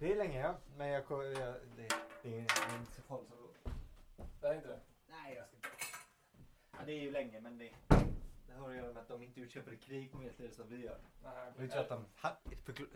Det 0.00 0.12
är 0.12 0.16
länge 0.16 0.40
ja, 0.40 0.54
men 0.76 0.88
jag, 0.88 1.02
jag 1.10 1.54
det, 1.76 1.88
det 2.22 2.34
är 2.34 2.40
inte 2.78 2.92
så 2.96 3.02
farligt 3.02 3.30
Det 4.40 4.46
är 4.46 4.54
inte 4.54 4.68
det? 4.68 4.80
Nej, 5.10 5.34
jag 5.36 5.46
ska 5.46 5.56
inte. 5.56 5.68
Ja, 6.72 6.78
det 6.86 6.92
är 6.92 7.00
ju 7.00 7.10
länge, 7.10 7.40
men 7.40 7.58
det, 7.58 7.70
det 8.46 8.52
har 8.58 8.70
att 8.70 8.76
göra 8.76 8.92
med 8.92 9.02
att 9.02 9.08
de 9.08 9.22
inte 9.22 9.40
utkämpade 9.40 9.76
krig 9.76 10.12
på 10.12 10.18
medeltiden 10.18 10.54
som 10.54 10.68
vi 10.68 10.84
gör. 10.84 10.98
Nej, 11.24 11.32
Det 11.56 11.74
är 11.74 11.80
att 11.80 11.88
de 11.88 12.04
hade, 12.14 12.36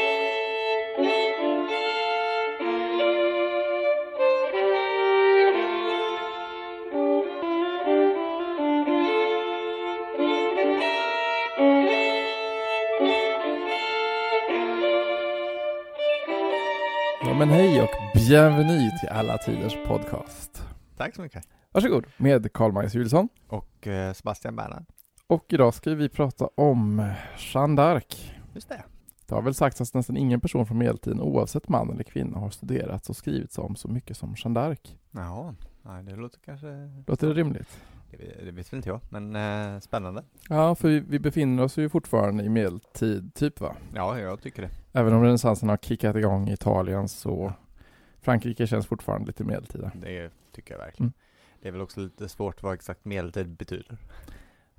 men 17.49 17.57
hej 17.57 17.81
och 17.81 17.89
bienvenue 18.13 18.91
till 18.99 19.09
Alla 19.09 19.37
Tiders 19.37 19.73
Podcast. 19.87 20.63
Tack 20.97 21.15
så 21.15 21.21
mycket. 21.21 21.47
Varsågod, 21.71 22.05
med 22.17 22.53
Karl-Magnus 22.53 22.95
Juelsson. 22.95 23.29
Och 23.47 23.87
eh, 23.87 24.13
Sebastian 24.13 24.55
Bernhard. 24.55 24.85
Och 25.27 25.45
idag 25.49 25.73
ska 25.73 25.95
vi 25.95 26.09
prata 26.09 26.49
om 26.55 27.11
Jeanne 27.37 27.81
d'Arc. 27.81 28.31
Just 28.53 28.69
det. 28.69 28.83
Det 29.27 29.35
har 29.35 29.41
väl 29.41 29.53
sagts 29.53 29.81
att 29.81 29.93
nästan 29.93 30.17
ingen 30.17 30.41
person 30.41 30.65
från 30.65 30.77
medeltiden, 30.77 31.21
oavsett 31.21 31.69
man 31.69 31.89
eller 31.89 32.03
kvinna, 32.03 32.39
har 32.39 32.49
studerats 32.49 33.09
och 33.09 33.15
skrivits 33.15 33.57
om 33.57 33.75
så 33.75 33.87
mycket 33.87 34.17
som 34.17 34.35
Jeanne 34.37 34.59
d'Arc. 34.59 34.97
Ja, 35.11 35.53
det 36.03 36.15
låter 36.15 36.39
kanske... 36.39 36.67
Låter 37.07 37.27
det 37.27 37.33
rimligt? 37.33 37.79
Det, 38.11 38.45
det 38.45 38.51
vet 38.51 38.73
väl 38.73 38.77
inte 38.77 38.89
jag, 38.89 38.99
men 39.09 39.35
eh, 39.35 39.79
spännande. 39.79 40.23
Ja, 40.49 40.75
för 40.75 40.87
vi, 40.87 40.99
vi 40.99 41.19
befinner 41.19 41.63
oss 41.63 41.77
ju 41.77 41.89
fortfarande 41.89 42.43
i 42.43 42.49
medeltid, 42.49 43.33
typ 43.33 43.59
va? 43.59 43.75
Ja, 43.95 44.19
jag 44.19 44.41
tycker 44.41 44.61
det. 44.61 44.69
Även 44.93 45.13
om 45.13 45.23
renässansen 45.23 45.69
har 45.69 45.77
kickat 45.77 46.15
igång 46.15 46.49
i 46.49 46.53
Italien 46.53 47.09
så 47.09 47.53
Frankrike 48.21 48.67
känns 48.67 48.87
fortfarande 48.87 49.27
lite 49.27 49.43
medeltida. 49.43 49.91
Det 49.95 50.31
tycker 50.51 50.73
jag 50.73 50.79
verkligen. 50.79 51.05
Mm. 51.05 51.13
Det 51.61 51.67
är 51.67 51.71
väl 51.71 51.81
också 51.81 51.99
lite 51.99 52.29
svårt 52.29 52.63
vad 52.63 52.73
exakt 52.73 53.05
medeltid 53.05 53.49
betyder. 53.49 53.97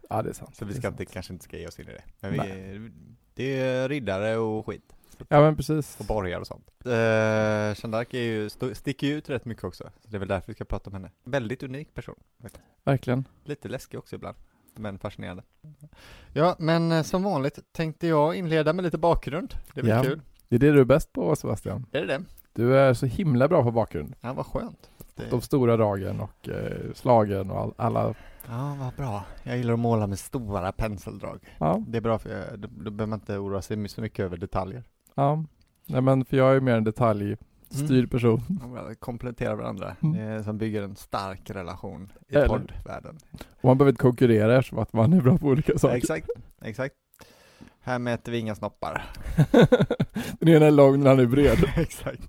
Ja, 0.09 0.23
det 0.23 0.29
är 0.29 0.33
sant. 0.33 0.57
Så 0.57 0.65
vi 0.65 0.75
ska 0.75 0.89
inte, 0.89 1.05
kanske 1.05 1.33
inte 1.33 1.45
ska 1.45 1.59
ge 1.59 1.67
oss 1.67 1.79
in 1.79 1.89
i 1.89 1.93
det. 1.93 2.03
Men 2.21 2.33
vi, 2.33 2.91
det 3.35 3.59
är 3.59 3.89
riddare 3.89 4.37
och 4.37 4.67
skit. 4.67 4.95
Ja, 5.29 5.41
men 5.41 5.57
precis. 5.57 5.97
Och 6.01 6.07
borgar 6.07 6.41
och 6.41 6.47
sånt. 6.47 6.71
Jeanne 6.85 7.75
d'Arc 7.99 8.15
är 8.17 8.23
ju, 8.23 8.47
st- 8.47 8.75
sticker 8.75 9.07
ju 9.07 9.15
ut 9.15 9.31
rätt 9.31 9.45
mycket 9.45 9.65
också. 9.65 9.85
Så 10.01 10.09
det 10.11 10.17
är 10.17 10.19
väl 10.19 10.29
därför 10.29 10.47
vi 10.47 10.55
ska 10.55 10.65
prata 10.65 10.91
om 10.91 10.95
henne. 10.95 11.11
Väldigt 11.25 11.63
unik 11.63 11.95
person. 11.95 12.15
Verkligen. 12.85 13.25
Lite 13.45 13.69
läskig 13.69 13.99
också 13.99 14.17
ibland. 14.17 14.37
Men 14.75 14.99
fascinerande. 14.99 15.43
Ja, 16.33 16.57
men 16.59 16.93
eh, 16.93 17.03
som 17.03 17.23
vanligt 17.23 17.59
tänkte 17.73 18.07
jag 18.07 18.35
inleda 18.37 18.73
med 18.73 18.83
lite 18.85 18.99
bakgrund. 18.99 19.55
Det 19.75 19.83
blir 19.83 19.93
Ja. 19.95 20.03
kul. 20.03 20.21
Det 20.49 20.57
är 20.57 20.61
det 20.61 20.73
du 20.73 20.81
är 20.81 20.85
bäst 20.85 21.13
på, 21.13 21.37
Sebastian. 21.37 21.87
Är 21.93 22.01
det 22.01 22.07
det? 22.07 22.25
Du 22.53 22.77
är 22.79 22.95
så 22.95 23.07
himla 23.07 23.49
bra 23.49 23.63
på 23.63 23.71
bakgrund. 23.71 24.15
Ja, 24.21 24.33
vad 24.33 24.47
skönt. 24.47 24.91
Det... 25.15 25.31
De 25.31 25.41
stora 25.41 25.77
dragen 25.77 26.21
och 26.21 26.49
eh, 26.49 26.93
slagen 26.95 27.51
och 27.51 27.61
all, 27.61 27.75
alla. 27.77 28.15
Ja, 28.49 28.77
vad 28.81 28.95
bra. 28.95 29.25
Jag 29.43 29.57
gillar 29.57 29.73
att 29.75 29.79
måla 29.81 30.07
med 30.07 30.19
stora 30.19 30.73
penseldrag. 30.73 31.41
Ja, 31.59 31.83
Det 31.89 31.97
är 31.99 32.03
bra 32.03 32.19
för 32.19 32.31
jag, 32.31 32.59
då, 32.59 32.69
då 32.69 32.91
behöver 32.91 33.07
man 33.07 33.19
inte 33.19 33.39
oroa 33.39 33.63
sig 33.63 33.89
så 33.89 34.01
mycket 34.01 34.25
över 34.25 34.37
detaljer. 34.37 34.85
Ja. 35.15 35.45
Nej, 35.87 36.01
men 36.01 36.25
för 36.25 36.37
jag 36.37 36.57
är 36.57 36.61
mer 36.61 36.75
en 36.77 36.85
detaljstyrd 36.85 38.11
person. 38.11 38.41
De 38.49 38.95
kompletterar 38.95 39.55
varandra, 39.55 39.97
Mm. 40.03 40.45
som 40.45 40.59
bygger 40.59 40.83
en 40.83 40.97
stark 40.97 41.51
relation 41.51 42.13
i 42.29 42.35
Eller- 42.35 42.49
poddvärlden. 42.49 43.19
Och 43.33 43.65
man 43.65 43.79
behöver 43.79 43.93
inte 43.93 44.03
konkurrera 44.03 44.57
eftersom 44.59 44.79
att 44.79 44.93
man 44.93 45.13
är 45.13 45.21
bra 45.21 45.39
på 45.39 45.47
olika 45.47 45.79
saker. 45.79 45.97
exakt, 45.97 46.29
exakt. 46.63 46.95
Här 47.81 47.99
mäter 47.99 48.33
vi 48.33 48.39
inga 48.39 48.55
snoppar. 48.55 49.07
den 50.41 50.49
ena 50.49 50.67
är 50.67 50.71
lång, 50.71 50.99
den 50.99 51.07
andra 51.07 51.23
är 51.23 51.27
bred. 51.29 51.59
exakt. 51.77 52.23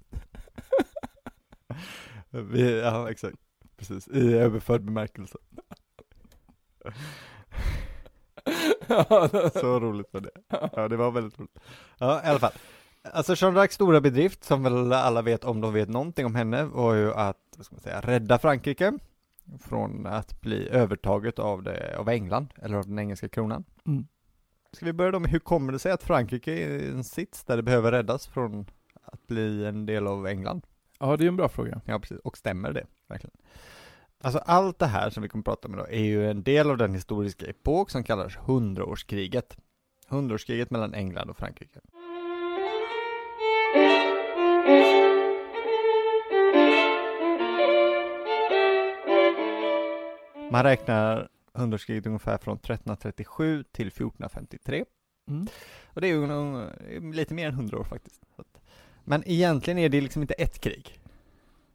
vi, 2.30 2.80
ja, 2.82 3.10
exakt. 3.12 3.38
Precis, 3.78 4.08
i 4.08 4.34
överförd 4.34 4.82
bemärkelse. 4.82 5.38
Så 9.62 9.80
roligt 9.80 10.14
var 10.14 10.22
det. 10.22 10.32
Ja, 10.76 10.88
det 10.88 10.98
var 10.98 11.12
väldigt 11.12 11.40
roligt. 11.40 11.60
Ja, 11.98 12.24
i 12.24 12.28
alla 12.28 12.40
fall. 12.40 12.52
Alltså 13.04 13.34
d'Arcs 13.34 13.72
stora 13.72 14.02
bedrift, 14.02 14.44
som 14.44 14.64
väl 14.64 14.94
alla 14.94 15.22
vet 15.22 15.44
om 15.44 15.62
de 15.62 15.74
vet 15.74 15.90
någonting 15.90 16.26
om 16.26 16.36
henne, 16.36 16.64
var 16.64 16.94
ju 16.94 17.14
att, 17.14 17.38
vad 17.58 17.66
ska 17.66 17.76
man 17.76 17.82
säga, 17.82 18.02
rädda 18.02 18.40
Frankrike 18.40 18.94
från 19.60 20.06
att 20.06 20.42
bli 20.42 20.70
övertaget 20.70 21.40
av, 21.40 21.64
det, 21.64 21.98
av 21.98 22.10
England, 22.10 22.54
eller 22.62 22.78
av 22.78 22.88
den 22.88 23.00
engelska 23.00 23.30
kronan. 23.30 23.64
Mm. 23.88 24.08
Ska 24.74 24.86
vi 24.86 24.94
börja 24.94 25.12
då 25.12 25.20
med 25.20 25.32
hur 25.32 25.40
kommer 25.40 25.74
det 25.74 25.80
sig 25.80 25.92
att 25.92 26.04
Frankrike 26.04 26.52
är 26.52 26.70
i 26.70 26.90
en 26.90 27.04
sits 27.04 27.44
där 27.44 27.58
det 27.58 27.64
behöver 27.64 27.92
räddas 27.92 28.28
från 28.28 28.66
att 29.04 29.28
bli 29.28 29.66
en 29.66 29.86
del 29.86 30.08
av 30.08 30.28
England? 30.28 30.66
Ja, 31.00 31.18
det 31.18 31.24
är 31.24 31.28
en 31.28 31.38
bra 31.38 31.50
fråga. 31.50 31.82
Ja, 31.86 32.00
precis. 32.00 32.20
Och 32.20 32.38
stämmer 32.38 32.72
det 32.72 32.86
verkligen? 33.08 33.36
Alltså 34.24 34.40
allt 34.40 34.80
det 34.80 34.86
här 34.86 35.10
som 35.10 35.24
vi 35.24 35.30
kommer 35.30 35.42
att 35.42 35.46
prata 35.46 35.68
om 35.68 35.74
idag 35.74 35.94
är 35.94 36.04
ju 36.04 36.30
en 36.30 36.44
del 36.44 36.70
av 36.70 36.78
den 36.78 36.94
historiska 36.94 37.46
epok 37.46 37.90
som 37.90 38.04
kallas 38.04 38.36
hundraårskriget. 38.36 39.58
Hundraårskriget 40.08 40.72
mellan 40.72 40.94
England 40.94 41.30
och 41.30 41.38
Frankrike. 41.38 41.80
Man 50.52 50.64
räknar 50.64 51.30
hundraårskriget 51.54 52.06
ungefär 52.06 52.38
från 52.38 52.58
1337 52.58 53.64
till 53.72 53.88
1453. 53.88 54.86
Mm. 55.28 55.48
Och 55.86 56.02
det 56.02 56.08
är 56.08 56.12
ju 56.12 57.14
lite 57.14 57.34
mer 57.34 57.48
än 57.48 57.54
100 57.54 57.80
år 57.80 57.84
faktiskt. 57.84 58.22
Men 59.04 59.24
egentligen 59.26 59.78
är 59.78 59.90
det 59.90 60.02
liksom 60.02 60.22
inte 60.22 60.34
ett 60.34 60.60
krig. 60.60 61.01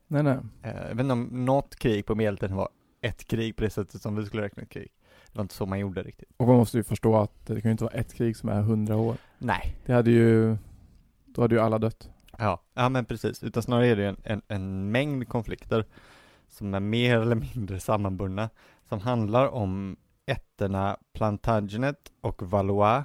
Nej, 0.06 0.22
nej. 0.22 0.38
Eh, 0.62 0.76
Jag 0.76 0.94
vet 0.94 1.00
inte 1.00 1.12
om 1.12 1.44
något 1.44 1.76
krig 1.76 2.06
på 2.06 2.14
medeltiden 2.14 2.56
var 2.56 2.68
ett 3.00 3.24
krig 3.24 3.56
på 3.56 3.64
det 3.64 3.70
sättet 3.70 4.02
som 4.02 4.16
vi 4.16 4.26
skulle 4.26 4.42
räkna 4.42 4.62
ett 4.62 4.68
krig. 4.68 4.88
Det 5.32 5.38
var 5.38 5.42
inte 5.42 5.54
så 5.54 5.66
man 5.66 5.78
gjorde 5.78 6.02
riktigt. 6.02 6.28
Och 6.36 6.46
man 6.46 6.56
måste 6.56 6.76
ju 6.76 6.82
förstå 6.84 7.16
att 7.16 7.46
det 7.46 7.60
kan 7.60 7.68
ju 7.68 7.72
inte 7.72 7.84
vara 7.84 7.94
ett 7.94 8.14
krig 8.14 8.36
som 8.36 8.48
är 8.48 8.62
hundra 8.62 8.96
år. 8.96 9.16
Nej. 9.38 9.76
Det 9.86 9.92
hade 9.92 10.10
ju, 10.10 10.56
då 11.26 11.42
hade 11.42 11.54
ju 11.54 11.60
alla 11.60 11.78
dött. 11.78 12.10
Ja, 12.38 12.62
ja 12.74 12.88
men 12.88 13.04
precis. 13.04 13.42
Utan 13.42 13.62
snarare 13.62 13.86
är 13.86 13.96
det 13.96 14.06
en, 14.06 14.16
en, 14.24 14.42
en 14.48 14.90
mängd 14.90 15.28
konflikter 15.28 15.84
som 16.48 16.74
är 16.74 16.80
mer 16.80 17.18
eller 17.18 17.36
mindre 17.54 17.80
sammanbundna, 17.80 18.50
som 18.88 19.00
handlar 19.00 19.48
om 19.48 19.96
ätterna 20.26 20.96
Plantagenet 21.14 22.12
och 22.20 22.42
Valois 22.42 23.04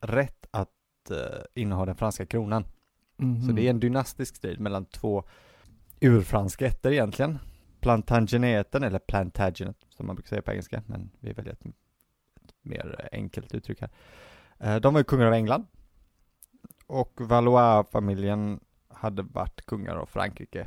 rätt 0.00 0.46
att 0.50 1.10
eh, 1.10 1.16
inneha 1.54 1.86
den 1.86 1.96
franska 1.96 2.26
kronan. 2.26 2.64
Mhm. 3.16 3.42
Så 3.42 3.52
det 3.52 3.66
är 3.66 3.70
en 3.70 3.80
dynastisk 3.80 4.36
strid 4.36 4.60
mellan 4.60 4.84
två 4.84 5.24
urfranska 6.00 6.66
ätter 6.66 6.92
egentligen. 6.92 7.38
Plantageneten, 7.80 8.82
eller 8.82 8.98
Plantagenet 8.98 9.76
som 9.88 10.06
man 10.06 10.16
brukar 10.16 10.28
säga 10.28 10.42
på 10.42 10.50
engelska, 10.50 10.82
men 10.86 11.10
vi 11.20 11.32
väljer 11.32 11.52
ett, 11.52 11.66
ett 12.44 12.54
mer 12.62 13.08
enkelt 13.12 13.54
uttryck 13.54 13.80
här. 13.80 13.90
Eh, 14.58 14.76
de 14.76 14.94
var 14.94 15.00
ju 15.00 15.04
kungar 15.04 15.26
av 15.26 15.32
England. 15.32 15.66
Och 16.86 17.20
Valois-familjen 17.20 18.60
hade 18.88 19.22
varit 19.22 19.66
kungar 19.66 19.96
av 19.96 20.06
Frankrike 20.06 20.66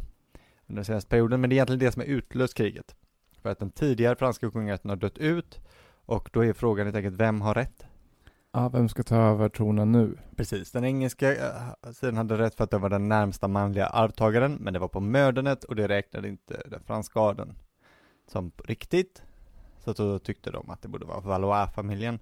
under 0.67 0.75
den 0.79 0.85
senaste 0.85 1.09
perioden, 1.09 1.41
men 1.41 1.49
det 1.49 1.53
är 1.53 1.57
egentligen 1.57 1.79
det 1.79 1.91
som 1.91 2.01
är 2.01 2.05
utlöst 2.05 2.53
kriget. 2.57 2.95
För 3.41 3.49
att 3.49 3.59
den 3.59 3.71
tidigare 3.71 4.15
franska 4.15 4.51
kungarätten 4.51 4.89
har 4.89 4.97
dött 4.97 5.17
ut, 5.17 5.59
och 6.05 6.29
då 6.33 6.45
är 6.45 6.53
frågan 6.53 6.87
helt 6.87 6.95
enkelt, 6.95 7.19
vem 7.19 7.41
har 7.41 7.53
rätt? 7.53 7.85
Ja, 8.55 8.69
vem 8.69 8.89
ska 8.89 9.03
ta 9.03 9.15
över 9.15 9.49
tronen 9.49 9.91
nu? 9.91 10.17
Precis, 10.35 10.71
den 10.71 10.85
engelska 10.85 11.35
eh, 11.35 11.91
sidan 11.91 12.17
hade 12.17 12.37
rätt 12.37 12.55
för 12.55 12.63
att 12.63 12.71
det 12.71 12.77
var 12.77 12.89
den 12.89 13.09
närmsta 13.09 13.47
manliga 13.47 13.87
arvtagaren, 13.87 14.53
men 14.53 14.73
det 14.73 14.79
var 14.79 14.87
på 14.87 14.99
mördandet 14.99 15.63
och 15.63 15.75
det 15.75 15.87
räknade 15.87 16.27
inte 16.27 16.61
den 16.65 16.83
franska 16.83 17.19
adeln 17.19 17.55
som 18.27 18.51
riktigt. 18.65 19.23
Så 19.79 19.93
då 19.93 20.19
tyckte 20.19 20.51
de 20.51 20.69
att 20.69 20.81
det 20.81 20.87
borde 20.87 21.05
vara 21.05 21.19
Valois-familjen. 21.19 22.19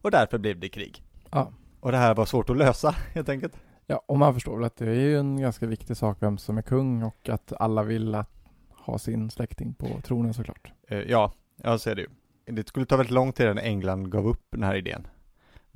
Och 0.00 0.10
därför 0.10 0.38
blev 0.38 0.60
det 0.60 0.68
krig. 0.68 1.02
Ja. 1.30 1.52
Och 1.80 1.92
det 1.92 1.98
här 1.98 2.14
var 2.14 2.24
svårt 2.26 2.50
att 2.50 2.56
lösa, 2.56 2.90
helt 3.14 3.28
enkelt. 3.28 3.56
Ja, 3.86 4.02
och 4.06 4.18
man 4.18 4.34
förstår 4.34 4.56
väl 4.56 4.64
att 4.64 4.76
det 4.76 4.86
är 4.90 4.94
ju 4.94 5.18
en 5.18 5.40
ganska 5.40 5.66
viktig 5.66 5.96
sak 5.96 6.16
vem 6.20 6.38
som 6.38 6.58
är 6.58 6.62
kung 6.62 7.02
och 7.02 7.28
att 7.28 7.52
alla 7.60 7.82
vill 7.82 8.14
att 8.14 8.30
ha 8.70 8.98
sin 8.98 9.30
släkting 9.30 9.74
på 9.74 10.00
tronen 10.04 10.34
såklart. 10.34 10.72
Eh, 10.88 10.98
Ja, 10.98 11.32
ja 11.56 11.78
så 11.78 11.90
är 11.90 11.94
det 11.94 12.02
ju. 12.02 12.08
Det 12.44 12.68
skulle 12.68 12.86
ta 12.86 12.96
väldigt 12.96 13.14
lång 13.14 13.32
tid 13.32 13.46
innan 13.46 13.58
England 13.58 14.10
gav 14.10 14.26
upp 14.26 14.46
den 14.50 14.62
här 14.62 14.74
idén. 14.74 15.06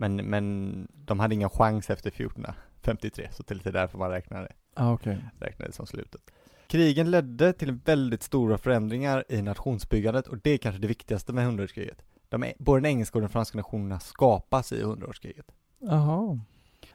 Men, 0.00 0.16
men 0.16 0.88
de 0.92 1.20
hade 1.20 1.34
ingen 1.34 1.50
chans 1.50 1.90
efter 1.90 2.10
1453, 2.10 3.28
så 3.32 3.42
till 3.42 3.58
det 3.58 3.70
är 3.70 3.72
därför 3.72 3.98
man. 3.98 4.46
Ja, 4.76 4.92
okej. 4.92 5.24
räknar 5.38 5.66
det 5.66 5.72
som 5.72 5.86
slutet. 5.86 6.20
Krigen 6.66 7.10
ledde 7.10 7.52
till 7.52 7.72
väldigt 7.72 8.22
stora 8.22 8.58
förändringar 8.58 9.24
i 9.28 9.42
nationsbyggandet 9.42 10.26
och 10.26 10.38
det 10.38 10.50
är 10.50 10.58
kanske 10.58 10.80
det 10.80 10.88
viktigaste 10.88 11.32
med 11.32 11.44
hundraårskriget. 11.44 12.02
De 12.28 12.52
både 12.58 12.80
den 12.80 12.86
engelska 12.86 13.18
och 13.18 13.22
den 13.22 13.30
franska 13.30 13.58
nationerna 13.58 14.00
skapas 14.00 14.72
i 14.72 14.82
hundraårskriget. 14.82 15.46
Jaha. 15.78 16.40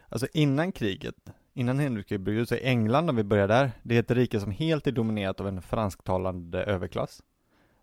Alltså 0.09 0.27
innan 0.33 0.71
kriget 0.71 1.15
innan 1.53 1.79
Henrikkriget 1.79 2.21
bröt 2.21 2.41
ut, 2.41 2.49
så 2.49 2.55
är 2.55 2.65
England, 2.65 3.09
om 3.09 3.15
vi 3.15 3.23
börjar 3.23 3.47
där, 3.47 3.71
det 3.83 3.95
är 3.95 3.99
ett 3.99 4.11
rike 4.11 4.39
som 4.39 4.51
helt 4.51 4.87
är 4.87 4.91
dominerat 4.91 5.39
av 5.39 5.47
en 5.47 5.61
fransktalande 5.61 6.63
överklass, 6.63 7.23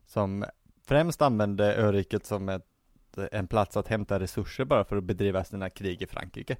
som 0.06 0.44
främst 0.86 1.22
använde 1.22 1.76
öriket 1.76 2.26
som 2.26 2.48
ett, 2.48 2.66
en 3.32 3.47
plats 3.49 3.76
att 3.76 3.88
hämta 3.88 4.20
resurser 4.20 4.64
bara 4.64 4.85
för 4.85 4.97
att 4.97 5.05
bedriva 5.05 5.44
sina 5.44 5.70
krig 5.70 6.03
i 6.03 6.06
Frankrike. 6.06 6.56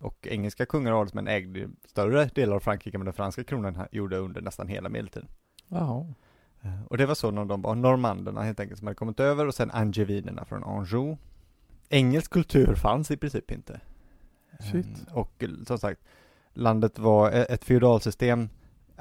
Och 0.00 0.26
engelska 0.30 0.66
kungar 0.66 0.92
och 0.92 0.98
adelsmän 0.98 1.28
ägde 1.28 1.68
större 1.86 2.24
delar 2.24 2.56
av 2.56 2.60
Frankrike 2.60 2.96
än 2.98 3.04
den 3.04 3.14
franska 3.14 3.44
kronan 3.44 3.86
gjorde 3.92 4.16
under 4.16 4.40
nästan 4.40 4.68
hela 4.68 4.88
medeltiden. 4.88 5.28
Jaha. 5.68 6.14
Eh, 6.62 6.82
Och 6.90 6.98
det 6.98 7.06
var 7.06 7.14
så 7.14 7.30
när 7.30 7.44
de 7.44 7.62
var 7.62 7.74
normanderna 7.74 8.42
helt 8.42 8.60
enkelt 8.60 8.78
som 8.78 8.86
hade 8.86 8.94
kommit 8.94 9.20
över 9.20 9.46
och 9.46 9.54
sen 9.54 9.70
angevinerna 9.70 10.44
från 10.44 10.64
Anjou. 10.64 11.16
Engelsk 11.88 12.30
kultur 12.30 12.74
fanns 12.74 13.10
i 13.10 13.16
princip 13.16 13.50
inte. 13.50 13.80
Shit. 14.72 14.86
Eh, 15.08 15.14
Och 15.16 15.42
eh, 15.42 15.48
som 15.66 15.78
sagt, 15.78 16.00
landet 16.52 16.98
var 16.98 17.30
ett 17.30 17.64
feodalsystem 17.64 18.48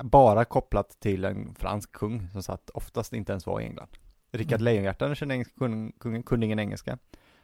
bara 0.03 0.45
kopplat 0.45 0.99
till 0.99 1.25
en 1.25 1.55
fransk 1.55 1.91
kung 1.91 2.29
som 2.29 2.43
satt 2.43 2.69
oftast 2.69 3.13
inte 3.13 3.31
ens 3.31 3.45
var 3.45 3.61
i 3.61 3.63
England. 3.63 3.89
Rickard 4.31 4.61
Mm. 4.61 4.65
Lejonhjärta, 4.65 5.05
den 5.05 5.15
kände 5.15 5.35
engelska 5.35 5.53
kungen, 5.57 5.91
kungen, 5.99 6.23
kunde 6.23 6.45
ingen 6.45 6.59
engelska. 6.59 6.97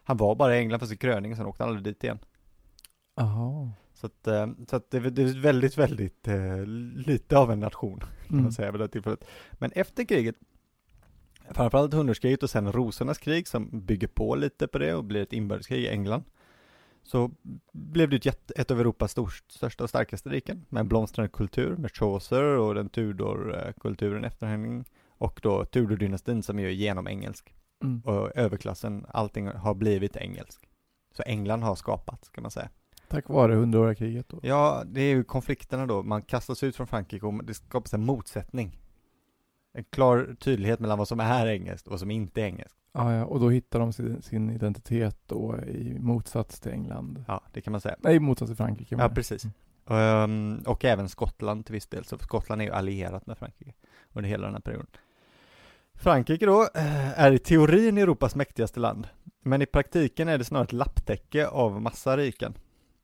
Han 0.04 0.18
var 0.18 0.36
bara 0.36 0.56
i 0.56 0.60
England 0.60 0.80
för 0.80 0.88
sin 0.88 0.98
kröning, 0.98 1.36
sen 1.36 1.46
åkte 1.46 1.64
han 1.64 1.70
aldrig 1.70 1.84
dit 1.96 2.04
igen. 2.04 2.20
Jaha. 3.16 3.72
Så 3.94 4.08
att, 4.08 4.28
eh, 4.28 4.48
så 4.68 4.76
att 4.76 4.92
det, 4.92 5.00
det 5.00 5.22
är 5.22 5.42
väldigt, 5.42 5.78
väldigt 5.78 6.28
eh, 6.28 6.66
lite 6.96 7.38
av 7.38 7.52
en 7.52 7.60
nation 7.60 8.00
kan 8.00 8.10
Mm. 8.30 8.44
man 8.44 8.52
säga 8.52 8.72
vid 8.72 8.82
det 8.82 8.88
tillfället. 8.88 9.28
Men 9.54 9.72
efter 9.72 10.04
kriget, 10.04 10.36
framförallt 11.52 11.94
hundraårskriget 11.94 12.44
och 12.44 12.50
sen 12.50 12.72
rosornas 12.72 13.18
krig 13.18 13.48
som 13.48 13.70
bygger 13.86 14.08
på 14.08 14.36
lite 14.36 14.68
på 14.68 14.78
det 14.78 14.94
och 14.94 15.04
blir 15.04 15.22
ett 15.22 15.34
inbördeskrig 15.34 15.84
i 15.84 15.88
England, 15.88 16.24
så 17.04 17.32
blev 17.72 18.10
det 18.10 18.16
ett, 18.16 18.26
jätte, 18.26 18.54
ett 18.58 18.72
av 18.72 18.80
Europas 18.80 19.12
stors, 19.12 19.44
största 19.48 19.84
och 19.84 19.90
starkaste 19.90 20.30
riken 20.30 20.66
med 20.70 20.80
en 20.82 20.88
blomstrande 20.88 21.30
kultur 21.30 21.76
med 21.78 21.92
Chaucer 21.96 22.44
och 22.44 22.76
den 22.76 22.90
Tudor-kulturen 22.90 24.24
efterhängning 24.24 24.86
och 25.18 25.40
då 25.44 25.66
Tudor-dynastin 25.66 26.42
som 26.42 26.60
är 26.60 26.70
genom 26.70 27.08
engelsk 27.08 27.54
Mm. 27.84 28.02
och 28.06 28.32
överklassen, 28.36 29.06
allting 29.10 29.48
har 29.48 29.74
blivit 29.74 30.16
engelsk. 30.16 30.70
Så 31.12 31.24
England 31.24 31.64
har 31.64 31.76
skapats 31.76 32.30
kan 32.30 32.42
man 32.42 32.52
säga. 32.52 32.70
Tack 33.08 33.30
vare 33.30 33.56
hundraåriga 33.56 33.96
kriget 33.96 34.30
då. 34.30 34.40
Ja, 34.44 34.84
det 34.86 35.02
är 35.02 35.16
ju 35.16 35.24
konflikterna 35.24 35.86
då. 35.86 36.04
Man 36.04 36.22
kastas 36.22 36.64
ut 36.64 36.76
från 36.76 36.88
Frankrike 36.88 37.26
och 37.26 37.44
det 37.46 37.54
skapas 37.54 37.94
en 37.94 38.06
motsättning. 38.06 38.80
En 39.74 39.84
klar 39.84 40.36
tydlighet 40.40 40.80
mellan 40.80 40.98
vad 40.98 41.08
som 41.08 41.20
är 41.20 41.48
engelskt 41.48 41.88
och 41.88 41.92
vad 41.92 42.00
som 42.00 42.12
inte 42.12 42.42
är 42.42 42.46
engelskt. 42.46 42.78
Ja, 42.92 43.14
ja, 43.14 43.26
och 43.26 43.40
då 43.40 43.50
hittar 43.50 43.80
de 43.80 43.94
sin, 43.94 44.22
sin 44.22 44.50
identitet 44.50 45.20
då 45.26 45.58
i 45.68 46.00
motsats 46.00 46.60
till 46.60 46.72
England. 46.72 47.24
Ja, 47.28 47.44
det 47.54 47.62
kan 47.62 47.72
man 47.72 47.82
säga. 47.82 47.96
Nej, 48.00 48.16
i 48.16 48.20
motsats 48.20 48.50
till 48.50 48.58
Frankrike. 48.58 48.96
Ja, 49.00 49.10
precis. 49.10 49.44
Mm. 49.44 49.54
Ehm, 50.00 50.64
och 50.66 50.86
även 50.86 51.10
Skottland 51.10 51.66
till 51.66 51.74
viss 51.74 51.88
del, 51.88 52.06
så 52.06 52.18
Skottland 52.18 52.62
är 52.62 52.66
ju 52.66 52.72
allierat 52.72 53.28
med 53.28 53.38
Frankrike 53.38 53.74
under 54.14 54.30
hela 54.30 54.46
den 54.46 54.54
här 54.54 54.62
perioden. 54.62 54.88
Frankrike 56.00 56.46
då 56.46 56.62
eh, 56.62 57.20
är 57.20 57.32
i 57.32 57.40
teorin 57.40 57.98
Europas 57.98 58.36
mäktigaste 58.36 58.80
land, 58.80 59.08
men 59.44 59.62
i 59.62 59.66
praktiken 59.66 60.28
är 60.28 60.38
det 60.38 60.44
snarare 60.44 60.66
ett 60.66 60.74
lapptäcke 60.74 61.48
av 61.48 61.82
massa 61.82 62.18
riken. 62.18 62.54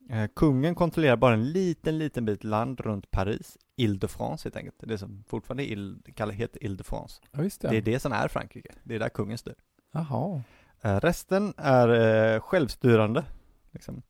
Eh, 0.10 0.28
Kungen 0.36 0.76
kontrollerar 0.76 1.16
bara 1.16 1.34
en 1.34 1.52
liten, 1.52 1.98
liten 1.98 2.26
bit 2.26 2.44
land 2.44 2.80
runt 2.80 3.12
Paris, 3.12 3.58
Ile-de-France 3.78 4.46
helt 4.46 4.56
enkelt, 4.56 4.76
det 4.80 4.98
som 4.98 5.24
fortfarande 5.28 5.66
Ile, 5.66 5.96
heter 6.32 6.64
Ile-de-France. 6.64 7.22
Ja, 7.32 7.42
det. 7.42 7.68
Det 7.68 7.78
är 7.78 7.82
det 7.82 8.00
som 8.00 8.12
är 8.12 8.28
Frankrike, 8.28 8.72
det 8.84 8.96
är 8.96 9.00
där 9.00 9.10
kungen 9.10 9.38
styr. 9.38 9.56
Jaha. 9.94 10.42
Eh, 10.82 11.00
resten 11.00 11.54
är 11.58 12.40
självstyrande. 12.40 13.24
Liksom. 13.72 14.02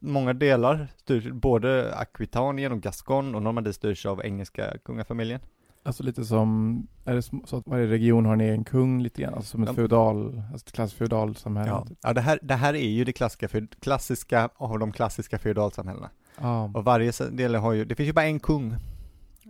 Många 0.00 0.32
delar 0.32 0.88
styrs, 0.96 1.32
både 1.32 1.94
Aquitanien 1.94 2.72
och 2.72 2.80
Gascon 2.80 3.34
och 3.34 3.42
Normandie 3.42 3.72
styrs 3.72 4.06
av 4.06 4.24
engelska 4.24 4.78
kungafamiljen. 4.84 5.40
Alltså 5.86 6.02
lite 6.02 6.24
som, 6.24 6.86
är 7.04 7.14
det 7.14 7.22
så 7.22 7.56
att 7.56 7.66
varje 7.66 7.86
region 7.86 8.24
har 8.26 8.32
en 8.32 8.40
egen 8.40 8.64
kung 8.64 9.02
lite 9.02 9.22
grann? 9.22 9.34
Alltså 9.34 9.50
som 9.50 9.62
ett 9.62 9.68
Ja. 9.68 9.74
feudal, 9.74 10.42
alltså 10.52 10.66
ett 10.66 10.72
klassiskt 10.72 10.98
feudalsamhälle? 10.98 11.70
Ja, 11.70 11.84
typ. 11.86 11.98
ja 12.02 12.12
det, 12.12 12.20
här, 12.20 12.38
det 12.42 12.54
här 12.54 12.74
är 12.74 12.88
ju 12.88 13.04
det 13.04 13.12
klassiska, 13.12 13.48
klassiska 13.80 14.48
av 14.56 14.78
de 14.78 14.92
klassiska 14.92 15.38
feodalsamhällena. 15.38 16.10
Ja. 16.40 16.70
Och 16.74 16.84
varje 16.84 17.12
del 17.30 17.54
har 17.54 17.72
ju, 17.72 17.84
det 17.84 17.94
finns 17.94 18.08
ju 18.08 18.12
bara 18.12 18.26
en 18.26 18.40
kung, 18.40 18.76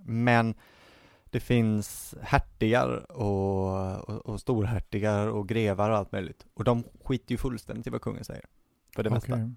men 0.04 0.54
det 1.30 1.40
finns 1.40 2.14
hertigar 2.22 3.12
och, 3.12 4.00
och, 4.08 4.26
och 4.26 4.40
storhertigar 4.40 5.26
och 5.26 5.48
grevar 5.48 5.90
och 5.90 5.96
allt 5.96 6.12
möjligt. 6.12 6.46
Och 6.54 6.64
de 6.64 6.84
skiter 7.04 7.32
ju 7.32 7.38
fullständigt 7.38 7.86
i 7.86 7.90
vad 7.90 8.00
kungen 8.00 8.24
säger. 8.24 8.44
För 8.96 9.02
det 9.02 9.10
mesta. 9.10 9.50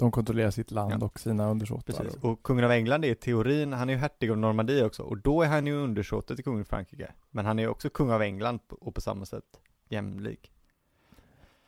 De 0.00 0.10
kontrollerar 0.10 0.50
sitt 0.50 0.70
land 0.70 0.92
Ja. 1.02 1.06
och 1.06 1.20
sina 1.20 1.50
undersåtar. 1.50 1.92
Precis, 1.94 2.18
och 2.22 2.42
kungen 2.42 2.64
av 2.64 2.70
England 2.70 3.04
är 3.04 3.08
i 3.08 3.14
teorin, 3.14 3.72
han 3.72 3.88
är 3.88 3.92
ju 3.92 3.98
hertig 3.98 4.30
av 4.30 4.38
Normandie 4.38 4.84
också, 4.84 5.02
och 5.02 5.18
då 5.18 5.42
är 5.42 5.48
han 5.48 5.66
ju 5.66 5.74
undersåte 5.74 6.34
till 6.34 6.44
kungen 6.44 6.62
i 6.62 6.64
Frankrike. 6.64 7.12
Men 7.30 7.46
han 7.46 7.58
är 7.58 7.62
ju 7.62 7.68
också 7.68 7.90
kung 7.90 8.10
av 8.10 8.22
England 8.22 8.60
och 8.80 8.94
på 8.94 9.00
samma 9.00 9.26
sätt 9.26 9.44
jämlik. 9.88 10.50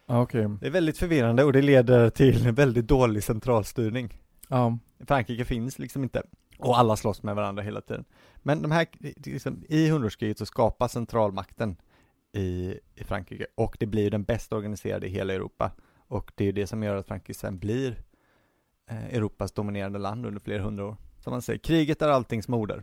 Okej. 0.06 0.48
Det 0.60 0.66
är 0.66 0.70
väldigt 0.70 0.98
förvirrande 0.98 1.44
och 1.44 1.52
det 1.52 1.62
leder 1.62 2.10
till 2.10 2.46
en 2.46 2.54
väldigt 2.54 2.86
dålig 2.86 3.24
centralstyrning. 3.24 4.18
Ja. 4.48 4.78
Frankrike 5.06 5.44
finns 5.44 5.78
liksom 5.78 6.02
inte, 6.02 6.22
och 6.58 6.78
alla 6.78 6.96
slåss 6.96 7.22
med 7.22 7.34
varandra 7.34 7.62
hela 7.62 7.80
tiden. 7.80 8.04
Men 8.36 8.62
de 8.62 8.70
här, 8.70 8.86
liksom, 9.26 9.64
i 9.68 9.88
hundraårskriget 9.88 10.38
så 10.38 10.46
skapas 10.46 10.92
centralmakten 10.92 11.76
i, 12.32 12.74
i 12.94 13.04
Frankrike, 13.04 13.46
och 13.54 13.76
det 13.80 13.86
blir 13.86 14.10
den 14.10 14.22
bäst 14.22 14.52
organiserade 14.52 15.06
i 15.06 15.10
hela 15.10 15.32
Europa. 15.32 15.70
Och 15.94 16.32
det 16.34 16.44
är 16.44 16.52
det 16.52 16.66
som 16.66 16.82
gör 16.82 16.96
att 16.96 17.06
Frankrike 17.06 17.38
sen 17.38 17.58
blir 17.58 18.02
Europas 19.10 19.52
dominerande 19.52 19.98
land 19.98 20.26
under 20.26 20.40
flera 20.40 20.62
hundra 20.62 20.86
år. 20.86 20.96
Som 21.20 21.30
man 21.30 21.42
säger, 21.42 21.58
kriget 21.58 22.02
är 22.02 22.08
alltings 22.08 22.48
moder. 22.48 22.82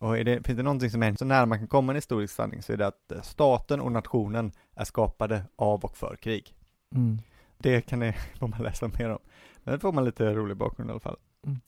Och 0.00 0.24
det, 0.24 0.46
finns 0.46 0.56
det 0.56 0.62
någonting 0.62 0.90
som 0.90 1.02
är 1.02 1.14
så 1.14 1.24
nära 1.24 1.46
man 1.46 1.58
kan 1.58 1.68
komma 1.68 1.92
en 1.92 1.96
historisk 1.96 2.34
sanning 2.34 2.62
så 2.62 2.72
är 2.72 2.76
det 2.76 2.86
att 2.86 3.12
eh, 3.12 3.22
staten 3.22 3.80
och 3.80 3.92
nationen 3.92 4.52
är 4.74 4.84
skapade 4.84 5.44
av 5.56 5.84
och 5.84 5.96
för 5.96 6.16
krig. 6.16 6.54
Mm. 6.94 7.18
Det 7.58 7.80
kan 7.80 7.98
ni, 7.98 8.12
får 8.38 8.48
man 8.48 8.62
läsa 8.62 8.90
mer 8.98 9.10
om. 9.10 9.18
Men 9.64 9.74
det 9.74 9.80
får 9.80 9.92
man 9.92 10.04
lite 10.04 10.34
rolig 10.34 10.56
bakgrund 10.56 10.90
i 10.90 10.92
alla 10.92 11.00
fall. 11.00 11.16
Mm. 11.46 11.60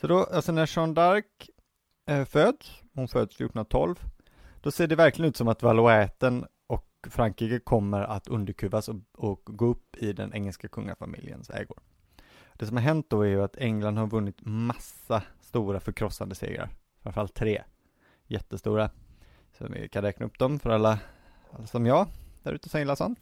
Så 0.00 0.06
då, 0.06 0.24
alltså 0.24 0.52
när 0.52 0.76
Jeanne 0.76 0.94
d'Arc 0.94 1.24
eh, 2.10 2.24
föds, 2.24 2.82
hon 2.94 3.08
föds 3.08 3.34
1412, 3.34 3.96
då 4.60 4.70
ser 4.70 4.86
det 4.86 4.96
verkligen 4.96 5.28
ut 5.28 5.36
som 5.36 5.48
att 5.48 5.62
Valoisen 5.62 6.46
och 6.66 6.88
Frankrike 7.10 7.58
kommer 7.58 8.02
att 8.02 8.28
underkuvas 8.28 8.88
och, 8.88 8.96
och 9.16 9.42
gå 9.44 9.66
upp 9.66 9.96
i 9.96 10.12
den 10.12 10.34
engelska 10.34 10.68
kungafamiljens 10.68 11.50
ägor. 11.50 11.78
Det 12.58 12.66
som 12.66 12.76
har 12.76 12.84
hänt 12.84 13.10
då 13.10 13.22
är 13.22 13.28
ju 13.28 13.42
att 13.42 13.56
England 13.56 13.96
har 13.98 14.06
vunnit 14.06 14.36
massa 14.40 15.22
stora 15.40 15.80
förkrossande 15.80 16.34
segrar, 16.34 16.68
framförallt 17.02 17.34
tre 17.34 17.62
jättestora. 18.26 18.90
Så 19.58 19.66
vi 19.68 19.88
kan 19.88 20.02
räkna 20.02 20.26
upp 20.26 20.38
dem 20.38 20.58
för 20.58 20.70
alla, 20.70 20.98
alla 21.50 21.66
som 21.66 21.86
jag, 21.86 22.06
där 22.42 22.52
ute 22.52 22.68
som 22.68 22.80
gillar 22.80 22.94
sånt. 22.94 23.18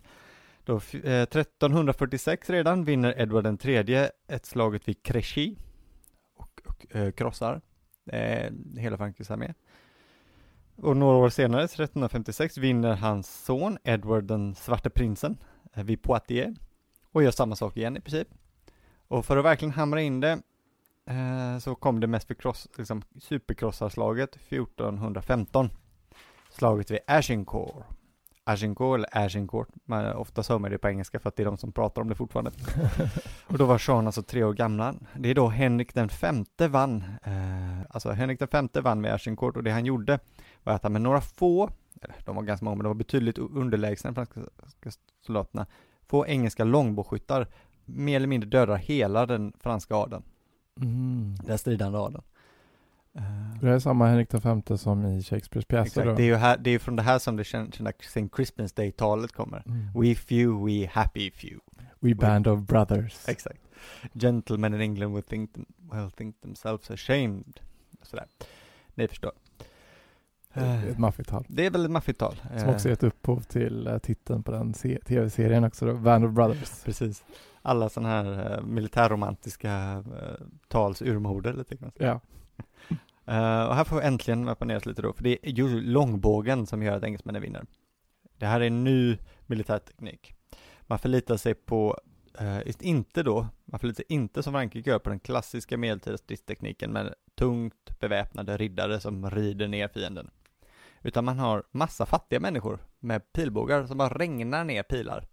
Då, 0.64 0.76
eh, 0.76 1.22
1346 1.22 2.50
redan 2.50 2.84
vinner 2.84 3.20
Edward 3.20 3.44
den 3.44 3.58
tredje 3.58 4.10
ett 4.26 4.46
slaget 4.46 4.88
vid 4.88 5.02
Créchy 5.02 5.56
och, 6.34 6.62
och 6.66 6.96
eh, 6.96 7.10
krossar 7.10 7.60
eh, 8.06 8.52
hela 8.76 8.96
Frankrikes 8.96 9.30
armé. 9.30 9.54
Och 10.76 10.96
några 10.96 11.16
år 11.16 11.28
senare, 11.28 11.64
1356, 11.64 12.58
vinner 12.58 12.94
hans 12.94 13.44
son 13.44 13.78
Edward 13.84 14.24
den 14.24 14.54
svarte 14.54 14.90
prinsen 14.90 15.36
eh, 15.72 15.84
vid 15.84 16.02
Poitiers 16.02 16.56
och 17.12 17.22
gör 17.22 17.30
samma 17.30 17.56
sak 17.56 17.76
igen 17.76 17.96
i 17.96 18.00
princip. 18.00 18.28
Och 19.08 19.26
för 19.26 19.36
att 19.36 19.44
verkligen 19.44 19.72
hamra 19.72 20.00
in 20.00 20.20
det 20.20 20.42
eh, 21.06 21.58
så 21.58 21.74
kom 21.74 22.00
det 22.00 22.06
mest 22.06 22.26
förkross, 22.26 22.68
liksom, 22.76 23.02
superkrossarslaget 23.20 24.36
1415. 24.36 25.70
Slaget 26.50 26.90
vid 26.90 26.98
Agincourt. 27.06 27.84
Agincourt 28.46 28.98
eller 28.98 29.24
Agincourt, 29.24 29.68
man, 29.84 30.12
oftast 30.12 30.48
hör 30.48 30.58
man 30.58 30.70
det 30.70 30.78
på 30.78 30.88
engelska 30.88 31.18
för 31.18 31.28
att 31.28 31.36
det 31.36 31.42
är 31.42 31.44
de 31.44 31.56
som 31.56 31.72
pratar 31.72 32.02
om 32.02 32.08
det 32.08 32.14
fortfarande. 32.14 32.50
och 33.46 33.58
då 33.58 33.64
var 33.64 33.82
Jean 33.88 34.06
alltså 34.06 34.22
tre 34.22 34.44
år 34.44 34.52
gamla. 34.52 34.94
Det 35.14 35.28
är 35.28 35.34
då 35.34 35.48
Henrik 35.48 35.94
den 35.94 36.08
femte 36.08 36.68
vann, 36.68 37.04
eh, 37.22 37.80
alltså 37.90 38.10
Henrik 38.10 38.38
den 38.38 38.48
femte 38.48 38.80
vann 38.80 39.00
med 39.00 39.14
Agincourt 39.14 39.56
och 39.56 39.62
det 39.62 39.70
han 39.70 39.86
gjorde 39.86 40.18
var 40.62 40.72
att 40.72 40.82
han 40.82 40.92
med 40.92 41.02
några 41.02 41.20
få, 41.20 41.70
eller 42.02 42.16
de 42.24 42.36
var 42.36 42.42
ganska 42.42 42.64
många 42.64 42.76
men 42.76 42.84
de 42.84 42.88
var 42.88 42.94
betydligt 42.94 43.38
underlägsna 43.38 44.10
de 44.10 44.14
franska 44.14 44.90
soldaterna, 45.26 45.66
få 46.06 46.26
engelska 46.26 46.64
långbåskyttar 46.64 47.48
mer 47.84 48.16
eller 48.16 48.26
mindre 48.26 48.50
dödar 48.50 48.76
hela 48.76 49.26
den 49.26 49.52
franska 49.60 49.94
adeln, 49.94 50.22
Mm. 50.80 51.34
den 51.44 51.58
stridande 51.58 51.98
adeln. 51.98 52.22
Eh, 53.14 53.22
Det 53.60 53.70
är 53.70 53.78
samma 53.78 54.06
Henrik 54.06 54.30
femte 54.42 54.78
som 54.78 55.06
i 55.06 55.22
Shakespeares 55.22 55.66
pjäser 55.66 56.04
då? 56.04 56.14
det 56.14 56.22
är 56.22 56.26
ju 56.26 56.34
här, 56.34 56.58
det 56.58 56.70
är 56.70 56.78
från 56.78 56.96
det 56.96 57.02
här 57.02 57.18
som 57.18 57.36
det 57.36 57.44
kända 57.44 57.90
St. 58.00 58.20
Crispin's 58.20 58.76
Day-talet 58.76 59.32
kommer. 59.32 59.62
Mm. 59.66 60.00
We 60.02 60.14
few, 60.14 60.64
we 60.66 60.86
happy 60.92 61.30
few. 61.30 61.60
We 62.00 62.14
band 62.14 62.46
of 62.46 62.60
brothers. 62.60 63.28
Exakt. 63.28 63.60
Gentlemen 64.12 64.74
in 64.74 64.80
England 64.80 65.14
will 65.14 65.22
think, 65.22 65.52
them, 65.54 65.66
will 65.92 66.10
think 66.10 66.40
themselves 66.40 66.90
ashamed. 66.90 67.60
Sådär. 68.02 68.26
Ni 68.94 69.08
förstår. 69.08 69.32
Det 70.54 70.60
är 70.60 70.86
Ett 70.88 70.98
maffigt 70.98 71.28
tal. 71.28 71.44
Det 71.48 71.66
är 71.66 71.70
väldigt 71.70 71.90
maffigt 71.92 72.18
tal. 72.18 72.34
Som 72.58 72.68
också 72.68 72.88
gett 72.88 73.02
upphov 73.02 73.40
till 73.40 73.86
eh, 73.86 73.98
titeln 73.98 74.42
på 74.42 74.52
den 74.52 74.74
se- 74.74 74.98
tv-serien 75.06 75.64
också 75.64 75.86
då, 75.86 75.94
Band 75.94 76.24
of 76.24 76.32
Brothers. 76.32 76.82
Precis. 76.84 77.24
Alla 77.64 77.88
sådana 77.88 78.08
här 78.08 78.58
uh, 78.58 78.64
militärromantiska 78.64 79.98
uh, 79.98 80.46
tals 80.68 81.02
urmoder 81.02 81.52
lite 81.52 81.76
grann. 81.76 81.92
Ja. 81.94 82.20
Uh, 83.28 83.64
och 83.68 83.74
här 83.74 83.84
får 83.84 83.96
vi 83.96 84.06
äntligen 84.06 84.44
mappa 84.44 84.64
ner 84.64 84.76
oss 84.76 84.86
lite 84.86 85.02
då, 85.02 85.12
för 85.12 85.24
det 85.24 85.46
är 85.48 85.50
ju 85.52 85.80
långbågen 85.80 86.66
som 86.66 86.82
gör 86.82 86.96
att 86.96 87.04
engelsmännen 87.04 87.42
vinner. 87.42 87.66
Det 88.38 88.46
här 88.46 88.60
är 88.60 88.66
en 88.66 88.84
ny 88.84 89.18
militärteknik. 89.46 90.34
Man 90.82 90.98
förlitar 90.98 91.36
sig 91.36 91.54
på, 91.54 91.98
uh, 92.40 92.60
inte 92.80 93.22
då, 93.22 93.46
man 93.64 93.80
förlitar 93.80 93.96
sig 93.96 94.06
inte 94.08 94.42
som 94.42 94.52
Frankrike 94.52 94.90
gör 94.90 94.98
på 94.98 95.10
den 95.10 95.20
klassiska 95.20 95.76
medeltida 95.76 96.18
stridstekniken 96.18 96.92
med 96.92 97.14
tungt 97.34 98.00
beväpnade 98.00 98.56
riddare 98.56 99.00
som 99.00 99.30
rider 99.30 99.68
ner 99.68 99.88
fienden. 99.88 100.30
Utan 101.02 101.24
man 101.24 101.38
har 101.38 101.64
massa 101.70 102.06
fattiga 102.06 102.40
människor 102.40 102.78
med 102.98 103.32
pilbågar 103.32 103.86
som 103.86 103.98
bara 103.98 104.18
regnar 104.18 104.64
ner 104.64 104.82
pilar 104.82 105.28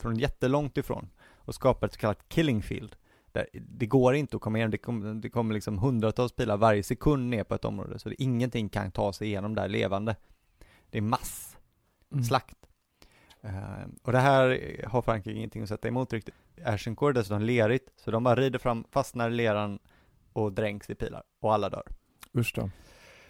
från 0.00 0.16
jättelångt 0.16 0.76
ifrån 0.76 1.08
och 1.44 1.54
skapar 1.54 1.86
ett 1.86 1.92
så 1.92 2.00
kallat 2.00 2.28
killing 2.28 2.62
field. 2.62 2.96
Där 3.32 3.46
det 3.52 3.86
går 3.86 4.14
inte 4.14 4.36
att 4.36 4.42
komma 4.42 4.58
igenom, 4.58 4.70
det 4.70 4.78
kommer, 4.78 5.14
det 5.14 5.28
kommer 5.30 5.54
liksom 5.54 5.78
hundratals 5.78 6.32
pilar 6.32 6.56
varje 6.56 6.82
sekund 6.82 7.30
ner 7.30 7.44
på 7.44 7.54
ett 7.54 7.64
område, 7.64 7.98
så 7.98 8.08
det, 8.08 8.22
ingenting 8.22 8.68
kan 8.68 8.90
ta 8.90 9.12
sig 9.12 9.28
igenom 9.28 9.54
där 9.54 9.68
levande. 9.68 10.16
Det 10.90 10.98
är 10.98 11.02
mass 11.02 11.54
Mm. 12.14 12.24
slakt. 12.24 12.58
Uh, 13.44 13.86
och 14.02 14.12
det 14.12 14.18
här 14.18 14.80
har 14.86 15.02
Frankrike 15.02 15.36
ingenting 15.38 15.62
att 15.62 15.68
sätta 15.68 15.88
emot 15.88 16.12
riktigt. 16.12 16.34
Agincourt 16.64 17.10
är 17.10 17.20
dessutom 17.20 17.42
lerigt, 17.42 17.92
så 17.96 18.10
de 18.10 18.24
bara 18.24 18.36
rider 18.36 18.58
fram, 18.58 18.84
fastnar 18.90 19.30
i 19.30 19.34
leran 19.34 19.78
och 20.32 20.52
dränks 20.52 20.90
i 20.90 20.94
pilar, 20.94 21.22
och 21.40 21.54
alla 21.54 21.70
dör. 21.70 21.86
Usch 22.36 22.52
då. 22.54 22.70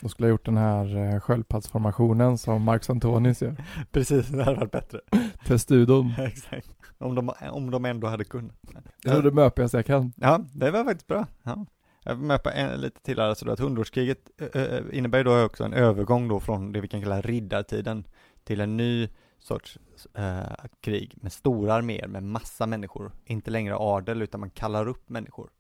Då 0.01 0.09
skulle 0.09 0.29
jag 0.29 0.31
gjort 0.31 0.45
den 0.45 0.57
här 0.57 0.97
eh, 0.97 1.21
sköldpaddsformationen 1.21 2.39
som 2.39 2.63
Marcus 2.63 2.91
Antonius 2.91 3.43
gör. 3.43 3.57
Precis, 3.93 4.29
det 4.29 4.45
hade 4.45 4.57
varit 4.57 4.73
bättre. 4.73 5.01
Testudon. 5.47 6.13
Exakt. 6.19 6.71
Om 6.99 7.15
de, 7.15 7.33
om 7.51 7.71
de 7.71 7.85
ändå 7.85 8.07
hade 8.07 8.25
kunnat. 8.25 8.57
Det 9.03 9.11
är 9.11 9.23
det 9.23 9.31
möpigaste 9.31 9.77
jag 9.77 9.87
kan. 9.87 10.13
Ja, 10.17 10.41
det 10.53 10.71
var 10.71 10.85
faktiskt 10.85 11.07
bra. 11.07 11.27
Ja. 11.43 11.67
Jag 12.03 12.15
vill 12.15 12.39
på 12.39 12.51
en, 12.51 12.81
lite 12.81 13.03
till 13.03 13.19
här, 13.19 13.29
alltså 13.29 13.45
då 13.45 13.53
att 13.53 13.61
hundårskriget 13.61 14.31
äh, 14.55 14.79
innebär 14.93 15.19
ju 15.19 15.25
då 15.25 15.45
också 15.45 15.65
en 15.65 15.73
övergång 15.73 16.29
då 16.29 16.41
från 16.41 16.73
det 16.73 16.81
vi 16.81 16.89
kan 16.89 17.03
kalla 17.03 17.21
riddartiden 17.21 18.05
till 18.45 18.61
en 18.61 18.77
ny 18.77 19.09
sorts 19.39 19.79
äh, 20.15 20.65
krig 20.81 21.15
med 21.17 21.33
stora 21.33 21.75
arméer, 21.75 22.07
med 22.07 22.23
massa 22.23 22.67
människor. 22.67 23.13
Inte 23.25 23.51
längre 23.51 23.77
adel, 23.79 24.23
utan 24.23 24.41
man 24.41 24.51
kallar 24.51 24.89
upp 24.89 25.09
människor. 25.09 25.51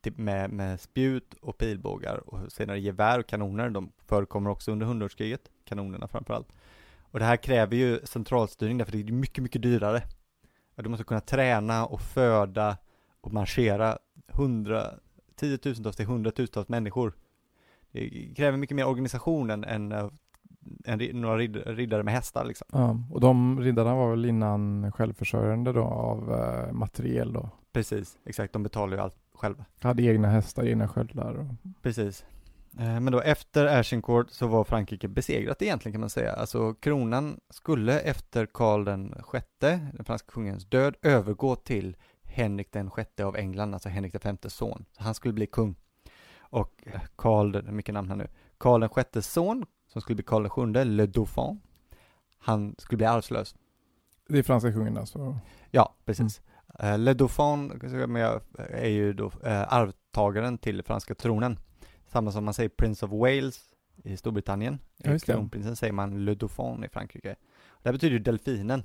Typ 0.00 0.18
med, 0.18 0.50
med 0.50 0.80
spjut 0.80 1.34
och 1.34 1.58
pilbågar 1.58 2.16
och 2.16 2.52
senare 2.52 2.80
gevär 2.80 3.18
och 3.18 3.26
kanoner. 3.26 3.70
De 3.70 3.92
förekommer 4.06 4.50
också 4.50 4.72
under 4.72 4.86
hundraårskriget, 4.86 5.50
kanonerna 5.64 6.08
framförallt. 6.08 6.48
Och 7.00 7.18
det 7.18 7.24
här 7.24 7.36
kräver 7.36 7.76
ju 7.76 8.00
centralstyrning 8.04 8.78
därför 8.78 8.92
det 8.92 9.08
är 9.08 9.12
mycket, 9.12 9.42
mycket 9.42 9.62
dyrare. 9.62 10.02
Du 10.74 10.88
måste 10.88 11.04
kunna 11.04 11.20
träna 11.20 11.86
och 11.86 12.00
föda 12.00 12.76
och 13.20 13.32
marschera 13.32 13.98
hundra, 14.28 14.84
tiotusentals 15.36 15.96
till 15.96 16.06
hundratusentals 16.06 16.68
människor. 16.68 17.12
Det 17.92 18.34
kräver 18.36 18.58
mycket 18.58 18.76
mer 18.76 18.86
organisation 18.86 19.50
än, 19.50 19.64
än, 19.64 19.92
än 20.84 21.20
några 21.20 21.38
riddare 21.38 22.02
med 22.02 22.14
hästar 22.14 22.44
liksom. 22.44 22.68
Ja, 22.72 22.96
och 23.10 23.20
de 23.20 23.60
riddarna 23.60 23.94
var 23.94 24.10
väl 24.10 24.24
innan 24.24 24.92
självförsörjande 24.92 25.72
då 25.72 25.82
av 25.82 26.32
eh, 26.32 26.72
materiel 26.72 27.32
då? 27.32 27.50
Precis, 27.72 28.18
exakt. 28.24 28.52
De 28.52 28.62
betalar 28.62 28.96
ju 28.96 29.02
allt 29.02 29.16
själva. 29.40 29.64
Hade 29.80 30.02
egna 30.02 30.28
hästar, 30.28 30.64
egna 30.64 30.88
sköldar. 30.88 31.34
Och... 31.34 31.46
Precis. 31.82 32.24
Men 32.72 33.12
då 33.12 33.20
efter 33.20 33.78
Agincourt 33.78 34.30
så 34.30 34.46
var 34.46 34.64
Frankrike 34.64 35.08
besegrat 35.08 35.62
egentligen 35.62 35.92
kan 35.92 36.00
man 36.00 36.10
säga. 36.10 36.32
Alltså 36.32 36.74
kronan 36.74 37.40
skulle 37.50 38.00
efter 38.00 38.46
Karl 38.46 38.84
den 38.84 39.14
sjätte, 39.22 39.88
den 39.94 40.04
franska 40.04 40.32
kungens 40.32 40.64
död, 40.64 40.96
övergå 41.02 41.56
till 41.56 41.96
Henrik 42.22 42.72
den 42.72 42.90
sjätte 42.90 43.24
av 43.24 43.36
England, 43.36 43.74
alltså 43.74 43.88
Henrik 43.88 44.12
den 44.12 44.20
femtes 44.20 44.54
son. 44.54 44.84
Så 44.92 45.02
han 45.02 45.14
skulle 45.14 45.34
bli 45.34 45.46
kung. 45.46 45.74
Och 46.38 46.84
Karl, 47.16 47.62
mycket 47.62 47.94
namn 47.94 48.08
här 48.08 48.16
nu, 48.16 48.28
Karl 48.58 48.80
den 48.80 48.88
sjättes 48.88 49.32
son, 49.32 49.66
som 49.92 50.02
skulle 50.02 50.16
bli 50.16 50.24
Karl 50.24 50.42
den 50.42 50.50
sjunde, 50.50 50.84
Le 50.84 51.06
Dauphin, 51.06 51.60
han 52.38 52.74
skulle 52.78 52.96
bli 52.96 53.06
arvslös. 53.06 53.54
Det 54.28 54.38
är 54.38 54.42
franska 54.42 54.72
kungen 54.72 54.98
alltså? 54.98 55.38
Ja, 55.70 55.94
precis. 56.04 56.40
Mm. 56.40 56.49
Le 56.98 57.14
Dauphin 57.14 57.80
är 58.68 58.88
ju 58.88 59.12
då 59.12 59.32
arvtagaren 59.44 60.58
till 60.58 60.82
franska 60.82 61.14
tronen. 61.14 61.58
Samma 62.08 62.32
som 62.32 62.44
man 62.44 62.54
säger 62.54 62.68
Prince 62.68 63.06
of 63.06 63.12
Wales 63.12 63.60
i 64.04 64.16
Storbritannien. 64.16 64.78
Ja. 64.96 65.18
Kronprinsen 65.18 65.76
säger 65.76 65.92
man 65.92 66.24
Le 66.24 66.34
Dauphin 66.34 66.84
i 66.84 66.88
Frankrike. 66.88 67.36
Det 67.82 67.92
betyder 67.92 68.12
ju 68.12 68.18
delfinen. 68.18 68.82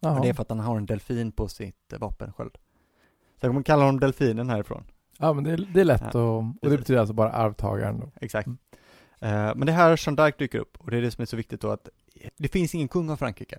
Och 0.00 0.20
det 0.22 0.28
är 0.28 0.34
för 0.34 0.42
att 0.42 0.48
han 0.48 0.60
har 0.60 0.76
en 0.76 0.86
delfin 0.86 1.32
på 1.32 1.48
sitt 1.48 1.92
vapensköld. 1.98 2.58
Så 3.40 3.46
jag 3.46 3.50
kommer 3.50 3.62
kalla 3.62 3.84
honom 3.84 4.00
delfinen 4.00 4.50
härifrån. 4.50 4.84
Ja, 5.18 5.32
men 5.32 5.44
det 5.44 5.50
är, 5.50 5.68
det 5.74 5.80
är 5.80 5.84
lätt 5.84 6.14
Ja, 6.14 6.20
och, 6.20 6.38
och 6.38 6.70
det 6.70 6.78
betyder 6.78 7.00
alltså 7.00 7.14
bara 7.14 7.30
arvtagaren 7.30 8.00
då. 8.00 8.10
Exakt. 8.20 8.46
Mm. 8.46 8.58
Eh, 9.20 9.54
men 9.56 9.66
det 9.66 9.72
här 9.72 10.00
Jeanne 10.06 10.22
d'Arc 10.22 10.32
dyker 10.38 10.58
upp 10.58 10.76
och 10.80 10.90
det 10.90 10.96
är 10.96 11.02
det 11.02 11.10
som 11.10 11.22
är 11.22 11.26
så 11.26 11.36
viktigt 11.36 11.60
då 11.60 11.70
att 11.70 11.88
det 12.36 12.48
finns 12.48 12.74
ingen 12.74 12.88
kung 12.88 13.10
av 13.10 13.16
Frankrike. 13.16 13.58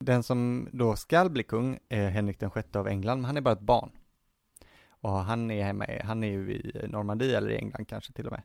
Den 0.00 0.22
som 0.22 0.68
då 0.72 0.96
skall 0.96 1.30
bli 1.30 1.42
kung 1.42 1.78
är 1.88 2.08
Henrik 2.08 2.40
den 2.40 2.50
sjätte 2.50 2.78
av 2.78 2.88
England, 2.88 3.18
men 3.18 3.24
han 3.24 3.36
är 3.36 3.40
bara 3.40 3.54
ett 3.54 3.60
barn. 3.60 3.90
Och 5.00 5.10
han 5.10 5.50
är 5.50 5.64
hemma, 5.64 5.86
han 6.04 6.24
är 6.24 6.28
ju 6.28 6.52
i 6.52 6.88
Normandie 6.88 7.36
eller 7.36 7.50
i 7.50 7.56
England 7.56 7.84
kanske 7.88 8.12
till 8.12 8.26
och 8.26 8.32
med. 8.32 8.42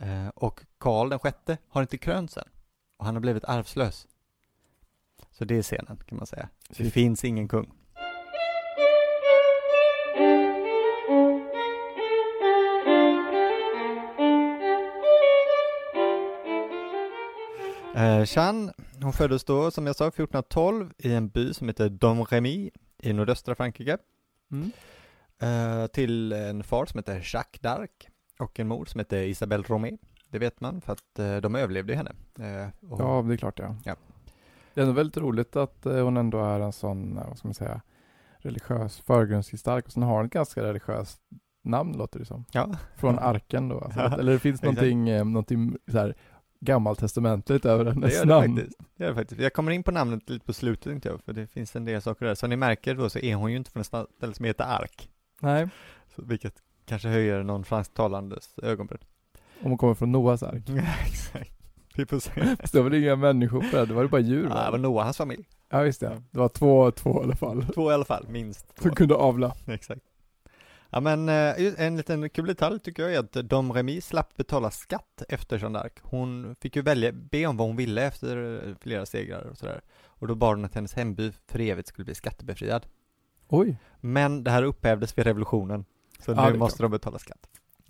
Eh, 0.00 0.28
och 0.28 0.60
Karl 0.78 1.08
den 1.08 1.18
sjätte 1.18 1.58
har 1.68 1.82
inte 1.82 1.98
krönts 1.98 2.36
än. 2.36 2.48
Och 2.96 3.04
han 3.04 3.14
har 3.14 3.20
blivit 3.20 3.44
arvslös. 3.44 4.06
Så 5.30 5.44
det 5.44 5.54
är 5.54 5.62
scenen 5.62 5.96
kan 6.06 6.18
man 6.18 6.26
säga. 6.26 6.48
Det 6.68 6.90
finns 6.90 7.24
ingen 7.24 7.48
kung. 7.48 7.72
Eh, 17.94 18.24
Jeanne, 18.26 18.72
hon 19.02 19.12
föddes 19.12 19.44
då 19.44 19.70
som 19.70 19.86
jag 19.86 19.96
sa 19.96 20.06
1412 20.08 20.92
i 20.98 21.14
en 21.14 21.28
by 21.28 21.54
som 21.54 21.68
heter 21.68 21.88
Domremy 21.88 22.70
i 23.02 23.12
nordöstra 23.12 23.54
Frankrike. 23.54 23.98
Mm. 24.50 24.70
Eh, 25.38 25.86
till 25.86 26.32
en 26.32 26.64
far 26.64 26.86
som 26.86 26.98
heter 26.98 27.14
Jacques 27.34 27.60
d'Arc 27.62 27.88
och 28.38 28.60
en 28.60 28.68
mor 28.68 28.84
som 28.84 28.98
heter 28.98 29.22
Isabelle 29.22 29.64
Romé. 29.66 29.96
Det 30.28 30.38
vet 30.38 30.60
man 30.60 30.80
för 30.80 30.92
att 30.92 31.18
eh, 31.18 31.36
de 31.36 31.54
överlevde 31.54 31.94
henne. 31.94 32.12
Eh, 32.38 32.90
och, 32.90 33.00
Ja, 33.00 33.24
det 33.28 33.34
är 33.34 33.36
klart 33.36 33.58
ja. 33.58 33.76
Ja. 33.84 33.96
Det 34.74 34.80
är 34.80 34.82
ändå 34.82 34.94
väldigt 34.94 35.16
roligt 35.16 35.56
att 35.56 35.86
eh, 35.86 36.04
hon 36.04 36.16
ändå 36.16 36.44
är 36.44 36.60
en 36.60 36.72
sån, 36.72 37.18
eh, 37.18 37.28
vad 37.28 37.38
ska 37.38 37.48
man 37.48 37.54
säga, 37.54 37.80
religiös 38.38 38.98
förgrundsgestalt 39.00 39.86
och 39.86 39.92
sen 39.92 40.02
har 40.02 40.16
hon 40.16 40.26
ett 40.26 40.32
ganska 40.32 40.62
religiöst 40.62 41.20
namn 41.64 41.92
låter 41.96 42.18
det 42.18 42.24
som. 42.24 42.44
ja. 42.52 42.70
Från 42.96 43.18
arken 43.18 43.68
då. 43.68 43.80
Alltså, 43.80 44.00
Ja, 44.00 44.18
eller 44.18 44.32
det 44.32 44.38
finns 44.38 44.62
någonting, 44.62 45.08
eh, 45.08 45.24
någonting 45.24 45.76
så 45.90 45.98
här 45.98 46.14
gammaltestamentligt 46.64 47.64
över 47.64 47.84
Det 47.84 47.90
hennes 47.92 48.14
gör 48.14 48.24
det 48.24 48.34
namn. 48.34 48.56
faktiskt. 48.56 48.78
Det 48.96 49.04
gör 49.04 49.10
det 49.10 49.16
faktiskt. 49.16 49.40
Jag 49.40 49.52
kommer 49.52 49.72
in 49.72 49.82
på 49.82 49.90
namnet 49.90 50.30
lite 50.30 50.46
på 50.46 50.52
slutet 50.52 50.84
tänkte 50.84 51.08
jag, 51.08 51.20
för 51.24 51.32
det 51.32 51.46
finns 51.46 51.76
en 51.76 51.84
del 51.84 52.02
saker 52.02 52.26
där. 52.26 52.34
Som 52.34 52.50
ni 52.50 52.56
märker 52.56 52.94
då 52.94 53.10
så 53.10 53.18
är 53.18 53.34
hon 53.34 53.50
ju 53.50 53.56
inte 53.56 53.70
från 53.70 53.80
ett 53.80 53.86
ställe 54.16 54.34
som 54.34 54.44
heter 54.44 54.64
Ark, 54.64 55.08
Nej, 55.40 55.68
så, 56.16 56.22
vilket 56.24 56.54
kanske 56.86 57.08
höjer 57.08 57.42
någon 57.42 57.64
fransktalandes 57.64 58.58
ögonbryn. 58.62 59.00
om 59.62 59.68
hon 59.70 59.78
kommer 59.78 59.94
från 59.94 60.12
Noahs 60.12 60.42
ark. 60.42 60.62
Ja, 60.68 60.82
exakt. 61.06 61.50
Det 62.72 62.74
var 62.74 62.82
väl 62.82 62.94
inga 62.94 63.16
människor 63.16 63.60
på 63.70 63.76
det, 63.76 63.86
det 63.86 63.94
var 63.94 64.02
ju 64.02 64.08
bara 64.08 64.20
djur 64.20 64.42
Ja, 64.42 64.48
det 64.48 64.54
var 64.54 64.70
va? 64.70 64.76
Noah, 64.76 65.04
hans 65.04 65.16
familj. 65.16 65.44
Ja, 65.70 65.80
visst 65.80 66.00
det. 66.00 66.22
Det 66.30 66.38
var 66.38 66.48
två, 66.48 66.90
två 66.90 67.20
i 67.20 67.24
alla 67.24 67.36
fall. 67.36 67.66
Två 67.74 67.90
i 67.90 67.94
alla 67.94 68.04
fall, 68.04 68.26
minst 68.28 68.74
två. 68.76 68.82
Som 68.82 68.94
kunde 68.94 69.14
avla. 69.14 69.52
Exakt. 69.66 70.00
Ja 70.94 71.00
men 71.00 71.28
eh, 71.28 71.80
en 71.86 71.96
liten 71.96 72.30
kul 72.30 72.46
detalj 72.46 72.80
tycker 72.80 73.02
jag 73.02 73.14
är 73.14 73.18
att 73.18 73.32
Dom 73.32 73.72
Remy 73.72 74.00
slapp 74.00 74.36
betala 74.36 74.70
skatt 74.70 75.22
efter 75.28 75.58
Jeanne 75.58 75.78
d'Arc. 75.78 75.90
Hon 76.02 76.54
fick 76.60 76.76
ju 76.76 76.82
välja, 76.82 77.12
be 77.12 77.46
om 77.46 77.56
vad 77.56 77.66
hon 77.66 77.76
ville 77.76 78.06
efter 78.06 78.66
eh, 78.68 78.74
flera 78.80 79.06
segrar 79.06 79.42
och 79.42 79.58
sådär. 79.58 79.80
Och 80.06 80.26
då 80.26 80.34
bad 80.34 80.56
hon 80.56 80.64
att 80.64 80.74
hennes 80.74 80.94
hemby 80.94 81.32
för 81.46 81.60
evigt 81.60 81.88
skulle 81.88 82.04
bli 82.04 82.14
skattebefriad. 82.14 82.86
Oj. 83.48 83.76
Men 84.00 84.44
det 84.44 84.50
här 84.50 84.62
upphävdes 84.62 85.18
vid 85.18 85.26
revolutionen. 85.26 85.84
Så 86.18 86.32
Ja, 86.32 86.50
nu 86.50 86.58
måste 86.58 86.82
de 86.82 86.90
betala 86.90 87.18
skatt. 87.18 87.46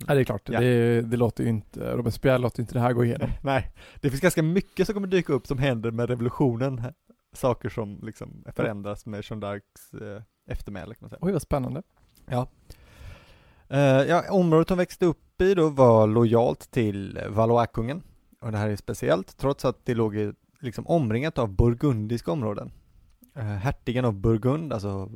Ja, 0.07 0.13
det 0.13 0.19
är 0.19 0.23
klart. 0.23 0.49
Ja. 0.49 0.59
Det, 0.59 1.01
det 1.01 1.17
låter 1.17 1.43
ju 1.43 1.49
inte, 1.49 1.95
Robespierre 1.95 2.37
låter 2.37 2.61
inte 2.61 2.73
det 2.73 2.79
här 2.79 2.93
gå 2.93 3.05
igenom. 3.05 3.29
Nej, 3.43 3.71
det 4.01 4.09
finns 4.09 4.21
ganska 4.21 4.43
mycket 4.43 4.85
som 4.85 4.93
kommer 4.93 5.07
dyka 5.07 5.33
upp 5.33 5.47
som 5.47 5.57
händer 5.57 5.91
med 5.91 6.09
revolutionen. 6.09 6.81
Saker 7.33 7.69
som 7.69 7.99
liksom 8.03 8.43
förändras 8.55 9.05
med 9.05 9.23
Jeanne 9.29 9.45
d'Arcs 9.45 10.15
eh, 10.15 10.23
eftermäle 10.47 10.95
kan 10.95 10.97
man 10.99 11.09
säga. 11.09 11.19
Oj, 11.21 11.31
vad 11.31 11.41
spännande. 11.41 11.81
Ja. 12.25 12.47
Eh, 13.69 13.79
ja, 13.79 14.31
området 14.31 14.69
hon 14.69 14.77
växte 14.77 15.05
upp 15.05 15.41
i 15.41 15.53
då 15.53 15.69
var 15.69 16.07
lojalt 16.07 16.71
till 16.71 17.19
Valois-kungen. 17.29 18.03
Och 18.41 18.51
det 18.51 18.57
här 18.57 18.69
är 18.69 18.75
speciellt, 18.75 19.37
trots 19.37 19.65
att 19.65 19.85
det 19.85 19.93
låg 19.93 20.15
i, 20.15 20.33
liksom 20.59 20.87
omringat 20.87 21.37
av 21.37 21.55
burgundiska 21.55 22.31
områden. 22.31 22.71
Uh, 23.37 23.43
hertigen 23.43 24.05
av 24.05 24.13
Burgund, 24.13 24.73
alltså 24.73 25.09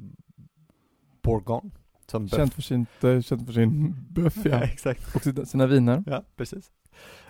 Bourgogne, 1.22 1.72
som 2.08 2.26
böff. 2.26 2.38
Känt 2.38 2.54
för, 2.54 2.62
sin, 2.62 2.86
eh, 3.02 3.22
känt 3.22 3.46
för 3.46 3.54
sin 3.54 3.96
böff, 4.10 4.38
Ja, 4.46 4.62
exakt. 4.64 5.16
Och 5.16 5.24
sina, 5.24 5.46
sina 5.46 5.68
viner. 5.68 6.04
Ja, 6.08 6.24
precis. 6.36 6.72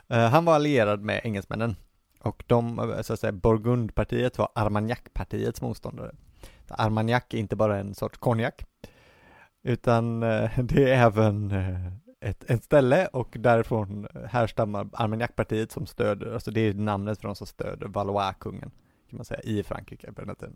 Eh, 0.08 0.30
han 0.30 0.46
var 0.46 0.56
allierad 0.56 1.02
med 1.02 1.22
engelsmännen. 1.24 1.76
Och 2.22 2.44
de, 2.48 2.80
eh, 2.80 3.02
så 3.02 3.14
att 3.14 3.20
säga, 3.20 3.32
Burgundpartiet 3.32 4.38
var 4.38 4.50
Armagnac-partiets 4.56 5.62
motståndare. 5.62 6.16
Armagnac 6.68 7.24
är 7.30 7.38
inte 7.38 7.56
bara 7.56 7.80
en 7.80 7.96
sorts 7.96 8.18
konjak, 8.18 8.66
utan 9.64 10.24
eh, 10.24 10.60
det 10.64 10.92
är 10.92 11.06
även 11.06 11.52
eh, 11.52 11.88
ett, 12.20 12.50
ett 12.50 12.64
ställe 12.64 13.08
och 13.08 13.36
därifrån 13.40 14.08
härstammar 14.30 14.90
Armagnacpartiet 14.94 15.72
som 15.72 15.86
stöder, 15.86 16.34
alltså 16.34 16.52
det 16.52 16.62
är 16.62 16.74
namnet 16.74 17.22
för 17.22 17.28
de 17.28 17.36
som 17.36 17.48
stöder 17.48 17.88
Valois-kungen, 17.88 18.72
kan 19.10 19.18
man 19.18 19.26
säga, 19.26 19.42
i 19.42 19.64
Frankrike 19.64 20.14
på 20.14 20.22
den 20.22 20.30
här 20.30 20.36
tiden. 20.36 20.56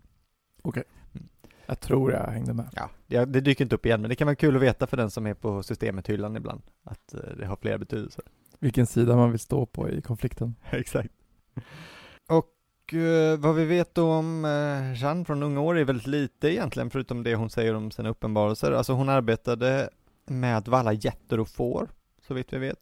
Okej. 0.62 0.84
Mm. 1.14 1.28
Jag 1.66 1.80
tror 1.80 2.12
jag 2.12 2.26
hängde 2.26 2.54
med. 2.54 2.68
Ja, 2.72 2.90
det, 3.06 3.24
det 3.24 3.40
dyker 3.40 3.64
inte 3.64 3.74
upp 3.74 3.86
igen, 3.86 4.00
men 4.00 4.08
det 4.08 4.16
kan 4.16 4.26
vara 4.26 4.36
kul 4.36 4.56
att 4.56 4.62
veta 4.62 4.86
för 4.86 4.96
den 4.96 5.10
som 5.10 5.26
är 5.26 5.34
på 5.34 5.62
systemet-hyllan 5.62 6.36
ibland, 6.36 6.62
att 6.82 7.14
det 7.38 7.46
har 7.46 7.56
flera 7.56 7.78
betydelser. 7.78 8.24
Vilken 8.58 8.86
sida 8.86 9.16
man 9.16 9.30
vill 9.30 9.40
stå 9.40 9.66
på 9.66 9.90
i 9.90 10.02
konflikten. 10.02 10.54
Exakt. 10.70 11.10
Och 12.84 12.94
eh, 12.94 13.38
vad 13.38 13.54
vi 13.54 13.64
vet 13.64 13.94
då 13.94 14.12
om 14.12 14.44
eh, 14.44 15.02
Jeanne 15.02 15.24
från 15.24 15.42
unga 15.42 15.60
år 15.60 15.78
är 15.78 15.84
väldigt 15.84 16.06
lite 16.06 16.48
egentligen, 16.48 16.90
förutom 16.90 17.22
det 17.22 17.34
hon 17.34 17.50
säger 17.50 17.74
om 17.74 17.90
sina 17.90 18.08
uppenbarelser. 18.08 18.72
Alltså 18.72 18.92
hon 18.92 19.08
arbetade 19.08 19.90
med 20.26 20.56
att 20.56 20.68
valla 20.68 20.92
getter 20.92 21.40
och 21.40 21.48
får, 21.48 21.88
så 22.26 22.34
vitt 22.34 22.52
vi 22.52 22.58
vet. 22.58 22.78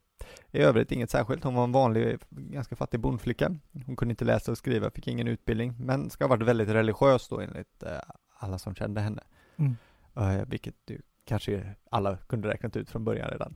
I 0.50 0.58
övrigt 0.58 0.92
inget 0.92 1.10
särskilt. 1.10 1.44
Hon 1.44 1.54
var 1.54 1.64
en 1.64 1.72
vanlig, 1.72 2.18
ganska 2.30 2.76
fattig 2.76 3.00
bondflicka. 3.00 3.56
Hon 3.86 3.96
kunde 3.96 4.12
inte 4.12 4.24
läsa 4.24 4.52
och 4.52 4.58
skriva, 4.58 4.90
fick 4.90 5.08
ingen 5.08 5.28
utbildning, 5.28 5.74
men 5.78 6.10
ska 6.10 6.24
ha 6.24 6.28
varit 6.28 6.48
väldigt 6.48 6.68
religiös 6.68 7.28
då 7.28 7.40
enligt 7.40 7.82
eh, 7.82 7.98
alla 8.38 8.58
som 8.58 8.74
kände 8.74 9.00
henne. 9.00 9.22
Mm. 9.56 9.76
Uh, 10.16 10.44
vilket 10.46 10.74
ju 10.86 11.00
kanske 11.24 11.74
alla 11.90 12.16
kunde 12.16 12.48
räknat 12.48 12.76
ut 12.76 12.90
från 12.90 13.04
början 13.04 13.30
redan. 13.30 13.54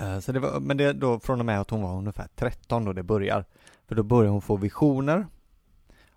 Uh, 0.00 0.18
så 0.18 0.32
det 0.32 0.40
var, 0.40 0.60
men 0.60 0.76
det 0.76 0.92
då 0.92 1.20
från 1.20 1.40
och 1.40 1.46
med 1.46 1.60
att 1.60 1.70
hon 1.70 1.82
var 1.82 1.98
ungefär 1.98 2.28
13 2.34 2.84
då 2.84 2.92
det 2.92 3.02
börjar. 3.02 3.44
För 3.88 3.94
då 3.94 4.02
börjar 4.02 4.30
hon 4.30 4.42
få 4.42 4.56
visioner. 4.56 5.26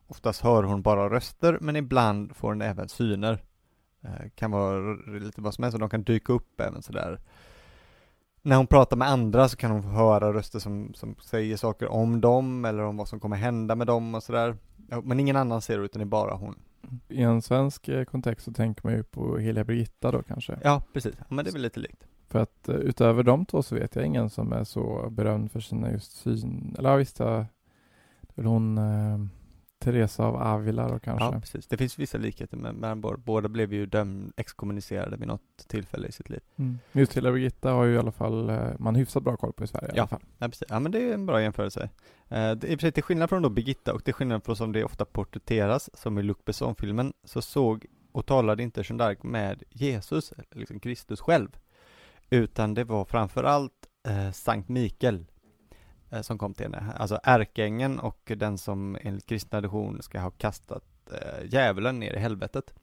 Oftast 0.08 0.42
hör 0.42 0.64
hon 0.64 0.82
bara 0.82 1.10
röster, 1.10 1.58
men 1.62 1.76
ibland 1.76 2.36
får 2.36 2.48
hon 2.48 2.62
även 2.62 2.90
syner. 2.90 3.44
Uh, 4.06 4.30
kan 4.36 4.52
vara 4.52 4.96
lite 5.20 5.42
vad 5.42 5.54
som 5.54 5.64
helst, 5.64 5.74
och 5.74 5.80
de 5.80 5.90
kan 5.90 6.04
dyka 6.04 6.34
upp 6.34 6.62
även 6.62 6.82
sådär. 6.82 7.20
När 8.42 8.56
hon 8.56 8.68
pratar 8.68 8.98
med 8.98 9.08
andra 9.08 9.50
så 9.50 9.58
kan 9.58 9.72
hon 9.72 9.84
höra 9.84 10.34
röster 10.34 10.60
som, 10.60 10.94
som 10.94 11.16
säger 11.16 11.58
saker 11.58 11.88
om 11.88 12.22
dem, 12.22 12.66
eller 12.66 12.84
om 12.84 12.98
vad 12.98 13.08
som 13.08 13.20
kommer 13.20 13.38
hända 13.38 13.76
med 13.76 13.88
dem 13.88 14.16
och 14.16 14.24
sådär. 14.24 14.58
Men 15.04 15.20
ingen 15.20 15.36
annan 15.36 15.62
ser 15.62 15.78
det, 15.78 15.86
utan 15.86 16.00
det 16.00 16.04
är 16.04 16.06
bara 16.06 16.36
hon. 16.36 16.56
I 17.08 17.22
en 17.22 17.42
svensk 17.42 17.88
eh, 17.88 18.04
kontext 18.04 18.46
så 18.46 18.54
tänker 18.54 18.84
man 18.84 18.94
ju 18.94 19.04
på 19.04 19.38
Heliga 19.38 19.64
Birgitta 19.64 20.12
då 20.12 20.24
kanske. 20.24 20.60
Ja, 20.64 20.84
precis. 20.94 21.16
Men 21.30 21.46
det 21.46 21.52
är 21.52 21.54
väl 21.54 21.62
lite 21.62 21.80
likt. 21.80 22.09
För 22.30 22.40
att 22.40 22.70
uh, 22.70 22.76
utöver 22.76 23.24
de 23.24 23.46
två 23.46 23.64
så 23.64 23.76
vet 23.76 23.96
jag 23.96 24.06
ingen 24.06 24.30
som 24.30 24.54
är 24.54 24.64
så 24.64 25.10
berömd 25.10 25.52
för 25.52 25.60
sina 25.60 25.92
just 25.92 26.12
syn, 26.12 26.76
eller 26.78 26.90
ja 26.90 26.96
visst, 26.96 27.20
ja, 27.20 27.26
det 28.22 28.34
är 28.36 28.36
väl 28.36 28.46
hon 28.46 28.78
uh, 28.78 29.26
Teresa 29.80 30.24
av 30.24 30.36
Avila 30.36 30.88
då 30.88 31.00
kanske. 31.00 31.26
Ja, 31.26 31.40
precis. 31.40 31.68
Det 31.68 31.78
finns 31.78 32.00
vissa 32.00 32.18
likheter 32.18 32.58
med, 32.58 32.76
men 32.76 33.02
båda 33.02 33.50
blev 33.50 33.74
ju 33.74 33.86
dömd, 33.86 34.34
exkommunicerade 34.38 35.18
vid 35.18 35.28
något 35.28 35.68
tillfälle 35.68 36.08
i 36.08 36.12
sitt 36.12 36.30
liv. 36.30 36.40
Mm. 36.56 36.80
Just 36.92 37.14
Heliga 37.16 37.32
Birgitta 37.32 37.72
har 37.72 37.86
ju 37.86 37.94
i 37.94 37.98
alla 37.98 38.12
fall 38.12 38.52
man 38.80 38.96
hyfsat 38.96 39.24
bra 39.24 39.38
koll 39.38 39.54
på 39.54 39.64
i 39.64 39.68
Sverige 39.68 39.88
ja. 39.90 39.96
i 39.96 40.00
alla 40.00 40.08
fall. 40.08 40.24
Ja, 40.38 40.48
precis. 40.48 40.68
Ja, 40.70 40.80
men 40.80 40.92
det 40.92 41.10
är 41.10 41.14
en 41.14 41.26
bra 41.26 41.42
jämförelse. 41.42 41.90
Eh, 42.30 42.52
det, 42.52 42.68
I 42.68 42.76
och 42.76 42.80
för 42.80 42.82
sig 42.86 42.92
till 42.92 43.04
skillnad 43.04 43.30
från 43.30 43.42
då 43.42 43.50
Birgitta 43.50 43.94
och 43.94 44.04
till 44.04 44.14
skillnad 44.14 44.44
från 44.44 44.56
som 44.56 44.72
det 44.72 44.84
ofta 44.84 45.06
porträtteras, 45.06 45.90
som 45.94 46.18
i 46.18 46.24
Luc 46.24 46.38
Besson-filmen, 46.46 47.14
så 47.24 47.42
såg 47.42 47.86
och 48.12 48.26
talade 48.26 48.64
inte 48.64 48.82
Jeanne 48.82 49.04
d'Arc 49.04 49.18
med 49.26 49.64
Jesus, 49.70 50.34
liksom 50.52 50.80
Kristus 50.80 51.22
själv, 51.22 51.50
utan 52.30 52.74
det 52.74 52.84
var 52.84 53.06
framförallt 53.06 53.88
eh, 54.08 54.32
Sankt 54.32 54.70
Mikael 54.70 55.26
eh, 56.10 56.22
som 56.22 56.38
kom 56.38 56.54
till 56.54 56.66
henne, 56.66 56.94
alltså 56.98 57.20
ärkeängeln 57.24 58.00
och 58.00 58.32
den 58.36 58.58
som 58.58 58.98
enligt 59.02 59.26
kristen 59.26 59.50
tradition 59.50 60.02
ska 60.02 60.20
ha 60.20 60.32
kastat 60.32 60.86
eh, 61.12 61.46
djävulen 61.46 62.00
ner 62.00 62.14
i 62.14 62.20
helvetet, 62.20 62.74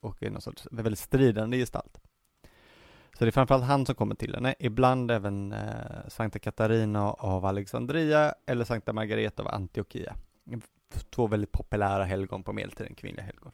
och 0.00 0.22
är 0.22 0.30
någon 0.30 0.40
sorts 0.40 0.68
väldigt 0.70 0.98
stridande 0.98 1.58
gestalt. 1.58 2.00
Så 3.18 3.24
det 3.24 3.28
är 3.28 3.32
framförallt 3.32 3.64
han 3.64 3.86
som 3.86 3.94
kommer 3.94 4.14
till 4.14 4.34
henne, 4.34 4.54
ibland 4.58 5.10
även 5.10 5.52
eh, 5.52 6.08
Sankta 6.08 6.38
Katarina 6.38 7.12
av 7.12 7.44
Alexandria 7.46 8.34
eller 8.46 8.64
Sankta 8.64 8.92
Margareta 8.92 9.42
av 9.42 9.48
Antiochia. 9.48 10.14
Två 11.10 11.26
väldigt 11.26 11.52
populära 11.52 12.04
helgon 12.04 12.42
på 12.42 12.52
medeltiden, 12.52 12.94
kvinnliga 12.94 13.24
helgon. 13.24 13.52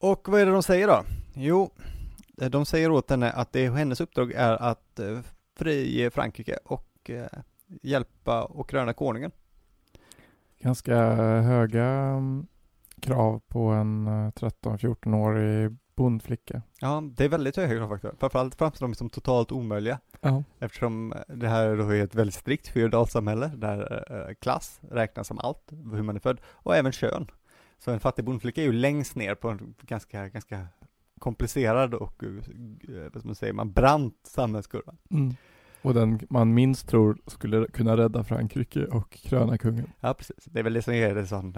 Och 0.00 0.28
vad 0.28 0.40
är 0.40 0.46
det 0.46 0.52
de 0.52 0.62
säger 0.62 0.86
då? 0.86 1.02
Jo, 1.34 1.70
de 2.38 2.66
säger 2.66 2.90
åt 2.90 3.10
henne 3.10 3.30
att 3.32 3.52
det, 3.52 3.70
hennes 3.70 4.00
uppdrag 4.00 4.32
är 4.32 4.62
att 4.62 4.98
eh, 4.98 5.18
frige 5.56 6.10
Frankrike 6.10 6.58
och 6.64 7.10
eh, 7.10 7.26
hjälpa 7.82 8.44
och 8.44 8.70
kröna 8.70 8.92
konungen. 8.92 9.30
Ganska 10.58 10.96
höga 11.42 11.84
mm, 11.84 12.46
krav 13.00 13.40
på 13.48 13.60
en 13.60 14.08
13-14-årig 14.08 15.76
bondflicka. 15.94 16.62
Ja, 16.80 17.02
det 17.16 17.24
är 17.24 17.28
väldigt 17.28 17.56
höga 17.56 17.76
krav 17.76 17.88
faktiskt. 17.88 18.20
Framförallt 18.20 18.54
framstår 18.54 18.86
de 18.86 18.94
som 18.94 19.10
totalt 19.10 19.52
omöjliga. 19.52 19.98
Ja. 20.20 20.44
Eftersom 20.58 21.14
det 21.28 21.48
här 21.48 21.76
då 21.76 21.94
är 21.94 22.04
ett 22.04 22.14
väldigt 22.14 22.34
strikt 22.34 22.68
feodalsamhälle 22.68 23.50
där 23.56 24.04
eh, 24.10 24.34
klass 24.34 24.80
räknas 24.90 25.26
som 25.26 25.38
allt, 25.38 25.72
hur 25.92 26.02
man 26.02 26.16
är 26.16 26.20
född, 26.20 26.40
och 26.46 26.76
även 26.76 26.92
kön. 26.92 27.30
Så 27.78 27.90
en 27.90 28.00
fattig 28.00 28.24
bondflicka 28.24 28.60
är 28.60 28.66
ju 28.66 28.72
längst 28.72 29.16
ner 29.16 29.34
på 29.34 29.48
en 29.48 29.74
ganska, 29.82 30.28
ganska 30.28 30.66
komplicerad 31.18 31.94
och, 31.94 32.24
eh, 32.24 33.10
vad 33.12 33.24
man 33.24 33.34
säga, 33.34 33.52
man 33.52 33.72
brant 33.72 34.20
samhällskurva. 34.22 34.94
Mm. 35.10 35.34
Och 35.82 35.94
den 35.94 36.20
man 36.30 36.54
minst 36.54 36.88
tror 36.88 37.18
skulle 37.26 37.66
kunna 37.66 37.96
rädda 37.96 38.24
Frankrike 38.24 38.86
och 38.86 39.10
kröna 39.10 39.58
kungen. 39.58 39.92
Ja, 40.00 40.14
precis. 40.14 40.44
Det 40.44 40.58
är 40.58 40.64
väl 40.64 40.72
det 40.72 40.82
som 40.82 40.96
gör 40.96 41.14
det, 41.14 41.26
sån, 41.26 41.54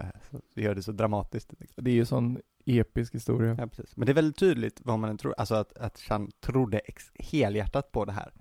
gör 0.54 0.74
det 0.74 0.82
så 0.82 0.92
dramatiskt. 0.92 1.54
Det 1.76 1.90
är 1.90 1.94
ju 1.94 2.04
sån 2.04 2.38
episk 2.64 3.14
historia. 3.14 3.56
Ja, 3.58 3.66
precis. 3.66 3.96
Men 3.96 4.06
det 4.06 4.12
är 4.12 4.14
väldigt 4.14 4.36
tydligt 4.36 4.80
vad 4.84 4.98
man 4.98 5.18
tror, 5.18 5.34
alltså 5.38 5.54
att, 5.54 5.78
att 5.78 5.98
Chan 5.98 6.30
trodde 6.40 6.80
helhjärtat 7.14 7.92
på 7.92 8.04
det 8.04 8.12
här. 8.12 8.32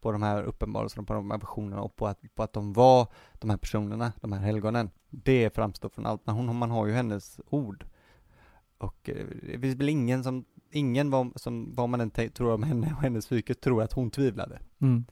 På 0.00 0.12
de 0.12 0.22
här 0.22 0.42
uppenbarelserna, 0.42 1.04
på 1.06 1.14
de 1.14 1.30
här 1.30 1.38
visionerna 1.38 1.82
och 1.82 1.96
på 1.96 2.06
att, 2.06 2.34
på 2.34 2.42
att 2.42 2.52
de 2.52 2.72
var 2.72 3.08
de 3.32 3.50
här 3.50 3.56
personerna, 3.56 4.12
de 4.20 4.32
här 4.32 4.40
helgonen. 4.40 4.90
Det 5.10 5.54
framstår 5.54 5.88
från 5.88 6.06
allt, 6.06 6.26
men 6.26 6.34
hon, 6.34 6.56
man 6.56 6.70
har 6.70 6.86
ju 6.86 6.92
hennes 6.92 7.40
ord. 7.46 7.84
Och 8.78 9.08
eh, 9.08 9.26
det 9.42 9.58
finns 9.58 9.76
väl 9.76 9.88
ingen 9.88 10.24
som, 10.24 10.44
ingen 10.70 11.10
vad, 11.10 11.32
som, 11.40 11.74
vad 11.74 11.88
man 11.88 12.00
än 12.00 12.10
tror 12.10 12.54
om 12.54 12.62
henne 12.62 12.94
och 12.96 13.02
hennes 13.02 13.26
psyke 13.26 13.54
tror 13.54 13.82
att 13.82 13.92
hon 13.92 14.10
tvivlade. 14.10 14.58
Mm. 14.78 15.04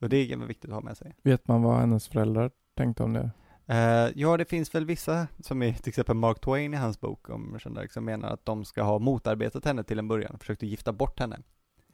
Och 0.00 0.08
det 0.08 0.16
är 0.16 0.36
viktigt 0.36 0.70
att 0.70 0.74
ha 0.74 0.80
med 0.80 0.96
sig. 0.96 1.14
Vet 1.22 1.48
man 1.48 1.62
vad 1.62 1.80
hennes 1.80 2.08
föräldrar 2.08 2.50
tänkte 2.74 3.02
om 3.02 3.12
det? 3.12 3.30
Uh, 3.70 4.12
ja, 4.14 4.36
det 4.36 4.44
finns 4.44 4.74
väl 4.74 4.84
vissa, 4.84 5.26
som 5.40 5.62
är 5.62 5.72
till 5.72 5.88
exempel 5.88 6.16
Mark 6.16 6.40
Twain 6.40 6.74
i 6.74 6.76
hans 6.76 7.00
bok 7.00 7.28
om 7.28 7.58
Jeanne 7.64 7.88
som 7.90 8.04
menar 8.04 8.28
att 8.28 8.44
de 8.44 8.64
ska 8.64 8.82
ha 8.82 8.98
motarbetat 8.98 9.64
henne 9.64 9.84
till 9.84 9.98
en 9.98 10.08
början, 10.08 10.38
försökte 10.38 10.66
gifta 10.66 10.92
bort 10.92 11.20
henne. 11.20 11.38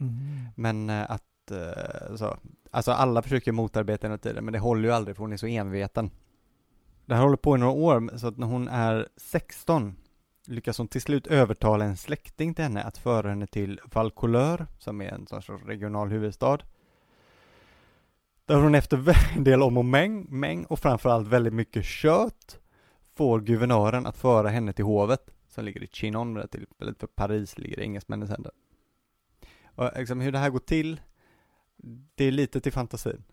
Mm. 0.01 0.15
Men 0.57 0.91
uh, 0.91 1.11
att, 1.11 1.53
uh, 1.53 2.17
så, 2.17 2.37
alltså 2.71 2.93
alla 2.93 3.23
försöker 3.23 3.53
motarbeta 3.53 4.07
henne 4.07 4.19
tiden, 4.19 4.45
men 4.45 4.53
det 4.53 4.59
håller 4.59 4.89
ju 4.89 4.95
aldrig 4.95 5.17
för 5.17 5.23
hon 5.23 5.33
är 5.33 5.37
så 5.37 5.47
enveten. 5.47 6.11
Det 7.07 7.15
här 7.15 7.23
håller 7.23 7.37
på 7.37 7.57
i 7.57 7.59
några 7.59 7.73
år, 7.73 8.19
så 8.19 8.27
att 8.27 8.39
när 8.39 8.47
hon 8.47 8.69
är 8.69 9.09
16 9.17 9.97
lyckas 10.47 10.79
hon 10.79 10.89
till 10.89 11.03
slut 11.03 11.27
övertala 11.27 11.85
en 11.85 11.97
släkting 11.97 12.55
till 12.55 12.65
henne 12.65 12.83
att 12.83 12.99
föra 12.99 13.29
henne 13.29 13.47
till 13.47 13.81
Valcouleur, 13.85 14.67
som 14.79 15.01
är 15.01 15.09
en 15.09 15.27
sorts 15.27 15.49
regional 15.67 16.11
huvudstad, 16.11 16.59
där 18.45 18.57
hon 18.57 18.75
efter 18.75 19.17
en 19.37 19.45
del 19.45 19.63
om 19.63 19.77
och 19.77 19.85
mäng, 19.85 20.27
mäng 20.29 20.65
och 20.65 20.79
framförallt 20.79 21.29
väldigt 21.29 21.55
mycket 21.55 21.85
kött 21.85 22.59
får 23.15 23.41
guvernören 23.41 24.07
att 24.07 24.17
föra 24.17 24.49
henne 24.49 24.73
till 24.73 24.85
hovet 24.85 25.31
som 25.49 25.65
ligger 25.65 25.83
i 25.83 25.87
Chinon, 25.87 26.35
det 26.35 26.49
tillfället 26.49 27.01
för 27.01 27.07
Paris 27.07 27.59
ligger 27.59 27.79
i 27.79 27.83
engelsmännens 27.83 28.31
händer. 28.31 28.53
Och 29.65 29.91
liksom 29.97 30.21
hur 30.21 30.33
det 30.33 30.39
här 30.39 30.51
går 30.51 30.59
till, 30.59 31.01
det 32.15 32.25
är 32.25 32.33
lite 32.33 32.61
till 32.61 32.73
fantasin. 32.73 33.25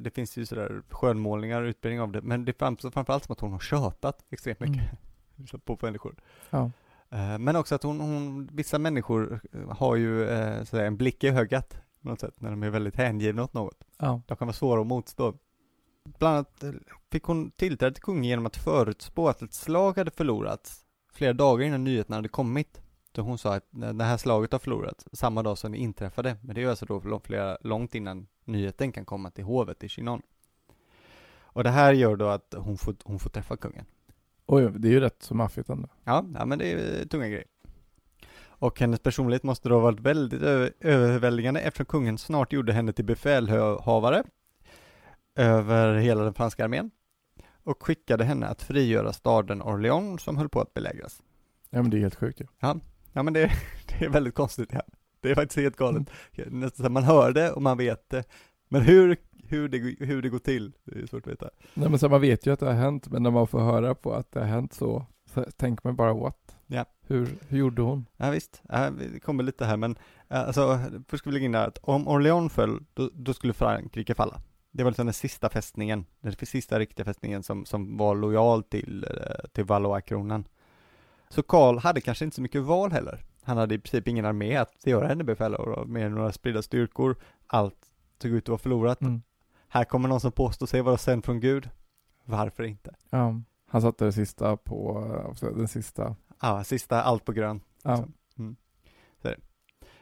det 0.00 0.10
finns 0.10 0.36
ju 0.36 0.46
sådär 0.46 0.82
skönmålningar 0.88 1.62
och 1.62 1.68
utbildning 1.68 2.00
av 2.00 2.12
det, 2.12 2.22
men 2.22 2.44
det 2.44 2.58
framstår 2.58 2.90
framförallt 2.90 3.24
som 3.24 3.32
att 3.32 3.40
hon 3.40 3.52
har 3.52 3.58
tjatat 3.58 4.24
extremt 4.30 4.60
mycket 4.60 4.82
mm. 4.82 4.96
på 5.64 5.78
människor. 5.82 6.14
Ja. 6.50 6.70
Eh, 7.10 7.38
men 7.38 7.56
också 7.56 7.74
att 7.74 7.82
hon, 7.82 8.00
hon, 8.00 8.48
vissa 8.52 8.78
människor 8.78 9.40
har 9.70 9.96
ju 9.96 10.28
eh, 10.28 10.64
sådär, 10.64 10.84
en 10.84 10.96
blick 10.96 11.24
i 11.24 11.28
ögat 11.28 11.76
på 12.02 12.08
något 12.08 12.20
sätt, 12.20 12.40
när 12.40 12.50
de 12.50 12.62
är 12.62 12.70
väldigt 12.70 12.96
hängivna 12.96 13.44
åt 13.44 13.54
något. 13.54 13.84
Ja. 13.98 14.20
De 14.26 14.36
kan 14.36 14.46
vara 14.46 14.54
svåra 14.54 14.80
att 14.80 14.86
motstå. 14.86 15.34
Bland 16.18 16.36
annat 16.36 16.62
eh, 16.62 16.70
fick 17.10 17.24
hon 17.24 17.50
tillträde 17.50 17.94
till 17.94 18.02
kungen 18.02 18.24
genom 18.24 18.46
att 18.46 18.56
förutspå 18.56 19.28
att 19.28 19.42
ett 19.42 19.54
slag 19.54 19.96
hade 19.96 20.10
förlorats 20.10 20.84
flera 21.12 21.32
dagar 21.32 21.66
innan 21.66 21.84
nyheterna 21.84 22.16
hade 22.16 22.28
kommit. 22.28 22.82
Så 23.16 23.22
hon 23.22 23.38
sa 23.38 23.54
att 23.54 23.66
det 23.70 24.04
här 24.04 24.16
slaget 24.16 24.52
har 24.52 24.58
förlorats 24.58 25.08
samma 25.12 25.42
dag 25.42 25.58
som 25.58 25.72
det 25.72 25.78
inträffade, 25.78 26.36
men 26.40 26.54
det 26.54 26.62
är 26.62 26.68
alltså 26.68 26.86
då 26.86 27.20
flera, 27.20 27.58
långt 27.60 27.94
innan 27.94 28.26
nyheten 28.44 28.92
kan 28.92 29.04
komma 29.04 29.30
till 29.30 29.44
hovet 29.44 29.84
i 29.84 29.88
Chinon. 29.88 30.22
Och 31.42 31.64
det 31.64 31.70
här 31.70 31.92
gör 31.92 32.16
då 32.16 32.28
att 32.28 32.54
hon 32.58 32.78
får, 32.78 32.96
hon 33.04 33.18
får 33.18 33.30
träffa 33.30 33.56
kungen. 33.56 33.84
Oj, 34.46 34.72
det 34.76 34.88
är 34.88 34.92
ju 34.92 35.00
rätt 35.00 35.22
så 35.22 35.34
maffigt 35.34 35.68
ändå. 35.68 35.88
Ja, 36.04 36.24
ja 36.34 36.44
men 36.44 36.58
det 36.58 36.72
är 36.72 37.06
tunga 37.06 37.28
grejer. 37.28 37.44
Och 38.44 38.80
hennes 38.80 39.00
personlighet 39.00 39.42
måste 39.42 39.68
då 39.68 39.74
ha 39.74 39.80
varit 39.80 40.00
väldigt 40.00 40.42
överväldigande 40.80 41.60
eftersom 41.60 41.86
kungen 41.86 42.18
snart 42.18 42.52
gjorde 42.52 42.72
henne 42.72 42.92
till 42.92 43.04
befälhavare 43.04 44.24
över 45.36 45.94
hela 45.94 46.24
den 46.24 46.34
franska 46.34 46.64
armén 46.64 46.90
och 47.64 47.82
skickade 47.82 48.24
henne 48.24 48.46
att 48.46 48.62
frigöra 48.62 49.12
staden 49.12 49.62
Orléans 49.62 50.22
som 50.22 50.36
höll 50.36 50.48
på 50.48 50.60
att 50.60 50.74
belägras. 50.74 51.22
Ja 51.70 51.82
men 51.82 51.90
det 51.90 51.96
är 51.96 52.00
helt 52.00 52.14
sjukt 52.14 52.40
ju. 52.40 52.46
Ja, 52.60 53.22
men 53.22 53.32
det, 53.32 53.52
det 53.88 54.04
är 54.04 54.08
väldigt 54.08 54.34
konstigt. 54.34 54.68
Ja. 54.72 54.82
Det 55.20 55.30
är 55.30 55.34
faktiskt 55.34 55.58
helt 55.58 55.76
galet. 55.76 56.10
Nästan 56.46 56.86
så 56.86 56.90
man 56.90 57.02
hör 57.02 57.32
det 57.32 57.52
och 57.52 57.62
man 57.62 57.78
vet 57.78 58.10
det. 58.10 58.24
Men 58.68 58.82
hur, 58.82 59.16
hur, 59.52 59.68
det, 59.68 60.06
hur 60.06 60.22
det 60.22 60.28
går 60.28 60.38
till, 60.38 60.72
det 60.84 61.02
är 61.02 61.06
svårt 61.06 61.26
att 61.26 61.32
veta. 61.32 61.50
Nej 61.74 61.90
men 61.90 61.98
så 61.98 62.08
man 62.08 62.20
vet 62.20 62.46
ju 62.46 62.52
att 62.52 62.60
det 62.60 62.66
har 62.66 62.72
hänt, 62.72 63.08
men 63.08 63.22
när 63.22 63.30
man 63.30 63.46
får 63.46 63.60
höra 63.60 63.94
på 63.94 64.12
att 64.12 64.32
det 64.32 64.40
har 64.40 64.46
hänt 64.46 64.72
så, 64.72 65.06
så 65.34 65.44
tänker 65.56 65.88
man 65.88 65.96
bara 65.96 66.14
what? 66.14 66.56
Ja. 66.66 66.84
Hur, 67.06 67.28
hur 67.48 67.58
gjorde 67.58 67.82
hon? 67.82 68.06
Ja 68.16 68.30
visst, 68.30 68.62
ja, 68.68 68.90
det 68.90 69.20
kommer 69.20 69.42
lite 69.42 69.64
här 69.64 69.76
men, 69.76 69.96
eh, 70.28 70.40
alltså, 70.40 70.80
först 71.08 71.20
ska 71.20 71.30
vi 71.30 71.34
lägga 71.34 71.46
in 71.46 71.54
att 71.54 71.78
om 71.82 72.08
Orléans 72.08 72.52
föll, 72.52 72.84
då, 72.94 73.10
då 73.14 73.34
skulle 73.34 73.52
Frankrike 73.52 74.14
falla. 74.14 74.40
Det 74.70 74.82
var 74.82 74.90
liksom 74.90 75.06
den 75.06 75.14
sista 75.14 75.48
fästningen, 75.48 76.06
den 76.20 76.32
sista 76.32 76.78
riktiga 76.78 77.04
fästningen 77.04 77.42
som, 77.42 77.66
som 77.66 77.96
var 77.96 78.14
lojal 78.14 78.62
till, 78.62 79.04
eh, 79.04 79.48
till 79.52 79.64
Valois-kronan. 79.64 80.44
Så 81.28 81.42
Karl 81.42 81.78
hade 81.78 82.00
kanske 82.00 82.24
inte 82.24 82.34
så 82.34 82.42
mycket 82.42 82.62
val 82.62 82.92
heller. 82.92 83.24
Han 83.42 83.56
hade 83.56 83.74
i 83.74 83.78
princip 83.78 84.08
ingen 84.08 84.24
armé 84.24 84.56
att 84.56 84.86
göra 84.86 85.06
henne 85.08 85.24
befälhavare 85.24 85.86
mer 85.86 86.06
än 86.06 86.14
några 86.14 86.32
spridda 86.32 86.62
styrkor. 86.62 87.16
Allt 87.46 87.76
såg 88.22 88.30
ut 88.30 88.44
att 88.44 88.48
vara 88.48 88.58
förlorat. 88.58 89.00
Mm. 89.00 89.22
Här 89.74 89.84
kommer 89.84 90.08
någon 90.08 90.20
som 90.20 90.32
påstår 90.32 90.66
sig 90.66 90.82
vara 90.82 90.98
sänd 90.98 91.24
från 91.24 91.40
Gud. 91.40 91.70
Varför 92.24 92.62
inte? 92.62 92.94
Ja, 93.10 93.40
han 93.66 93.82
satte 93.82 94.04
det 94.04 94.12
sista 94.12 94.56
på, 94.56 95.04
eh, 95.42 95.54
den 95.54 95.68
sista. 95.68 96.16
Ja, 96.40 96.64
sista 96.64 97.02
allt 97.02 97.24
på 97.24 97.32
grön. 97.32 97.60
Ja. 97.82 98.04
Mm. 98.38 98.56
Så 99.22 99.28
är 99.28 99.36
det. 99.36 99.40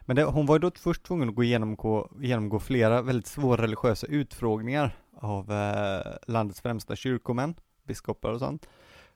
Men 0.00 0.16
det, 0.16 0.24
hon 0.24 0.46
var 0.46 0.54
ju 0.54 0.58
då 0.58 0.70
först 0.76 1.02
tvungen 1.02 1.28
att 1.28 1.34
gå 1.34 1.44
igenom, 1.44 1.76
gå, 1.76 2.10
genomgå 2.20 2.58
flera 2.58 3.02
väldigt 3.02 3.26
svåra 3.26 3.62
religiösa 3.62 4.06
utfrågningar 4.06 4.96
av 5.16 5.52
eh, 5.52 6.12
landets 6.26 6.60
främsta 6.60 6.96
kyrkomän, 6.96 7.54
biskopar 7.84 8.32
och 8.32 8.38
sånt. 8.38 8.68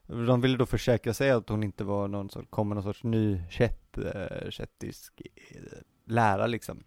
De 0.06 0.40
ville 0.40 0.56
då 0.56 0.66
försäkra 0.66 1.14
sig 1.14 1.30
att 1.30 1.48
hon 1.48 1.62
inte 1.62 1.84
var 1.84 2.08
någon 2.08 2.30
sorts, 2.30 2.48
kom 2.50 2.68
med 2.68 2.76
någon 2.76 2.84
sorts 2.84 3.04
ny 3.04 3.34
eh, 3.34 4.50
kättisk 4.50 5.22
eh, 5.50 5.62
lära 6.04 6.46
liksom. 6.46 6.84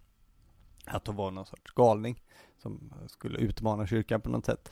Att 0.85 1.07
hon 1.07 1.15
var 1.15 1.31
någon 1.31 1.45
sorts 1.45 1.71
galning 1.71 2.21
som 2.57 2.93
skulle 3.07 3.39
utmana 3.39 3.87
kyrkan 3.87 4.21
på 4.21 4.29
något 4.29 4.45
sätt. 4.45 4.71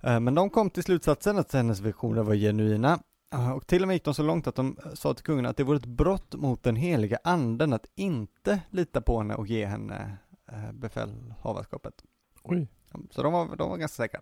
Eh, 0.00 0.20
men 0.20 0.34
de 0.34 0.50
kom 0.50 0.70
till 0.70 0.82
slutsatsen 0.82 1.38
att 1.38 1.52
hennes 1.52 1.80
visioner 1.80 2.22
var 2.22 2.34
genuina 2.34 2.98
Ja, 3.34 3.54
Och 3.54 3.66
till 3.66 3.82
och 3.82 3.88
med 3.88 3.94
gick 3.94 4.04
de 4.04 4.14
så 4.14 4.22
långt 4.22 4.46
att 4.46 4.54
de 4.54 4.76
sa 4.94 5.14
till 5.14 5.24
kungen 5.24 5.46
att 5.46 5.56
det 5.56 5.64
vore 5.64 5.76
ett 5.76 5.86
brott 5.86 6.34
mot 6.34 6.62
den 6.62 6.76
heliga 6.76 7.18
anden 7.24 7.72
att 7.72 7.86
inte 7.94 8.60
lita 8.70 9.00
på 9.00 9.18
henne 9.18 9.34
och 9.34 9.46
ge 9.46 9.66
henne 9.66 10.16
eh, 10.52 10.72
befälhavarskapet. 10.72 12.04
Oj. 12.42 12.68
Så 13.10 13.22
de 13.22 13.32
var, 13.32 13.56
de 13.56 13.70
var 13.70 13.76
ganska 13.76 14.02
säkra. 14.02 14.20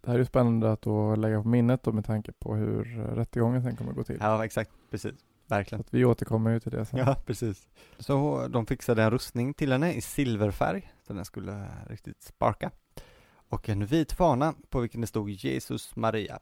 Det 0.00 0.10
här 0.10 0.14
är 0.14 0.18
ju 0.18 0.24
spännande 0.24 0.72
att 0.72 0.82
då 0.82 1.16
lägga 1.16 1.42
på 1.42 1.48
minnet 1.48 1.82
då 1.82 1.92
med 1.92 2.04
tanke 2.04 2.32
på 2.32 2.54
hur 2.54 2.84
rättegången 3.14 3.62
sen 3.62 3.76
kommer 3.76 3.90
att 3.90 3.96
gå 3.96 4.04
till. 4.04 4.18
Ja, 4.20 4.44
exakt, 4.44 4.70
precis. 4.90 5.14
Så 5.48 5.54
Verkligen. 5.54 5.80
att 5.80 5.94
vi 5.94 6.04
återkommer 6.04 6.50
ju 6.50 6.60
till 6.60 6.72
det 6.72 6.84
sen. 6.84 6.98
Ja, 6.98 7.16
precis. 7.26 7.68
Så 7.98 8.48
de 8.48 8.66
fixade 8.66 9.02
en 9.02 9.10
rustning 9.10 9.54
till 9.54 9.72
henne 9.72 9.92
i 9.92 10.00
silverfärg, 10.00 10.92
så 11.06 11.12
den 11.12 11.24
skulle 11.24 11.68
riktigt 11.88 12.22
sparka. 12.22 12.70
Och 13.48 13.68
en 13.68 13.86
vit 13.86 14.12
fana 14.12 14.54
på 14.70 14.80
vilken 14.80 15.00
det 15.00 15.06
stod 15.06 15.30
Jesus 15.30 15.96
Maria. 15.96 16.38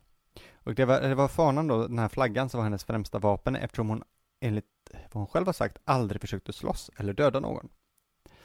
Och 0.55 0.75
det 0.75 0.85
var, 0.85 1.01
det 1.01 1.15
var 1.15 1.29
fanan 1.29 1.67
då, 1.67 1.87
den 1.87 1.99
här 1.99 2.09
flaggan, 2.09 2.49
som 2.49 2.59
var 2.59 2.65
hennes 2.65 2.85
främsta 2.85 3.19
vapen 3.19 3.57
eftersom 3.57 3.89
hon 3.89 4.03
enligt 4.41 4.67
vad 4.93 5.21
hon 5.21 5.27
själv 5.27 5.47
har 5.47 5.53
sagt 5.53 5.79
aldrig 5.85 6.21
försökte 6.21 6.53
slåss 6.53 6.91
eller 6.97 7.13
döda 7.13 7.41
någon. 7.41 7.69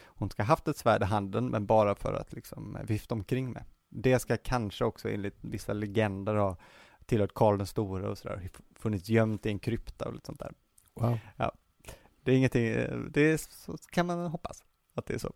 Hon 0.06 0.30
ska 0.30 0.44
ha 0.44 0.48
haft 0.48 0.68
ett 0.68 0.78
svärd 0.78 1.02
i 1.02 1.06
handen 1.06 1.46
men 1.50 1.66
bara 1.66 1.96
för 1.96 2.14
att 2.14 2.34
liksom 2.34 2.78
vifta 2.84 3.16
omkring 3.16 3.52
med. 3.52 3.64
Det 3.90 4.20
ska 4.20 4.38
kanske 4.38 4.86
också 4.86 5.10
enligt 5.10 5.38
vissa 5.42 5.74
legender 5.74 6.36
ha 6.36 6.58
tillhört 7.08 7.34
Karl 7.34 7.58
den 7.58 7.68
store 7.68 8.08
och 8.08 8.18
sådär, 8.18 8.50
funnits 8.76 9.10
gömt 9.10 9.46
i 9.46 9.50
en 9.50 9.60
krypta 9.60 10.06
och 10.08 10.14
lite 10.14 10.26
sånt 10.26 10.40
där. 10.40 10.52
Wow. 10.94 11.18
Det 12.24 12.32
är 12.32 12.36
ingenting, 12.38 12.64
det 13.12 13.22
är 13.22 13.38
så 13.38 13.78
kan 13.92 14.06
man 14.06 14.28
hoppas 14.28 14.64
att 14.96 15.06
det 15.06 15.14
är 15.14 15.18
så. 15.18 15.34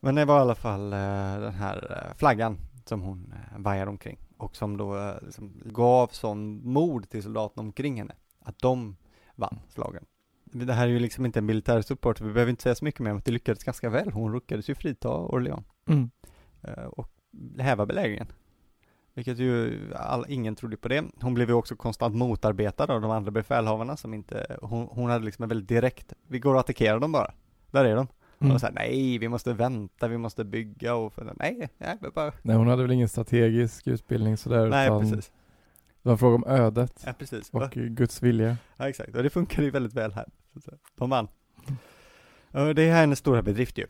Men 0.00 0.14
det 0.14 0.24
var 0.24 0.38
i 0.38 0.40
alla 0.40 0.54
fall 0.54 0.92
eh, 0.92 1.40
den 1.40 1.54
här 1.54 2.06
eh, 2.06 2.16
flaggan 2.16 2.58
som 2.84 3.02
hon 3.02 3.32
eh, 3.32 3.58
vajade 3.60 3.90
omkring 3.90 4.18
och 4.36 4.56
som 4.56 4.76
då 4.76 4.96
eh, 4.98 5.14
liksom 5.22 5.62
gav 5.64 6.06
sån 6.08 6.72
mod 6.72 7.08
till 7.10 7.22
soldaterna 7.22 7.62
omkring 7.62 7.96
henne 7.98 8.14
att 8.40 8.58
de 8.58 8.96
vann 9.34 9.60
slagen. 9.68 10.04
Det 10.44 10.72
här 10.72 10.86
är 10.86 10.90
ju 10.90 10.98
liksom 10.98 11.26
inte 11.26 11.38
en 11.38 11.46
militär 11.46 11.82
support, 11.82 12.20
vi 12.20 12.32
behöver 12.32 12.50
inte 12.50 12.62
säga 12.62 12.74
så 12.74 12.84
mycket 12.84 13.00
mer 13.00 13.10
om 13.10 13.18
att 13.18 13.24
det 13.24 13.32
lyckades 13.32 13.64
ganska 13.64 13.90
väl. 13.90 14.10
Hon 14.12 14.32
lyckades 14.34 14.70
ju 14.70 14.74
frita 14.74 15.08
Orléans 15.08 15.66
Mm. 15.86 16.10
eh, 16.62 16.84
och 16.84 17.10
häva 17.58 17.86
belägringen. 17.86 18.26
Vilket 19.18 19.38
ju 19.38 19.80
all, 19.94 20.24
ingen 20.28 20.54
trodde 20.54 20.76
på 20.76 20.88
det. 20.88 21.04
Hon 21.20 21.34
blev 21.34 21.48
ju 21.48 21.54
också 21.54 21.76
konstant 21.76 22.14
motarbetad 22.14 22.84
av 22.84 23.00
de 23.00 23.10
andra 23.10 23.30
befälhavarna 23.30 23.96
som 23.96 24.14
inte, 24.14 24.56
hon, 24.62 24.88
hon 24.90 25.10
hade 25.10 25.24
liksom 25.24 25.42
en 25.42 25.48
väldigt 25.48 25.68
direkt, 25.68 26.12
vi 26.26 26.38
går 26.38 26.54
och 26.54 26.60
attackerar 26.60 27.00
dem 27.00 27.12
bara. 27.12 27.34
Där 27.70 27.84
är 27.84 27.96
de. 27.96 28.08
Mm. 28.40 28.54
Och 28.54 28.60
så 28.60 28.66
här, 28.66 28.72
nej, 28.72 29.18
vi 29.18 29.28
måste 29.28 29.52
vänta, 29.52 30.08
vi 30.08 30.18
måste 30.18 30.44
bygga 30.44 30.94
och 30.94 31.12
för, 31.12 31.34
nej, 31.38 31.68
nej, 31.78 31.98
bara, 32.14 32.32
Nej, 32.42 32.56
hon 32.56 32.68
hade 32.68 32.82
väl 32.82 32.92
ingen 32.92 33.08
strategisk 33.08 33.86
utbildning 33.86 34.36
sådär, 34.36 34.68
nej, 34.68 34.86
utan 34.86 35.00
precis. 35.00 35.30
det 36.02 36.08
var 36.08 36.12
en 36.12 36.18
fråga 36.18 36.34
om 36.34 36.44
ödet 36.46 37.02
Ja, 37.06 37.12
precis. 37.18 37.50
och 37.50 37.70
Guds 37.70 38.22
vilja. 38.22 38.56
Ja, 38.76 38.88
exakt. 38.88 39.16
Och 39.16 39.22
det 39.22 39.30
funkar 39.30 39.62
ju 39.62 39.70
väldigt 39.70 39.94
väl 39.94 40.12
här. 40.12 40.26
De 40.96 41.10
vann. 41.10 41.28
Och 42.50 42.74
det 42.74 42.82
är 42.82 42.94
hennes 42.94 43.18
stora 43.18 43.42
bedrift 43.42 43.78
ju. 43.78 43.86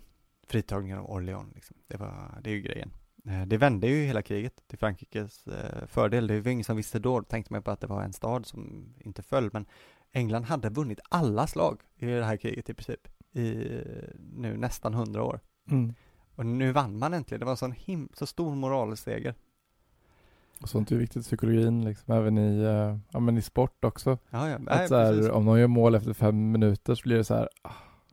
Fritagningen 0.47 0.99
av 0.99 1.11
Orléans, 1.11 1.55
liksom. 1.55 1.77
det, 1.89 1.97
var, 1.97 2.41
det 2.43 2.51
är 2.51 2.55
ju 2.55 2.61
grejen. 2.61 2.91
Eh, 3.29 3.47
Det 3.47 3.57
vände 3.57 3.87
ju 3.87 4.05
hela 4.05 4.23
kriget 4.23 4.63
till 4.69 4.79
Frankrikes 4.79 5.47
eh, 5.47 5.87
fördel. 5.87 6.27
Det 6.27 6.41
var 6.41 6.51
ingen 6.51 6.65
som 6.65 6.77
visste 6.77 6.99
då. 6.99 7.21
Då 7.21 7.25
tänkte 7.25 7.53
man 7.53 7.63
på 7.63 7.71
att 7.71 7.81
det 7.81 7.87
var 7.87 8.03
en 8.03 8.13
stad 8.13 8.47
som 8.47 8.95
inte 9.01 9.23
föll. 9.23 9.51
Men 9.53 9.67
England 10.13 10.43
hade 10.45 10.69
vunnit 10.71 11.01
alla 11.09 11.47
slag 11.47 11.81
i 11.97 12.07
det 12.07 12.25
här 12.25 12.37
kriget 12.37 12.71
i 12.71 12.75
princip. 12.75 13.09
I 13.33 13.45
nu 14.37 14.57
nästan 14.57 14.95
hundra 14.95 15.23
år. 15.23 15.41
Mm. 15.71 15.95
Och 16.35 16.47
nu 16.47 16.73
vann 16.73 16.99
man 16.99 17.15
äntligen. 17.15 17.39
Det 17.41 17.45
var 17.45 17.53
en 17.53 17.57
sån 17.57 17.73
him- 17.73 18.09
så 18.15 18.27
stor 18.27 18.55
moralseger. 18.55 19.35
Och 20.63 20.69
sånt 20.69 20.91
är 20.93 20.97
viktigt 20.97 21.21
i 21.23 21.25
psykologin, 21.25 21.85
liksom, 21.85 22.15
även 22.15 22.39
i, 22.39 22.63
eh, 22.63 22.99
ja, 23.11 23.21
men 23.21 23.39
i 23.39 23.43
sport 23.43 23.85
också. 23.85 24.19
Ja, 24.31 24.49
ja. 24.49 24.55
att 24.57 24.63
Nej, 24.63 24.89
så 24.89 24.97
här, 24.97 25.31
om 25.31 25.45
någon 25.45 25.61
gör 25.61 25.67
mål 25.67 25.95
efter 25.95 26.13
fem 26.13 26.51
minuter 26.53 26.95
så 26.95 27.03
blir 27.03 27.17
det 27.17 27.25
så 27.25 27.35
här, 27.35 27.49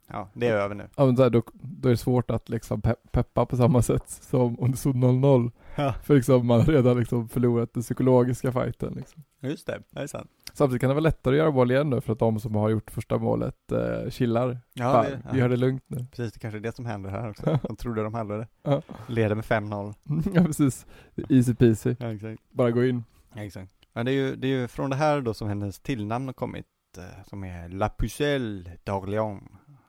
ja, 0.08 0.30
det 0.34 0.48
är 0.48 0.54
över 0.58 0.76
nu. 0.76 0.88
ja, 0.96 1.06
men 1.06 1.18
så 1.18 1.24
här 1.24 1.30
då, 1.30 1.44
då 1.54 1.90
är 1.90 1.92
det 1.92 1.98
svårt 1.98 2.32
att 2.32 2.50
liksom 2.50 2.82
pe- 2.82 2.96
peppa 3.12 3.46
på 3.46 3.58
samma 3.58 3.82
sätt 3.82 4.10
som 4.10 4.60
om 4.60 4.72
det 4.72 4.78
stod 4.78 4.96
0-0. 4.96 5.52
Ja, 5.78 5.94
För 6.04 6.16
liksom 6.16 6.48
man 6.48 6.60
har 6.60 6.68
redan 6.68 7.00
liksom 7.00 7.30
förlorat 7.30 7.74
den 7.74 7.84
psykologiska 7.84 8.52
fighten. 8.52 8.94
Liksom. 8.94 9.24
just 9.42 9.68
det. 9.68 9.82
Det 9.90 10.00
är 10.00 10.08
sant. 10.08 10.30
Samtidigt 10.54 10.82
kan 10.82 10.88
det 10.88 10.94
vara 10.94 11.02
lättare 11.02 11.34
att 11.36 11.38
göra 11.38 11.52
mål 11.52 11.72
igen 11.72 11.90
nu 11.90 12.02
för 12.02 12.14
att 12.14 12.20
de 12.20 12.40
som 12.40 12.56
har 12.56 12.70
gjort 12.70 12.92
första 12.92 13.18
målet 13.18 13.72
eh, 13.72 14.10
chillar. 14.10 14.60
Ja, 14.74 14.92
Fan, 14.94 15.06
det- 15.06 15.22
Vi 15.34 15.42
har 15.42 15.50
det 15.50 15.58
lugnt 15.58 15.84
nu. 15.88 16.06
Precis, 16.12 16.34
det 16.34 16.40
kanske 16.40 16.58
är 16.58 16.62
det 16.62 16.76
som 16.76 16.86
händer 16.86 17.10
här 17.10 17.30
också. 17.30 17.60
De 17.64 17.76
trodde 17.76 18.04
de 18.04 18.14
hade 18.14 18.38
det. 18.38 18.48
Ja. 18.64 18.82
Leder 19.08 19.36
med 19.36 19.46
5-0. 19.46 19.94
ja 20.34 20.44
precis. 20.44 20.86
Easy 21.30 21.56
peasy. 21.56 21.96
Ja, 22.00 22.14
exakt. 22.14 22.42
Bara 22.50 22.72
gå 22.72 22.86
in. 22.86 23.04
Ja, 23.34 23.44
exakt. 23.44 23.72
Men 23.94 24.06
det 24.06 24.12
är, 24.12 24.14
ju, 24.14 24.36
det 24.36 24.48
är 24.48 24.52
ju 24.62 24.68
från 24.68 24.90
det 24.90 24.96
här 24.96 25.22
då 25.22 25.34
som 25.34 25.48
hennes 25.48 25.80
tillnamn 25.80 26.26
har 26.26 26.34
kommit, 26.34 26.66
eh, 26.98 27.04
som 27.30 27.44
är 27.44 27.70
La 27.70 27.90
Pucelle 27.98 28.72
d'Orléans, 28.86 29.42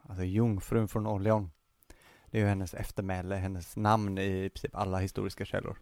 alltså 0.07 0.23
jungfrun 0.23 0.87
från 0.87 1.07
Orléans. 1.07 1.51
Det 2.31 2.37
är 2.37 2.41
ju 2.41 2.47
hennes 2.47 2.73
eftermäle, 2.73 3.35
hennes 3.35 3.75
namn 3.75 4.17
i 4.17 4.49
princip 4.49 4.75
alla 4.75 4.99
historiska 4.99 5.45
källor. 5.45 5.77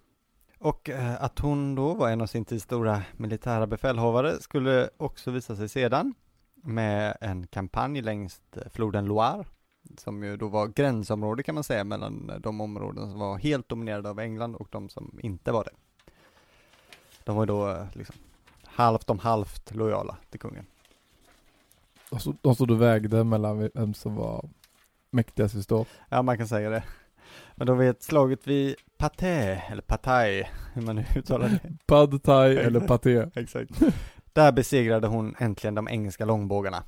Och 0.59 0.89
eh, 0.89 1.23
att 1.23 1.39
hon 1.39 1.75
då 1.75 1.93
var 1.93 2.09
en 2.09 2.21
av 2.21 2.27
sin 2.27 2.45
tids 2.45 2.63
stora 2.63 3.03
militära 3.17 3.67
befälhavare 3.67 4.41
skulle 4.41 4.89
också 4.97 5.31
visa 5.31 5.55
sig 5.55 5.69
sedan 5.69 6.13
med 6.55 7.17
en 7.21 7.47
kampanj 7.47 8.01
längs 8.01 8.41
eh, 8.55 8.69
floden 8.71 9.05
Loire, 9.05 9.45
som 9.97 10.23
ju 10.23 10.37
då 10.37 10.47
var 10.47 10.67
gränsområde 10.67 11.43
kan 11.43 11.55
man 11.55 11.63
säga 11.63 11.83
mellan 11.83 12.29
eh, 12.29 12.35
de 12.35 12.61
områden 12.61 13.09
som 13.09 13.19
var 13.19 13.37
helt 13.37 13.69
dominerade 13.69 14.09
av 14.09 14.19
England 14.19 14.55
och 14.55 14.67
de 14.71 14.89
som 14.89 15.19
inte 15.23 15.51
var 15.51 15.63
det. 15.63 15.71
De 17.23 17.35
var 17.35 17.45
då 17.45 17.69
eh, 17.69 17.85
liksom 17.93 18.15
halvt 18.63 19.09
om 19.09 19.19
halvt 19.19 19.75
lojala 19.75 20.17
till 20.29 20.39
kungen. 20.39 20.65
De 22.41 22.55
stod 22.55 22.71
och 22.71 22.81
vägde 22.81 23.23
mellan 23.23 23.69
vem 23.73 23.93
som 23.93 24.15
var 24.15 24.49
mäktigast 25.11 25.55
just 25.55 25.69
då. 25.69 25.85
Ja, 26.09 26.21
man 26.21 26.37
kan 26.37 26.47
säga 26.47 26.69
det. 26.69 26.83
Men 27.55 27.67
då 27.67 27.73
vet 27.73 28.03
slaget 28.03 28.47
vid 28.47 28.75
Paté, 28.97 29.61
eller 29.71 29.81
Patay, 29.81 30.43
hur 30.73 30.81
man 30.81 30.95
nu 30.95 31.05
uttalar 31.15 31.49
det. 31.49 31.59
Pad 31.85 32.23
thai 32.23 32.57
eller 32.57 32.79
paté. 32.79 33.25
Exakt. 33.35 33.71
Där 34.33 34.51
besegrade 34.51 35.07
hon 35.07 35.35
äntligen 35.39 35.75
de 35.75 35.87
engelska 35.87 36.25
långbågarna 36.25 36.83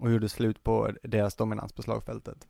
och 0.00 0.12
gjorde 0.12 0.28
slut 0.28 0.64
på 0.64 0.90
deras 1.02 1.34
dominans 1.34 1.72
på 1.72 1.82
slagfältet. 1.82 2.46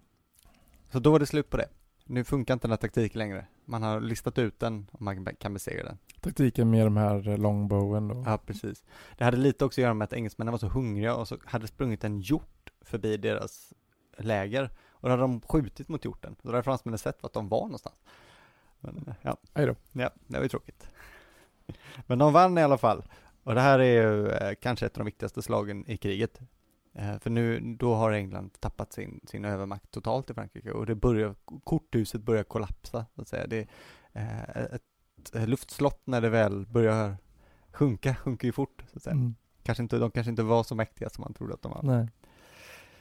Så 0.93 0.99
då 0.99 1.11
var 1.11 1.19
det 1.19 1.27
slut 1.27 1.51
på 1.51 1.57
det. 1.57 1.69
Nu 2.05 2.25
funkar 2.25 2.55
inte 2.55 2.67
den 2.67 2.73
här 2.73 2.77
taktiken 2.77 3.19
längre. 3.19 3.47
Man 3.65 3.83
har 3.83 4.01
listat 4.01 4.39
ut 4.39 4.61
den 4.61 4.87
och 4.93 5.03
man 5.03 5.37
kan 5.37 5.55
besegra 5.55 5.85
den. 5.85 5.99
Taktiken 6.21 6.71
med 6.71 6.87
de 6.87 6.97
här 6.97 7.29
eh, 7.29 7.39
longbowen 7.39 8.09
då. 8.09 8.23
Ja, 8.27 8.39
precis. 8.39 8.85
Det 9.19 9.25
hade 9.25 9.37
lite 9.37 9.65
också 9.65 9.81
att 9.81 9.83
göra 9.83 9.95
med 9.95 10.05
att 10.05 10.13
engelsmännen 10.13 10.53
var 10.53 10.59
så 10.59 10.69
hungriga 10.69 11.15
och 11.15 11.29
så 11.29 11.39
hade 11.45 11.67
sprungit 11.67 12.05
en 12.05 12.21
hjort 12.21 12.71
förbi 12.81 13.17
deras 13.17 13.73
läger 14.19 14.71
och 14.89 15.09
då 15.09 15.11
hade 15.11 15.23
de 15.23 15.41
skjutit 15.41 15.89
mot 15.89 16.05
hjorten. 16.05 16.37
Då 16.43 16.51
hade 16.51 16.63
fransmännen 16.63 16.99
sett 16.99 17.23
vart 17.23 17.33
de 17.33 17.49
var 17.49 17.61
någonstans. 17.61 17.97
Men, 18.81 19.15
ja, 19.23 19.37
Aj 19.53 19.67
då. 19.67 19.75
ja, 19.93 20.11
det 20.27 20.37
var 20.37 20.43
ju 20.43 20.49
tråkigt. 20.49 20.89
Men 22.07 22.19
de 22.19 22.33
vann 22.33 22.59
i 22.59 22.63
alla 22.63 22.79
fall. 22.79 23.05
Och 23.43 23.55
det 23.55 23.61
här 23.61 23.79
är 23.79 24.03
ju 24.03 24.29
eh, 24.29 24.55
kanske 24.55 24.87
ett 24.87 24.93
av 24.97 24.99
de 24.99 25.05
viktigaste 25.05 25.43
slagen 25.43 25.91
i 25.91 25.97
kriget. 25.97 26.41
Eh, 26.95 27.19
för 27.19 27.31
nu, 27.31 27.61
då 27.79 27.95
har 27.95 28.13
England 28.13 28.51
tappat 28.61 28.93
sin, 28.93 29.21
sin 29.27 29.45
övermakt 29.45 29.91
totalt 29.91 30.31
i 30.31 30.35
Frankrike 30.35 30.71
och 30.71 30.87
det 30.87 30.95
börjar, 30.95 31.35
korthuset 31.65 32.23
börjar 32.23 32.45
kollapsa, 32.45 33.07
så 33.15 33.21
att 33.21 33.29
säga. 33.29 33.47
Det, 33.47 33.69
eh, 34.13 34.65
ett 34.65 35.49
luftslott 35.49 36.07
när 36.07 36.21
det 36.21 36.29
väl 36.29 36.67
börjar 36.67 37.17
sjunka, 37.73 38.15
sjunker 38.15 38.49
ju 38.49 38.53
fort, 38.53 38.85
så 38.93 38.97
att 38.97 39.03
säga. 39.03 39.15
Mm. 39.15 39.35
Kanske 39.63 39.83
inte, 39.83 39.99
de 39.99 40.11
kanske 40.11 40.31
inte 40.31 40.43
var 40.43 40.63
så 40.63 40.75
mäktiga 40.75 41.11
som 41.11 41.23
man 41.23 41.35
trodde 41.35 41.55
att 41.55 41.63
de 41.63 41.73
var. 41.73 41.83
Nej. 41.83 42.09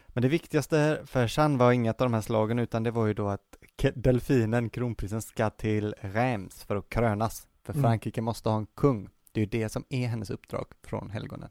Men 0.08 0.22
det 0.22 0.28
viktigaste 0.28 1.02
för 1.06 1.40
Jeanne 1.40 1.58
var 1.58 1.72
inget 1.72 2.02
av 2.02 2.06
de 2.06 2.14
här 2.14 2.22
slagen 2.22 2.60
utan 2.60 2.84
det 2.84 2.92
var 2.92 3.06
ju 3.06 3.14
då 3.14 3.28
att 3.28 3.58
delfinen, 3.94 4.70
kronprinsen, 4.70 5.22
ska 5.22 5.50
till 5.50 5.96
Reims 6.02 6.64
för 6.64 6.76
att 6.76 6.90
krönas. 6.90 7.48
För 7.64 7.74
Mm. 7.74 7.84
Frankrike 7.84 8.22
måste 8.22 8.50
ha 8.50 8.58
en 8.58 8.66
kung. 8.66 9.10
Det 9.32 9.40
är 9.40 9.46
ju 9.46 9.50
det 9.50 9.70
som 9.70 9.84
är 9.90 10.08
hennes 10.08 10.30
uppdrag 10.30 10.66
från 10.84 11.10
helgonen. 11.10 11.50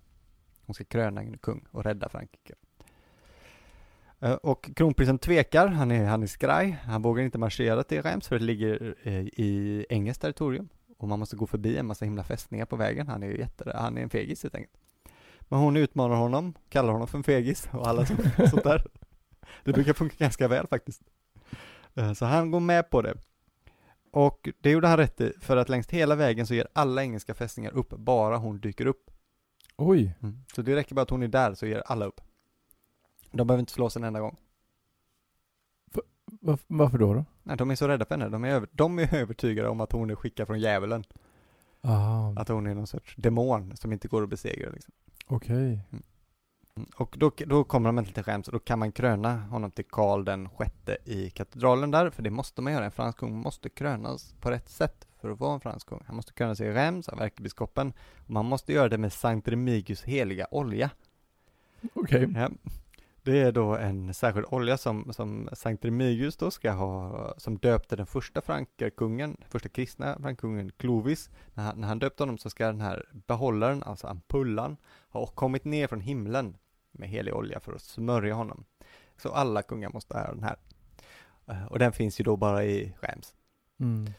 Hon 0.67 0.75
ska 0.75 0.85
kröna 0.85 1.21
en 1.21 1.39
kung 1.39 1.65
och 1.71 1.85
rädda 1.85 2.09
Frankrike. 2.09 2.55
Eh, 4.21 4.33
Och 4.33 4.71
kronprinsen 4.77 5.19
tvekar, 5.19 5.67
han 5.69 5.91
är, 5.91 6.05
han 6.05 6.23
är 6.23 6.27
skraj, 6.27 6.79
han 6.85 7.03
vågar 7.03 7.25
inte 7.25 7.39
marschera 7.39 7.83
till 7.83 8.03
Reims 8.03 8.29
för 8.29 8.39
det 8.39 8.45
ligger 8.45 8.95
eh, 9.03 9.13
i 9.21 9.87
engelskt 9.89 10.23
territorium. 10.23 10.69
Och 10.99 11.09
man 11.09 11.19
måste 11.19 11.37
gå 11.37 11.47
förbi 11.47 11.77
en 11.79 11.87
massa 11.87 12.05
himla 12.05 12.25
fästningar 12.25 12.67
på 12.67 12.77
vägen, 12.77 13.09
han 13.09 13.23
är 13.23 13.27
ju 13.27 13.39
jätte, 13.39 13.73
han 13.75 13.99
är 13.99 14.03
en 14.03 14.11
fegis 14.11 14.43
helt 14.43 14.55
enkelt. 14.55 14.77
Men 15.41 15.59
hon 15.59 15.77
utmanar 15.77 16.17
honom, 16.17 16.55
kallar 16.69 16.93
honom 16.93 17.09
för 17.09 17.19
en 17.19 17.25
fegis 17.25 17.69
och 17.73 17.87
alla 17.89 18.07
som, 18.07 18.17
sånt 18.51 18.65
där. 18.65 18.87
Det 19.65 19.73
brukar 19.73 19.93
funka 19.93 20.15
ganska 20.19 20.49
väl 20.49 20.67
faktiskt. 20.67 21.03
Eh, 21.95 22.13
Så 22.13 22.25
han 22.25 22.51
går 22.51 22.61
med 22.61 22.91
på 22.91 23.03
det. 23.03 23.15
Och 24.11 24.49
det 24.61 24.71
gjorde 24.71 24.89
han 24.89 24.97
rätt 24.97 25.21
i, 25.21 25.33
för 25.41 25.57
att 25.57 25.69
längs 25.69 25.91
hela 25.91 26.15
vägen 26.15 26.47
så 26.47 26.55
ger 26.55 26.69
alla 26.73 27.03
engelska 27.03 27.35
fästningar 27.35 27.71
upp, 27.71 27.89
bara 27.89 28.37
hon 28.37 28.61
dyker 28.61 28.87
upp. 28.87 29.11
Oj, 29.77 30.15
Så 30.55 30.63
det 30.63 30.77
räcker 30.77 30.95
bara 30.95 31.03
att 31.03 31.11
hon 31.11 31.23
är 31.23 31.29
där 31.29 31.55
så 31.55 31.67
ger 31.67 31.83
alla 31.87 32.07
upp. 32.07 32.21
De 33.31 33.47
behöver 33.47 33.61
inte 33.61 33.73
slåss 33.73 33.97
en 33.97 34.05
enda 34.05 34.21
gång. 34.21 34.37
varf- 36.43 36.65
varför 36.67 36.99
då? 36.99 37.15
då? 37.15 37.25
Nej, 37.43 37.57
de 37.57 37.71
är 37.71 37.75
så 37.75 37.89
rädda 37.89 38.05
för 38.05 38.15
henne. 38.19 38.29
De 38.29 38.45
är, 38.45 38.49
över, 38.51 38.69
de 38.73 38.99
är 38.99 39.15
övertygade 39.15 39.69
om 39.69 39.81
att 39.81 39.93
hon 39.93 40.11
är 40.11 40.15
skickad 40.15 40.47
från 40.47 40.61
djävulen. 40.61 41.05
Ah, 41.81 42.33
Att 42.37 42.49
hon 42.49 42.67
är 42.67 42.75
någon 42.75 42.87
sorts 42.87 43.15
demon 43.17 43.77
som 43.77 43.93
inte 43.93 44.09
går 44.09 44.23
att 44.23 44.29
besegra 44.29 44.71
liksom. 44.71 44.95
okej. 45.27 45.81
Mm. 45.93 46.03
Och 46.97 47.15
då, 47.19 47.31
då 47.47 47.65
kommer 47.65 47.89
de 47.89 47.99
äntligen 47.99 48.15
till 48.15 48.33
Reims 48.33 48.47
och 48.49 48.53
då 48.53 48.59
kan 48.59 48.79
man 48.79 48.93
kröna 48.93 49.37
honom 49.41 49.71
till 49.71 49.85
Karl 49.85 50.25
den 50.25 50.49
sjätte 50.49 50.97
i 51.05 51.31
katedralen 51.31 51.91
där, 51.91 52.11
för 52.11 52.23
det 52.23 52.31
måste 52.31 52.63
man 52.63 52.73
göra. 52.73 52.85
En 52.85 52.91
fransk 52.91 53.19
kung 53.19 53.37
måste 53.37 53.69
krönas 53.69 54.35
på 54.41 54.51
rätt 54.51 54.69
sätt 54.69 55.09
för 55.23 55.31
att 55.31 55.41
vara 55.41 55.55
en 55.55 55.61
fransk 55.61 55.87
kung. 55.89 56.03
Han 56.07 56.17
måste 56.17 56.33
krönas 56.33 56.61
i 56.61 56.71
Reims 56.71 57.09
av 57.09 57.23
ärkebiskopen 57.23 57.93
och 58.25 58.31
man 58.31 58.45
måste 58.45 58.73
göra 58.73 58.89
det 58.89 58.99
med 58.99 59.13
Sankt 59.13 59.49
Remigius 59.49 60.03
heliga 60.03 60.47
olja. 60.51 60.91
Okej. 61.95 62.29
Ja. 62.35 62.51
Det 63.25 63.41
är 63.41 63.53
då 63.53 63.77
en 63.77 64.15
särskild 64.15 64.47
olja 64.51 64.77
som, 64.77 65.13
som 65.13 65.49
Sankt 65.53 65.85
Remigius 65.85 66.37
då 66.37 66.51
ska 66.51 66.73
ha, 66.73 67.35
som 67.37 67.59
döpte 67.59 67.97
den 67.97 68.07
första 68.07 68.41
frankerkungen, 68.41 69.37
första 69.49 69.69
kristna 69.69 70.19
frankkungen 70.21 70.73
Clovis. 70.77 71.31
När 71.55 71.65
han, 71.65 71.81
när 71.81 71.89
han 71.89 71.99
döpte 71.99 72.23
honom 72.23 72.39
så 72.39 72.51
ska 72.51 72.67
den 72.67 72.81
här 72.81 73.09
behållaren, 73.13 73.83
alltså 73.83 74.07
ampullan, 74.07 74.77
ha 75.09 75.27
kommit 75.27 75.65
ner 75.65 75.87
från 75.87 76.01
himlen 76.01 76.57
med 76.93 77.09
helig 77.09 77.35
olja 77.35 77.61
för 77.61 77.73
att 77.73 77.83
smörja 77.83 78.35
honom. 78.35 78.65
Så 79.17 79.33
alla 79.33 79.63
kungar 79.63 79.91
måste 79.91 80.19
ha 80.19 80.27
den 80.27 80.43
här. 80.43 80.57
Eh, 81.47 81.65
Och 81.67 81.79
den 81.79 81.93
finns 81.93 82.21
ju 82.21 82.25
då 82.25 82.37
bara 82.37 82.65
i 82.65 82.95
Reims. 83.01 83.35
Mm. 83.81 84.13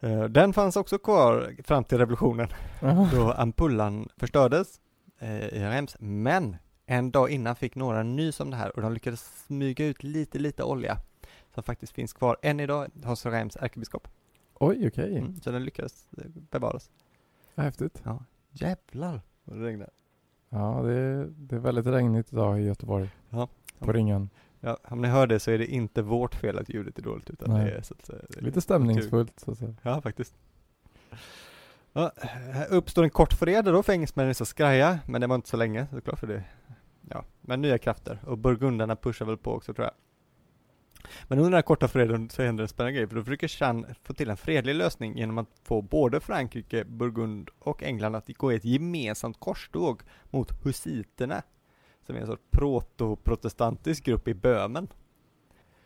Eh, 0.00 0.24
Den 0.24 0.52
fanns 0.52 0.76
också 0.76 0.98
kvar 0.98 1.54
fram 1.64 1.84
till 1.84 1.98
revolutionen 1.98 2.48
Aha. 2.82 3.08
då 3.12 3.32
ampullan 3.32 4.08
förstördes 4.16 4.80
eh, 5.18 5.46
i 5.48 5.64
Reims, 5.64 5.96
men 6.00 6.56
en 6.86 7.10
dag 7.10 7.30
innan 7.30 7.56
fick 7.56 7.74
några 7.74 8.02
nys 8.02 8.40
om 8.40 8.50
det 8.50 8.56
här 8.56 8.76
och 8.76 8.82
de 8.82 8.92
lyckades 8.92 9.44
smyga 9.46 9.86
ut 9.86 10.02
lite, 10.02 10.38
lite 10.38 10.62
olja 10.62 10.98
som 11.54 11.62
faktiskt 11.62 11.92
finns 11.92 12.12
kvar 12.12 12.36
än 12.42 12.60
idag 12.60 12.90
hos 13.04 13.26
Reims 13.26 13.56
ärkebiskop. 13.56 14.08
Oj, 14.54 14.88
okej. 14.88 15.18
Mm, 15.18 15.40
så 15.40 15.50
den 15.50 15.64
lyckades 15.64 16.08
eh, 16.18 16.24
bevaras. 16.50 16.90
Häftigt. 17.56 18.02
Ja, 18.04 18.24
jävlar 18.50 19.20
vad 19.44 19.58
det 19.58 19.66
regnade. 19.66 19.90
Ja, 20.48 20.82
det 20.82 20.92
är, 20.94 21.26
det 21.36 21.56
är 21.56 21.60
väldigt 21.60 21.86
regnigt 21.86 22.32
idag 22.32 22.60
i 22.60 22.64
Göteborg. 22.64 23.10
Ja. 23.30 23.48
På 23.78 23.92
ringen. 23.92 24.30
Ja, 24.60 24.78
om 24.84 25.02
ni 25.02 25.08
hör 25.08 25.26
det 25.26 25.40
så 25.40 25.50
är 25.50 25.58
det 25.58 25.66
inte 25.66 26.02
vårt 26.02 26.34
fel 26.34 26.58
att 26.58 26.68
ljudet 26.68 26.98
är 26.98 27.02
dåligt 27.02 27.30
utan 27.30 27.50
Nej. 27.50 27.64
det 27.64 27.70
är 27.70 27.82
så 27.82 27.94
att 27.94 28.06
säga, 28.06 28.18
är 28.36 28.42
Lite 28.42 28.60
stämningsfullt 28.60 29.40
så 29.40 29.50
att 29.50 29.58
säga. 29.58 29.74
Ja, 29.82 30.00
faktiskt. 30.00 30.34
Ja, 31.92 32.12
här 32.52 32.72
uppstår 32.72 33.04
en 33.04 33.10
kort 33.10 33.32
fred 33.32 33.64
då, 33.64 33.82
för 33.82 33.92
engelsmännen 33.92 34.30
är 34.30 34.34
så 34.34 34.44
skraja, 34.44 34.98
men 35.06 35.20
det 35.20 35.26
var 35.26 35.34
inte 35.34 35.48
så 35.48 35.56
länge 35.56 35.86
såklart 35.92 36.18
för 36.18 36.26
det. 36.26 36.44
Ja, 37.10 37.24
men 37.40 37.62
nya 37.62 37.78
krafter 37.78 38.18
och 38.26 38.38
burgundarna 38.38 38.96
pushar 38.96 39.26
väl 39.26 39.36
på 39.36 39.52
också 39.52 39.74
tror 39.74 39.84
jag. 39.84 39.94
Men 41.28 41.38
under 41.38 41.50
den 41.50 41.54
här 41.54 41.62
korta 41.62 41.88
freden 41.88 42.30
så 42.30 42.42
händer 42.42 42.62
en 42.62 42.68
spännande 42.68 42.98
grej, 42.98 43.08
för 43.08 43.16
då 43.16 43.24
försöker 43.24 43.60
Jeanne 43.60 43.94
få 44.02 44.14
till 44.14 44.30
en 44.30 44.36
fredlig 44.36 44.74
lösning 44.74 45.18
genom 45.18 45.38
att 45.38 45.48
få 45.62 45.82
både 45.82 46.20
Frankrike, 46.20 46.84
Burgund 46.84 47.50
och 47.58 47.82
England 47.82 48.14
att 48.14 48.28
gå 48.36 48.52
i 48.52 48.56
ett 48.56 48.64
gemensamt 48.64 49.40
korståg 49.40 50.02
mot 50.30 50.66
husiterna, 50.66 51.42
som 52.08 52.16
är 52.16 52.20
en 52.20 52.26
sorts 52.26 52.42
proto-protestantisk 52.50 54.04
grupp 54.04 54.28
i 54.28 54.34
Böhmen. 54.34 54.88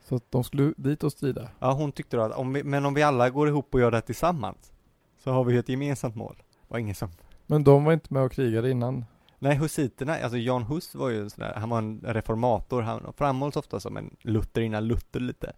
Så 0.04 0.16
att 0.16 0.30
de 0.30 0.44
skulle 0.44 0.74
dit 0.76 1.04
och 1.04 1.12
strida. 1.12 1.48
Ja, 1.58 1.72
hon 1.72 1.92
tyckte 1.92 2.16
då 2.16 2.22
att 2.22 2.32
om 2.32 2.52
vi, 2.52 2.64
men 2.64 2.86
om 2.86 2.94
vi 2.94 3.02
alla 3.02 3.30
går 3.30 3.48
ihop 3.48 3.74
och 3.74 3.80
gör 3.80 3.90
det 3.90 3.96
här 3.96 4.02
tillsammans, 4.02 4.72
så 5.18 5.30
har 5.32 5.44
vi 5.44 5.52
ju 5.52 5.58
ett 5.58 5.68
gemensamt 5.68 6.14
mål. 6.16 6.42
Var 6.68 6.78
ingen 6.78 6.94
som 6.94 7.08
Men 7.46 7.64
de 7.64 7.84
var 7.84 7.92
inte 7.92 8.14
med 8.14 8.22
och 8.22 8.32
krigade 8.32 8.70
innan. 8.70 9.04
Nej, 9.38 9.56
husiterna, 9.56 10.16
alltså 10.16 10.38
Jan 10.38 10.62
Hus 10.62 10.94
var 10.94 11.08
ju 11.08 11.20
en 11.20 11.30
sån 11.30 11.44
där, 11.44 11.54
han 11.54 11.68
var 11.68 11.78
en 11.78 12.00
reformator, 12.00 12.82
han 12.82 13.12
framhålls 13.16 13.56
ofta 13.56 13.80
som 13.80 13.96
en 13.96 14.16
Luther 14.20 14.60
innan 14.60 14.86
Luther 14.86 15.20
lite. 15.20 15.52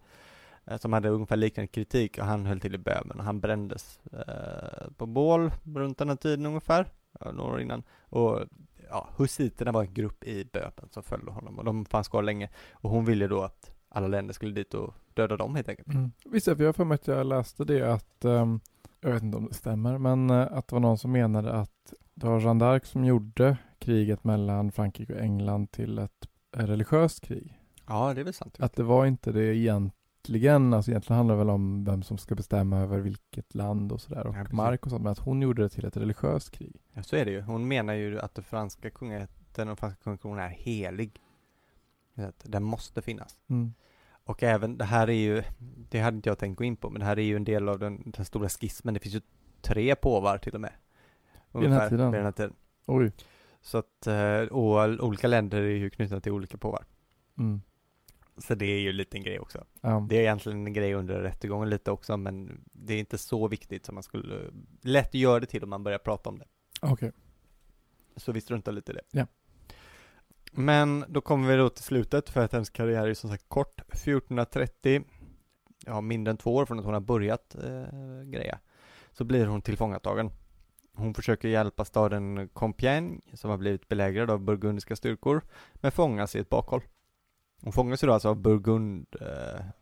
eh, 0.65 0.77
Som 0.77 0.93
hade 0.93 1.09
ungefär 1.09 1.35
liknande 1.35 1.67
kritik 1.67 2.17
och 2.17 2.25
han 2.25 2.45
höll 2.45 2.59
till 2.59 2.75
i 2.75 2.77
Böhmen 2.77 3.19
och 3.19 3.25
han 3.25 3.39
brändes 3.39 3.99
eh, 4.11 4.91
på 4.97 5.05
bål 5.05 5.51
runt 5.75 5.97
den 5.97 6.09
här 6.09 6.15
tiden 6.15 6.45
ungefär, 6.45 6.85
några 7.33 7.53
år 7.53 7.61
innan. 7.61 7.83
Och 8.09 8.39
ja, 8.89 9.09
husiterna 9.17 9.71
var 9.71 9.83
en 9.83 9.93
grupp 9.93 10.23
i 10.23 10.45
Böhmen 10.53 10.89
som 10.91 11.03
följde 11.03 11.31
honom 11.31 11.59
och 11.59 11.65
de 11.65 11.85
fanns 11.85 12.07
kvar 12.07 12.23
länge. 12.23 12.49
Och 12.71 12.89
hon 12.89 13.05
ville 13.05 13.27
då 13.27 13.41
att 13.41 13.71
alla 13.89 14.07
länder 14.07 14.33
skulle 14.33 14.53
dit 14.53 14.73
och 14.73 14.93
döda 15.13 15.37
dem 15.37 15.55
helt 15.55 15.69
enkelt. 15.69 15.87
Mm. 15.87 16.11
Visst, 16.25 16.47
jag 16.47 16.59
har 16.59 16.73
för 16.73 16.85
mig 16.85 16.95
att 16.95 17.07
jag 17.07 17.27
läste 17.27 17.65
det 17.65 17.93
att, 17.93 18.25
ehm, 18.25 18.59
jag 19.01 19.11
vet 19.11 19.23
inte 19.23 19.37
om 19.37 19.47
det 19.47 19.53
stämmer, 19.53 19.97
men 19.97 20.29
eh, 20.29 20.47
att 20.51 20.67
det 20.67 20.75
var 20.75 20.79
någon 20.79 20.97
som 20.97 21.11
menade 21.11 21.53
att 21.53 21.93
det 22.13 22.27
var 22.27 22.39
Jeanne 22.39 22.65
d'Arc 22.65 22.85
som 22.85 23.05
gjorde 23.05 23.57
kriget 23.79 24.23
mellan 24.23 24.71
Frankrike 24.71 25.13
och 25.13 25.19
England 25.19 25.71
till 25.71 25.99
ett 25.99 26.27
eh, 26.57 26.65
religiöst 26.65 27.21
krig. 27.21 27.59
Ja, 27.87 28.13
det 28.13 28.21
är 28.21 28.25
väl 28.25 28.33
sant. 28.33 28.55
Att 28.59 28.73
det 28.73 28.83
var 28.83 29.05
inte 29.05 29.31
det 29.31 29.55
egentligen, 29.55 29.91
alltså 30.29 30.91
egentligen 30.91 31.17
handlar 31.17 31.35
det 31.35 31.39
väl 31.39 31.49
om 31.49 31.83
vem 31.83 32.03
som 32.03 32.17
ska 32.17 32.35
bestämma 32.35 32.79
över 32.79 32.99
vilket 32.99 33.55
land 33.55 33.91
och 33.91 34.01
sådär 34.01 34.27
och 34.27 34.35
Ja, 34.35 34.45
mark 34.51 34.85
och 34.85 34.89
sånt, 34.89 35.03
men 35.03 35.11
att 35.11 35.19
hon 35.19 35.41
gjorde 35.41 35.61
det 35.61 35.69
till 35.69 35.85
ett 35.85 35.97
religiöst 35.97 36.51
krig. 36.51 36.81
Ja, 36.93 37.03
så 37.03 37.15
är 37.15 37.25
det 37.25 37.31
ju. 37.31 37.41
Hon 37.41 37.67
menar 37.67 37.93
ju 37.93 38.19
att 38.19 38.35
det 38.35 38.41
franska 38.41 38.89
kungaätten 38.89 39.69
och 39.69 39.79
franska 39.79 40.03
kungakronan 40.03 40.39
är 40.39 40.49
helig. 40.49 41.21
Den 42.43 42.63
måste 42.63 43.01
finnas. 43.01 43.39
Mm. 43.47 43.73
Och 44.23 44.43
även, 44.43 44.77
det 44.77 44.85
här 44.85 45.07
är 45.07 45.13
ju, 45.13 45.43
det 45.89 45.99
hade 45.99 46.15
inte 46.17 46.29
jag 46.29 46.37
tänkt 46.37 46.57
gå 46.57 46.63
in 46.63 46.75
på, 46.75 46.89
men 46.89 46.99
det 46.99 47.05
här 47.05 47.19
är 47.19 47.23
ju 47.23 47.35
en 47.35 47.43
del 47.43 47.69
av 47.69 47.79
den, 47.79 48.11
den 48.11 48.25
stora 48.25 48.49
skismen. 48.49 48.93
Det 48.93 48.99
finns 48.99 49.15
ju 49.15 49.21
tre 49.61 49.95
påvar 49.95 50.37
till 50.37 50.53
och 50.55 50.61
med. 50.61 50.73
Vid 51.51 51.63
den 51.63 51.71
här 51.71 51.79
Ungefär, 51.79 51.89
tiden? 51.89 52.11
vid 52.11 52.19
den 52.19 52.25
här 52.25 52.31
tiden. 52.31 52.53
Oj. 52.85 53.11
Så 53.61 53.77
att, 53.77 54.07
eh, 54.07 54.39
och 54.39 55.03
olika 55.03 55.27
länder 55.27 55.61
är 55.61 55.75
ju 55.75 55.89
knutna 55.89 56.19
till 56.19 56.31
olika 56.31 56.57
påvar. 56.57 56.85
Mm. 57.37 57.61
Så 58.37 58.55
det 58.55 58.65
är 58.65 58.79
ju 58.79 58.89
en 58.89 58.97
liten 58.97 59.23
grej 59.23 59.39
också. 59.39 59.65
Ja. 59.81 60.05
Det 60.09 60.15
är 60.17 60.21
egentligen 60.21 60.67
en 60.67 60.73
grej 60.73 60.93
under 60.93 61.21
rättegången 61.21 61.69
lite 61.69 61.91
också, 61.91 62.17
men 62.17 62.63
det 62.71 62.93
är 62.93 62.99
inte 62.99 63.17
så 63.17 63.47
viktigt 63.47 63.85
som 63.85 63.95
man 63.95 64.03
skulle 64.03 64.51
lätt 64.81 65.13
göra 65.13 65.39
det 65.39 65.45
till 65.45 65.63
om 65.63 65.69
man 65.69 65.83
börjar 65.83 65.99
prata 65.99 66.29
om 66.29 66.39
det. 66.39 66.45
Okej. 66.81 67.11
Så 68.15 68.31
vi 68.31 68.41
struntar 68.41 68.71
lite 68.71 68.91
i 68.91 68.95
det. 68.95 69.01
Ja. 69.11 69.27
Men 70.51 71.05
då 71.07 71.21
kommer 71.21 71.47
vi 71.47 71.55
då 71.55 71.69
till 71.69 71.83
slutet, 71.83 72.29
för 72.29 72.41
att 72.41 72.51
hennes 72.51 72.69
karriär 72.69 73.07
är 73.07 73.13
som 73.13 73.29
sagt 73.29 73.45
kort. 73.47 73.81
1430, 73.81 75.03
ja 75.85 76.01
mindre 76.01 76.31
än 76.31 76.37
två 76.37 76.55
år 76.55 76.65
från 76.65 76.79
att 76.79 76.85
hon 76.85 76.93
har 76.93 77.01
börjat 77.01 77.55
eh, 77.55 78.23
greja, 78.23 78.59
så 79.11 79.23
blir 79.23 79.45
hon 79.45 79.61
tillfångatagen. 79.61 80.31
Hon 80.93 81.13
försöker 81.13 81.47
hjälpa 81.47 81.85
staden 81.85 82.49
Compiègne, 82.49 83.21
som 83.33 83.49
har 83.49 83.57
blivit 83.57 83.87
belägrad 83.87 84.31
av 84.31 84.39
burgundiska 84.39 84.95
styrkor, 84.95 85.41
men 85.73 85.91
fångas 85.91 86.35
i 86.35 86.39
ett 86.39 86.49
bakhåll. 86.49 86.81
Hon 87.61 87.73
fångas 87.73 88.03
ju 88.03 88.07
då 88.07 88.13
alltså 88.13 88.29
av 88.29 88.35
burgundtrupper 88.35 89.73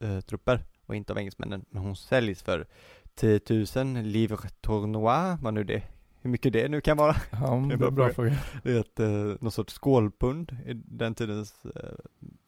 eh, 0.00 0.14
eh, 0.14 0.20
trupper 0.20 0.64
och 0.86 0.96
inte 0.96 1.12
av 1.12 1.18
engelsmännen, 1.18 1.64
men 1.70 1.82
hon 1.82 1.96
säljs 1.96 2.42
för 2.42 2.66
10 3.14 3.40
000 3.76 3.94
livres 4.02 4.52
tournois, 4.60 5.38
vad 5.42 5.54
nu 5.54 5.64
det 5.64 5.82
hur 6.22 6.30
mycket 6.30 6.52
det 6.52 6.68
nu 6.68 6.80
kan 6.80 6.96
vara. 6.96 7.16
Ja, 7.30 7.38
det 7.38 7.44
är 7.44 7.88
en 7.88 7.94
bra 7.94 8.10
fråga. 8.10 8.12
fråga. 8.12 8.36
Det 8.62 8.72
är 8.72 8.80
ett, 8.80 9.00
eh, 9.00 9.42
någon 9.42 9.50
sorts 9.52 9.74
skålpund 9.74 10.56
i 10.66 10.72
den 10.74 11.14
tidens 11.14 11.64
eh, 11.64 11.92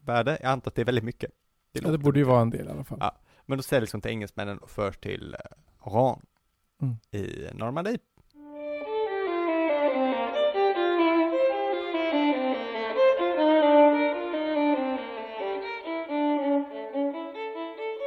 värde. 0.04 0.38
Jag 0.42 0.50
antar 0.50 0.70
att 0.70 0.74
det 0.74 0.82
är 0.82 0.86
väldigt 0.86 1.04
mycket. 1.04 1.30
Det 1.72 1.80
Ja, 1.84 1.90
det 1.90 1.98
borde 1.98 2.18
ju 2.18 2.24
vara 2.24 2.40
en 2.40 2.50
del 2.50 2.66
i 2.66 2.70
alla 2.70 2.84
fall. 2.84 2.98
Ja. 3.00 3.18
Men 3.46 3.58
då 3.58 3.62
säljs 3.62 3.92
hon 3.92 4.00
till 4.00 4.10
engelsmännen 4.10 4.58
och 4.58 4.70
förs 4.70 4.96
till 4.96 5.36
Rouen 5.84 6.20
Mm. 6.82 6.96
i 7.10 7.46
Normandie. 7.54 7.98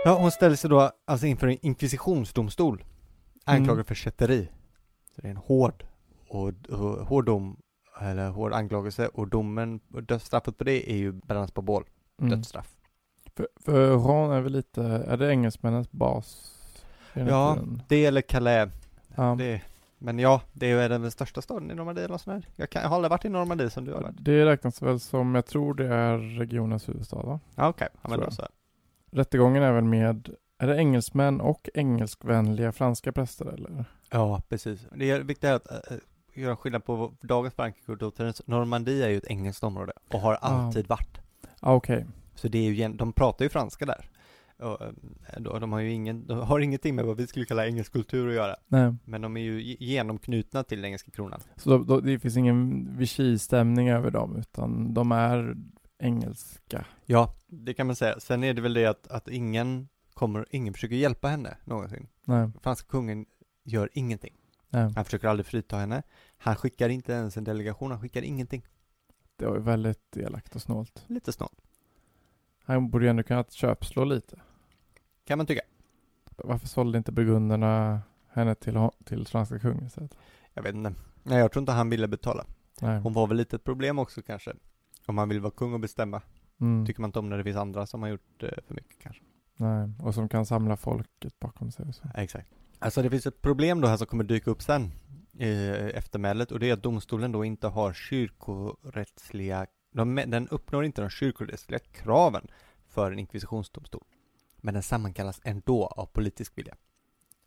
Ja, 0.05 0.17
hon 0.19 0.31
ställer 0.31 0.55
sig 0.55 0.69
då 0.69 0.91
alltså 1.05 1.25
inför 1.27 1.47
en 1.47 1.57
inkvisitionsdomstol 1.65 2.83
anklagad 3.45 3.73
Mm. 3.75 3.85
för 3.85 3.95
kätteri. 3.95 4.49
Så 5.15 5.21
det 5.21 5.27
är 5.27 5.31
en 5.31 5.37
hård 5.37 5.83
och, 6.29 6.47
och 6.69 7.07
hård 7.07 7.25
dom, 7.25 7.57
eller 8.01 8.29
hård 8.29 8.53
anklagelse 8.53 9.07
och 9.07 9.27
domen, 9.27 9.79
dödsstraffet 9.87 10.57
på 10.57 10.63
det 10.63 10.91
är 10.91 10.95
ju 10.97 11.11
brännas 11.11 11.51
på 11.51 11.61
bål, 11.61 11.83
Mm. 12.19 12.29
dödsstraff. 12.31 12.75
För, 13.35 13.47
för 13.65 13.91
Ron 13.91 14.31
är 14.31 14.41
väl 14.41 14.51
lite, 14.51 14.83
är 14.83 15.17
det 15.17 15.29
engelsmännens 15.31 15.91
bas? 15.91 16.51
Ja. 17.13 17.57
Det 17.87 18.05
eller 18.05 18.21
Calais, 18.21 18.69
ja. 19.15 19.35
det, 19.37 19.61
men 19.97 20.19
ja, 20.19 20.41
det 20.53 20.71
är 20.71 20.89
den 20.89 21.11
största 21.11 21.41
staden 21.41 21.71
i 21.71 21.75
Normandie 21.75 22.05
eller 22.05 22.17
sånt 22.17 22.43
där. 22.43 22.51
Jag, 22.55 22.69
kan, 22.69 22.81
jag 22.81 22.89
har 22.89 22.95
aldrig 22.95 23.09
varit 23.09 23.25
i 23.25 23.29
Normandie 23.29 23.69
som 23.69 23.85
du 23.85 23.93
har 23.93 24.01
varit. 24.01 24.15
Det 24.19 24.45
räknas 24.45 24.81
väl 24.81 24.99
som, 24.99 25.35
jag 25.35 25.45
tror 25.45 25.73
det 25.73 25.87
är 25.87 26.17
regionens 26.17 26.89
huvudstad 26.89 27.23
va? 27.23 27.39
Ja, 27.55 27.67
okej, 27.69 27.87
ja, 28.01 28.09
men 28.09 28.19
då 28.19 28.31
så. 28.31 28.47
Rättegången 29.11 29.63
är 29.63 29.71
väl 29.71 29.83
med, 29.83 30.29
är 30.57 30.67
det 30.67 30.77
engelsmän 30.77 31.41
och 31.41 31.69
engelskvänliga 31.73 32.71
franska 32.71 33.11
präster 33.11 33.45
eller? 33.45 33.85
Ja, 34.11 34.41
precis. 34.49 34.87
Det 34.95 35.11
är 35.11 35.19
viktigt 35.19 35.49
att 35.49 35.71
äh, 35.91 35.97
göra 36.33 36.55
skillnad 36.55 36.85
på 36.85 37.13
dagens 37.21 37.53
Frankrike 37.53 37.91
och 37.91 37.97
dåtidens. 37.97 38.41
Normandie 38.45 39.05
är 39.05 39.09
ju 39.09 39.17
ett 39.17 39.27
engelskt 39.27 39.63
område 39.63 39.93
och 40.13 40.19
har 40.19 40.33
alltid 40.33 40.87
varit. 40.87 41.17
Ah, 41.59 41.73
okej. 41.73 42.05
Så 42.35 42.47
det 42.47 42.57
är 42.57 42.71
ju, 42.71 42.87
de 42.93 43.13
pratar 43.13 43.45
ju 43.45 43.49
franska 43.49 43.85
där. 43.85 44.09
Och, 44.59 44.81
eh, 44.81 44.89
då, 45.37 45.59
de 45.59 45.71
har 45.71 45.79
ju 45.79 45.91
ingen, 45.91 46.27
de 46.27 46.39
har 46.39 46.59
ingenting 46.59 46.95
med 46.95 47.05
vad 47.05 47.17
vi 47.17 47.27
skulle 47.27 47.45
kalla 47.45 47.67
engelsk 47.67 47.91
kultur 47.91 48.29
att 48.29 48.35
göra. 48.35 48.55
Nej. 48.67 48.93
Men 49.05 49.21
de 49.21 49.37
är 49.37 49.41
ju 49.41 49.61
ge- 49.63 49.77
genomknutna 49.79 50.63
till 50.63 50.77
den 50.77 50.85
engelska 50.85 51.11
kronan. 51.11 51.39
Så 51.55 51.69
då, 51.69 51.77
då, 51.83 51.99
det 51.99 52.19
finns 52.19 52.37
ingen 52.37 52.89
Vichy-stämning 52.97 53.89
över 53.89 54.11
dem 54.11 54.35
utan 54.35 54.93
de 54.93 55.11
är 55.11 55.55
engelska? 55.97 56.85
Ja, 57.05 57.35
det 57.47 57.73
kan 57.73 57.87
man 57.87 57.95
säga. 57.95 58.19
Sen 58.19 58.43
är 58.43 58.53
det 58.53 58.61
väl 58.61 58.73
det 58.73 58.85
att, 58.85 59.07
att 59.07 59.27
ingen 59.27 59.87
kommer, 60.13 60.45
ingen 60.49 60.73
försöker 60.73 60.95
hjälpa 60.95 61.27
henne 61.27 61.57
någonsin. 61.63 62.07
Nej. 62.23 62.49
Franska 62.61 62.87
kungen 62.89 63.25
gör 63.63 63.89
ingenting. 63.93 64.33
Nej. 64.69 64.91
Han 64.95 65.05
försöker 65.05 65.27
aldrig 65.27 65.45
frita 65.45 65.77
henne. 65.77 66.03
Han 66.37 66.55
skickar 66.55 66.89
inte 66.89 67.13
ens 67.13 67.37
en 67.37 67.43
delegation, 67.43 67.91
han 67.91 68.01
skickar 68.01 68.21
ingenting. 68.21 68.65
Det 69.35 69.45
var 69.45 69.55
ju 69.55 69.61
väldigt 69.61 70.17
elakt 70.17 70.55
och 70.55 70.61
snålt. 70.61 71.03
Lite 71.07 71.33
snålt, 71.33 71.61
Han 72.65 72.89
borde 72.89 73.05
ju 73.05 73.09
ändå 73.09 73.23
kunnat 73.23 73.51
köpslå 73.51 74.03
lite. 74.05 74.39
kan 75.25 75.37
man 75.37 75.47
tycka. 75.47 75.61
Varför 76.37 76.67
sålde 76.67 76.97
inte 76.97 77.11
burgunderna 77.11 78.01
henne 78.27 78.55
till, 78.55 78.89
till 79.05 79.27
franska 79.27 79.59
kungen 79.59 79.85
istället? 79.85 80.17
Jag 80.53 80.63
vet 80.63 80.75
inte. 80.75 80.93
Nej, 81.23 81.39
jag 81.39 81.51
tror 81.51 81.61
inte 81.61 81.71
han 81.71 81.89
ville 81.89 82.07
betala. 82.07 82.45
Nej. 82.81 82.99
Hon 82.99 83.13
var 83.13 83.27
väl 83.27 83.37
lite 83.37 83.55
ett 83.55 83.63
problem 83.63 83.99
också 83.99 84.21
kanske. 84.21 84.53
Om 85.05 85.15
man 85.15 85.29
vill 85.29 85.39
vara 85.39 85.51
kung 85.51 85.73
och 85.73 85.79
bestämma. 85.79 86.21
Mm. 86.61 86.85
Tycker 86.85 87.01
man 87.01 87.07
inte 87.07 87.19
om 87.19 87.29
när 87.29 87.37
det 87.37 87.43
finns 87.43 87.57
andra 87.57 87.85
som 87.85 88.01
har 88.01 88.09
gjort 88.09 88.43
eh, 88.43 88.49
för 88.67 88.73
mycket 88.73 88.99
kanske. 88.99 89.21
Nej. 89.57 89.89
Och 89.99 90.13
som 90.13 90.29
kan 90.29 90.45
samla 90.45 90.77
folket 90.77 91.39
bakom 91.39 91.71
sig 91.71 91.85
och 91.85 91.95
så. 91.95 92.03
Exakt. 92.15 92.49
Alltså 92.79 93.01
det 93.01 93.09
finns 93.09 93.27
ett 93.27 93.41
problem 93.41 93.81
då 93.81 93.87
här 93.87 93.97
som 93.97 94.07
kommer 94.07 94.23
dyka 94.23 94.51
upp 94.51 94.61
sen 94.61 94.91
i 95.39 95.69
eftermälet 95.93 96.51
och 96.51 96.59
det 96.59 96.69
är 96.69 96.73
att 96.73 96.83
domstolen 96.83 97.31
då 97.31 97.45
inte 97.45 97.67
har 97.67 97.93
kyrkorättsliga, 97.93 99.67
de, 99.91 100.15
den 100.15 100.47
uppnår 100.47 100.85
inte 100.85 101.01
de 101.01 101.09
kyrkorättsliga 101.09 101.79
kraven 101.79 102.47
för 102.87 103.11
en 103.11 103.19
inkvisitionsdomstol. 103.19 104.03
Men 104.57 104.73
den 104.73 104.83
sammankallas 104.83 105.41
ändå 105.43 105.85
av 105.85 106.05
politisk 106.05 106.57
vilja. 106.57 106.75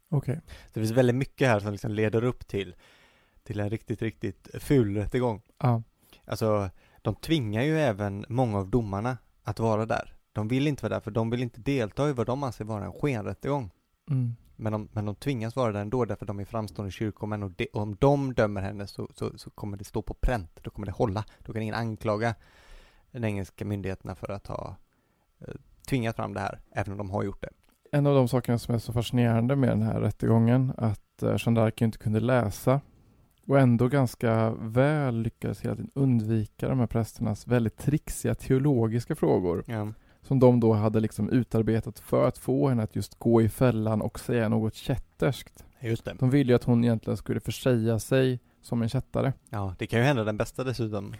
Okej. 0.08 0.40
Så 0.46 0.70
det 0.72 0.80
finns 0.80 0.92
väldigt 0.92 1.16
mycket 1.16 1.48
här 1.48 1.60
som 1.60 1.72
liksom 1.72 1.90
leder 1.90 2.24
upp 2.24 2.48
till, 2.48 2.74
till 3.42 3.60
en 3.60 3.70
riktigt, 3.70 4.02
riktigt 4.02 4.48
ful 4.54 4.96
rättegång. 4.96 5.42
Ja. 5.58 5.82
Alltså, 6.24 6.70
de 7.08 7.14
tvingar 7.14 7.62
ju 7.62 7.78
även 7.80 8.24
många 8.28 8.58
av 8.58 8.68
domarna 8.70 9.18
att 9.42 9.60
vara 9.60 9.86
där. 9.86 10.14
De 10.32 10.48
vill 10.48 10.66
inte 10.66 10.82
vara 10.82 10.94
där 10.94 11.00
för 11.00 11.10
de 11.10 11.30
vill 11.30 11.42
inte 11.42 11.60
delta 11.60 12.08
i 12.08 12.12
vad 12.12 12.26
de 12.26 12.42
anser 12.42 12.64
vara 12.64 12.84
en 12.84 12.92
skenrättegång. 12.92 13.70
Mm. 14.10 14.36
Men 14.56 14.72
de, 14.72 14.88
men 14.92 15.04
de 15.04 15.14
tvingas 15.14 15.56
vara 15.56 15.72
där 15.72 15.80
ändå 15.80 16.04
därför 16.04 16.26
de 16.26 16.40
är 16.40 16.44
framstående 16.44 16.92
kyrkomän 16.92 17.42
och, 17.42 17.50
de, 17.50 17.66
och 17.72 17.82
om 17.82 17.96
de 18.00 18.34
dömer 18.34 18.62
henne 18.62 18.86
så, 18.86 19.08
så, 19.14 19.38
så 19.38 19.50
kommer 19.50 19.76
det 19.76 19.84
stå 19.84 20.02
på 20.02 20.14
pränt. 20.14 20.50
Då 20.62 20.70
kommer 20.70 20.86
det 20.86 20.92
hålla. 20.92 21.24
Då 21.38 21.52
kan 21.52 21.62
ingen 21.62 21.74
anklaga 21.74 22.34
den 23.10 23.24
engelska 23.24 23.64
myndigheterna 23.64 24.14
för 24.14 24.30
att 24.30 24.46
ha 24.46 24.76
eh, 25.40 25.54
tvingat 25.88 26.16
fram 26.16 26.34
det 26.34 26.40
här, 26.40 26.60
även 26.70 26.92
om 26.92 26.98
de 26.98 27.10
har 27.10 27.22
gjort 27.22 27.42
det. 27.42 27.50
En 27.92 28.06
av 28.06 28.14
de 28.14 28.28
sakerna 28.28 28.58
som 28.58 28.74
är 28.74 28.78
så 28.78 28.92
fascinerande 28.92 29.56
med 29.56 29.68
den 29.68 29.82
här 29.82 30.00
rättegången 30.00 30.72
att 30.76 31.22
eh, 31.22 31.36
Jeanne 31.38 31.60
d'Arc 31.60 31.82
inte 31.84 31.98
kunde 31.98 32.20
läsa 32.20 32.80
och 33.48 33.58
ändå 33.58 33.88
ganska 33.88 34.50
väl 34.50 35.22
lyckades 35.22 35.60
hela 35.60 35.74
tiden 35.76 35.90
undvika 35.94 36.68
de 36.68 36.78
här 36.78 36.86
prästernas 36.86 37.46
väldigt 37.46 37.76
trixiga 37.76 38.34
teologiska 38.34 39.14
frågor 39.14 39.64
Ja. 39.66 39.92
som 40.22 40.38
de 40.38 40.60
då 40.60 40.72
hade 40.72 41.00
liksom 41.00 41.30
utarbetat 41.30 41.98
för 41.98 42.28
att 42.28 42.38
få 42.38 42.68
henne 42.68 42.82
att 42.82 42.96
just 42.96 43.18
gå 43.18 43.42
i 43.42 43.48
fällan 43.48 44.02
och 44.02 44.20
säga 44.20 44.48
något 44.48 44.74
kätterskt. 44.74 45.64
Just 45.80 46.04
det. 46.04 46.14
De 46.18 46.30
ville 46.30 46.52
ju 46.52 46.56
att 46.56 46.64
hon 46.64 46.84
egentligen 46.84 47.16
skulle 47.16 47.40
försäga 47.40 47.98
sig 47.98 48.40
som 48.62 48.82
en 48.82 48.88
kättare. 48.88 49.32
Ja, 49.50 49.74
det 49.78 49.86
kan 49.86 49.98
ju 50.00 50.04
hända 50.04 50.24
den 50.24 50.36
bästa 50.36 50.64
dessutom. 50.64 51.14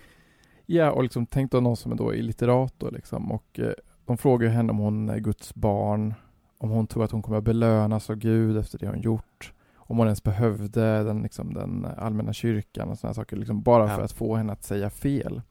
Ja, 0.67 0.91
och 0.91 1.03
liksom 1.03 1.27
tänk 1.27 1.53
då 1.53 1.61
någon 1.61 1.77
som 1.77 1.93
är 1.93 1.97
då 1.97 2.15
illiterat 2.15 2.75
då 2.79 2.91
liksom 2.91 3.33
och 3.33 3.59
eh, 3.61 3.73
de 4.07 4.19
frågar 4.19 4.49
ju 4.49 4.53
henne 4.55 4.71
om 4.73 4.79
hon 4.79 5.09
är 5.09 5.19
Guds 5.19 5.55
barn, 5.55 6.15
om 6.59 6.71
hon 6.71 6.87
tror 6.87 7.05
att 7.05 7.11
hon 7.11 7.23
kommer 7.23 7.39
att 7.39 7.45
belönas 7.45 8.11
av 8.11 8.17
Gud 8.17 8.57
efter 8.57 8.79
det 8.79 8.87
hon 8.89 9.01
gjort, 9.01 9.53
om 9.91 9.99
hon 9.99 10.07
ens 10.07 10.23
behövde 10.23 11.03
den, 11.05 11.23
liksom, 11.23 11.55
den 11.55 11.85
allmänna 11.85 12.33
kyrkan 12.33 12.89
och 12.89 12.99
sådana 12.99 13.15
saker, 13.15 13.37
liksom 13.37 13.63
bara 13.63 13.89
Ja. 13.89 13.97
för 13.97 14.03
att 14.03 14.13
få 14.13 14.37
henne 14.37 14.53
att 14.53 14.63
säga 14.65 14.91
fel. 14.91 15.43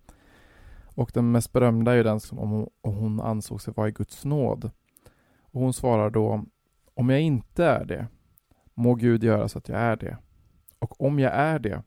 Och 0.95 1.11
den 1.13 1.31
mest 1.31 1.53
berömda 1.53 1.91
är 1.91 1.95
ju 1.95 2.03
den 2.03 2.19
som 2.19 2.39
om 2.39 2.49
hon, 2.49 2.69
om 2.81 2.95
hon 2.95 3.19
ansåg 3.21 3.61
sig 3.61 3.73
vara 3.77 3.87
i 3.87 3.91
Guds 3.91 4.25
nåd. 4.25 4.71
Och 5.41 5.61
hon 5.61 5.73
svarar 5.73 6.09
då, 6.09 6.43
om 6.93 7.09
jag 7.09 7.21
inte 7.21 7.65
är 7.65 7.85
det, 7.85 8.07
må 8.73 8.95
Gud 8.95 9.23
göra 9.23 9.47
så 9.47 9.57
att 9.57 9.69
jag 9.69 9.79
är 9.79 9.95
det. 9.95 10.17
Och 10.79 11.01
om 11.01 11.19
jag 11.19 11.33
är 11.33 11.59
det, 11.59 11.83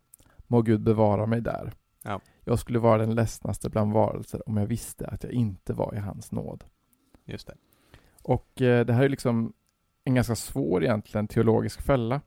må 0.46 0.62
Gud 0.62 0.80
bevara 0.82 1.26
mig 1.26 1.40
där. 1.40 1.72
Ja. 2.04 2.20
Jag 2.44 2.58
skulle 2.58 2.78
vara 2.78 2.98
den 2.98 3.14
ledsnaste 3.14 3.70
bland 3.70 3.92
varelser 3.92 4.48
om 4.48 4.56
jag 4.56 4.66
visste 4.66 5.06
att 5.06 5.22
jag 5.24 5.32
inte 5.32 5.72
var 5.72 5.94
i 5.94 5.98
hans 5.98 6.32
nåd. 6.32 6.64
Just 7.24 7.46
det. 7.46 7.54
Och 8.22 8.62
eh, 8.62 8.86
det 8.86 8.92
här 8.92 9.02
är 9.04 9.08
liksom 9.08 9.52
en 10.04 10.14
ganska 10.14 10.34
svår 10.34 10.84
egentligen 10.84 11.28
teologisk 11.28 11.82
fälla. 11.82 12.20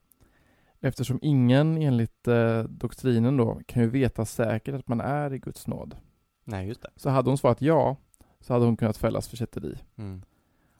Eftersom 0.85 1.19
ingen 1.21 1.77
enligt 1.77 2.27
eh, 2.27 2.63
doktrinen 2.63 3.37
då 3.37 3.61
kan 3.65 3.83
ju 3.83 3.89
veta 3.89 4.25
säkert 4.25 4.75
att 4.75 4.87
man 4.87 5.01
är 5.01 5.33
i 5.33 5.39
Guds 5.39 5.67
nåd. 5.67 5.95
Nej, 6.43 6.67
just 6.67 6.81
det. 6.81 6.89
Så 6.95 7.09
hade 7.09 7.29
hon 7.29 7.37
svarat 7.37 7.61
ja, 7.61 7.97
så 8.39 8.53
hade 8.53 8.65
hon 8.65 8.77
kunnat 8.77 8.97
fällas 8.97 9.27
för 9.27 9.37
kätteri. 9.37 9.77
Mm. 9.95 10.21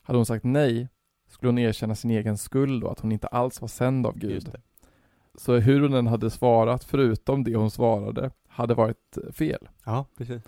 Hade 0.02 0.20
hon 0.20 0.26
sagt 0.26 0.44
nej, 0.44 0.90
skulle 1.28 1.48
hon 1.48 1.58
erkänna 1.58 1.96
sin 1.96 2.12
egen 2.12 2.38
skuld 2.38 2.84
och 2.84 2.92
att 2.92 3.00
hon 3.00 3.12
inte 3.12 3.28
alls 3.28 3.62
var 3.62 3.68
sänd 3.68 4.08
av 4.08 4.18
Gud. 4.18 4.32
Just 4.32 4.52
det. 4.52 4.62
Så 5.36 5.56
hur 5.56 5.82
hon 5.82 5.94
än 5.94 6.08
hade 6.08 6.30
svarat, 6.30 6.84
förutom 6.84 7.44
det 7.44 7.56
hon 7.56 7.72
svarade, 7.72 8.32
hade 8.48 8.74
varit 8.74 9.18
eh, 9.18 9.32
fel. 9.32 9.70
Ja, 9.86 10.06
precis. 10.18 10.44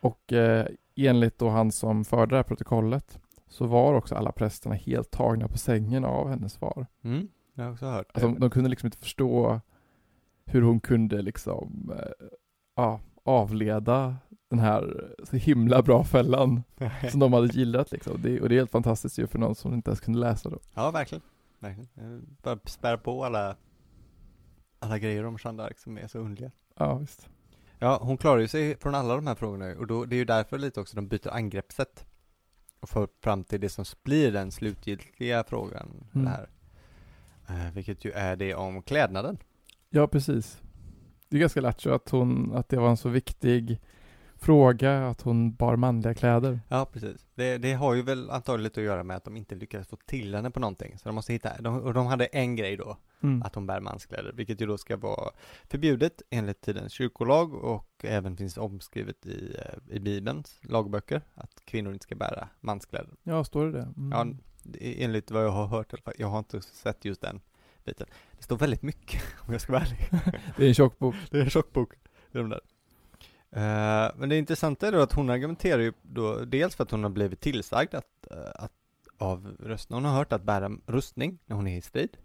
Och 0.00 0.32
eh, 0.32 0.66
enligt 0.96 1.38
då 1.38 1.48
han 1.48 1.72
som 1.72 2.04
förde 2.04 2.30
det 2.30 2.36
här 2.36 2.42
protokollet 2.42 3.18
så 3.46 3.66
var 3.66 3.94
också 3.94 4.14
alla 4.14 4.32
prästerna 4.32 4.74
helt 4.74 5.10
tagna 5.10 5.48
på 5.48 5.58
sängen 5.58 6.04
av 6.04 6.28
hennes 6.28 6.52
svar. 6.52 6.86
Mm. 7.02 7.28
Också 7.58 7.86
hört 7.86 8.14
det. 8.14 8.24
Alltså, 8.24 8.40
de 8.40 8.50
kunde 8.50 8.70
liksom 8.70 8.86
inte 8.86 8.98
förstå 8.98 9.60
hur 10.44 10.62
hon 10.62 10.80
kunde 10.80 11.22
liksom 11.22 11.92
eh, 11.98 12.26
ja, 12.76 13.00
avleda 13.24 14.16
den 14.50 14.58
här 14.58 15.10
så 15.24 15.36
himla 15.36 15.82
bra 15.82 16.04
fällan 16.04 16.62
som 17.10 17.20
de 17.20 17.32
hade 17.32 17.46
gillat 17.46 17.92
liksom. 17.92 18.22
Det, 18.22 18.40
och 18.40 18.48
det 18.48 18.54
är 18.54 18.58
helt 18.58 18.70
fantastiskt 18.70 19.18
ju 19.18 19.26
för 19.26 19.38
någon 19.38 19.54
som 19.54 19.74
inte 19.74 19.90
ens 19.90 20.00
kunde 20.00 20.18
läsa 20.18 20.50
då. 20.50 20.58
Ja, 20.74 20.90
verkligen. 20.90 21.22
verkligen. 21.58 22.36
Bara 22.42 22.58
spär 22.64 22.96
på 22.96 23.24
alla, 23.24 23.56
alla 24.78 24.98
grejer 24.98 25.24
om 25.24 25.38
Jeanne 25.44 25.62
d'Arc 25.62 25.76
som 25.76 25.98
är 25.98 26.06
så 26.06 26.18
underliga. 26.18 26.50
Ja, 26.76 26.94
visst. 26.98 27.28
Ja, 27.78 27.98
hon 28.02 28.16
klarar 28.16 28.40
ju 28.40 28.48
sig 28.48 28.76
från 28.78 28.94
alla 28.94 29.14
de 29.16 29.26
här 29.26 29.34
frågorna 29.34 29.74
och 29.78 29.86
då, 29.86 30.04
det 30.04 30.16
är 30.16 30.18
ju 30.18 30.24
därför 30.24 30.58
lite 30.58 30.80
också 30.80 30.96
de 30.96 31.08
byter 31.08 31.28
angreppssätt. 31.30 32.04
Och 32.80 32.88
får 32.88 33.08
fram 33.22 33.44
till 33.44 33.60
det 33.60 33.68
som 33.68 33.84
blir 34.02 34.32
den 34.32 34.52
slutgiltiga 34.52 35.44
frågan 35.44 35.88
Mm. 36.14 36.24
det 36.24 36.30
här. 36.30 36.48
Eh, 37.48 37.72
vilket 37.74 38.04
ju 38.04 38.10
är 38.12 38.36
det 38.36 38.54
om 38.54 38.82
klädnaden. 38.82 39.38
Ja, 39.90 40.06
precis. 40.06 40.62
Det 41.28 41.36
är 41.36 41.40
ganska 41.40 41.60
lattjo 41.60 41.90
att 41.92 42.08
hon, 42.10 42.54
att 42.54 42.68
det 42.68 42.76
var 42.76 42.90
en 42.90 42.96
så 42.96 43.08
viktig 43.08 43.80
fråga 44.36 45.08
att 45.08 45.20
hon 45.22 45.54
bar 45.54 45.76
manliga 45.76 46.14
kläder. 46.14 46.60
Ja, 46.68 46.86
precis. 46.92 47.26
Det, 47.34 47.58
det 47.58 47.72
har 47.72 47.94
ju 47.94 48.02
väl 48.02 48.30
antagligen 48.30 48.62
lite 48.64 48.80
att 48.80 48.86
göra 48.86 49.02
med 49.04 49.16
att 49.16 49.24
de 49.24 49.36
inte 49.36 49.54
lyckades 49.54 49.88
få 49.88 49.96
till 50.06 50.34
henne 50.34 50.50
på 50.50 50.60
någonting. 50.60 50.98
Så 50.98 51.08
de 51.08 51.14
måste 51.14 51.32
hitta, 51.32 51.62
de, 51.62 51.80
och 51.82 51.94
de 51.94 52.06
hade 52.06 52.26
en 52.26 52.56
grej 52.56 52.76
då, 52.76 52.96
Mm. 53.22 53.42
att 53.42 53.54
hon 53.54 53.66
bär 53.66 53.80
manskläder, 53.80 54.32
vilket 54.32 54.60
ju 54.60 54.66
då 54.66 54.78
ska 54.78 54.96
vara 54.96 55.30
förbjudet 55.70 56.22
enligt 56.30 56.60
tidens 56.60 56.92
kyrkolag 56.92 57.54
och 57.54 58.04
även 58.04 58.36
finns 58.36 58.56
omskrivet 58.58 59.26
i, 59.26 59.56
eh, 59.58 59.96
i 59.96 60.00
Bibelns 60.00 60.60
lagböcker, 60.62 61.22
att 61.34 61.62
kvinnor 61.64 61.92
inte 61.92 62.02
ska 62.02 62.14
bära 62.14 62.48
manskläder. 62.60 63.10
Ja, 63.22 63.44
står 63.44 63.66
det 63.66 63.72
det? 63.72 63.92
Mm. 63.96 64.10
Ja, 64.12 64.26
enligt 64.80 65.30
vad 65.30 65.44
jag 65.44 65.50
har 65.50 65.66
hört. 65.66 65.94
Jag 66.18 66.28
har 66.28 66.38
inte 66.38 66.60
sett 66.60 67.04
just 67.04 67.20
den 67.20 67.40
biten. 67.84 68.06
Det 68.36 68.42
står 68.42 68.56
väldigt 68.56 68.82
mycket, 68.82 69.22
om 69.46 69.52
jag 69.52 69.60
ska 69.60 69.72
vara 69.72 69.82
ärlig. 69.82 70.08
Det 70.56 70.64
är 70.64 70.68
en 70.68 70.74
tjock 70.74 70.98
bok. 70.98 71.14
Det 71.30 71.38
är 71.38 71.42
en 71.42 71.50
tjock 71.50 71.72
bok, 71.72 71.92
det 72.32 72.38
är 72.38 72.42
de 72.42 72.50
där. 72.50 72.60
Eh, 73.50 74.12
men 74.16 74.28
det 74.28 74.36
intressanta 74.36 74.88
är 74.88 74.92
då 74.92 75.00
att 75.00 75.12
hon 75.12 75.30
argumenterar 75.30 75.82
ju 75.82 75.92
då 76.02 76.44
dels 76.44 76.74
för 76.76 76.84
att 76.84 76.90
hon 76.90 77.02
har 77.02 77.10
blivit 77.10 77.40
tillsagd 77.40 77.94
att, 77.94 78.30
eh, 78.30 78.50
att 78.54 78.72
av 79.18 79.56
rösten. 79.60 79.94
Hon 79.94 80.04
har 80.04 80.12
hört 80.12 80.32
att 80.32 80.42
bära 80.42 80.70
rustning 80.86 81.38
när 81.46 81.56
hon 81.56 81.66
är 81.66 81.78
i 81.78 81.80
strid. 81.80 82.16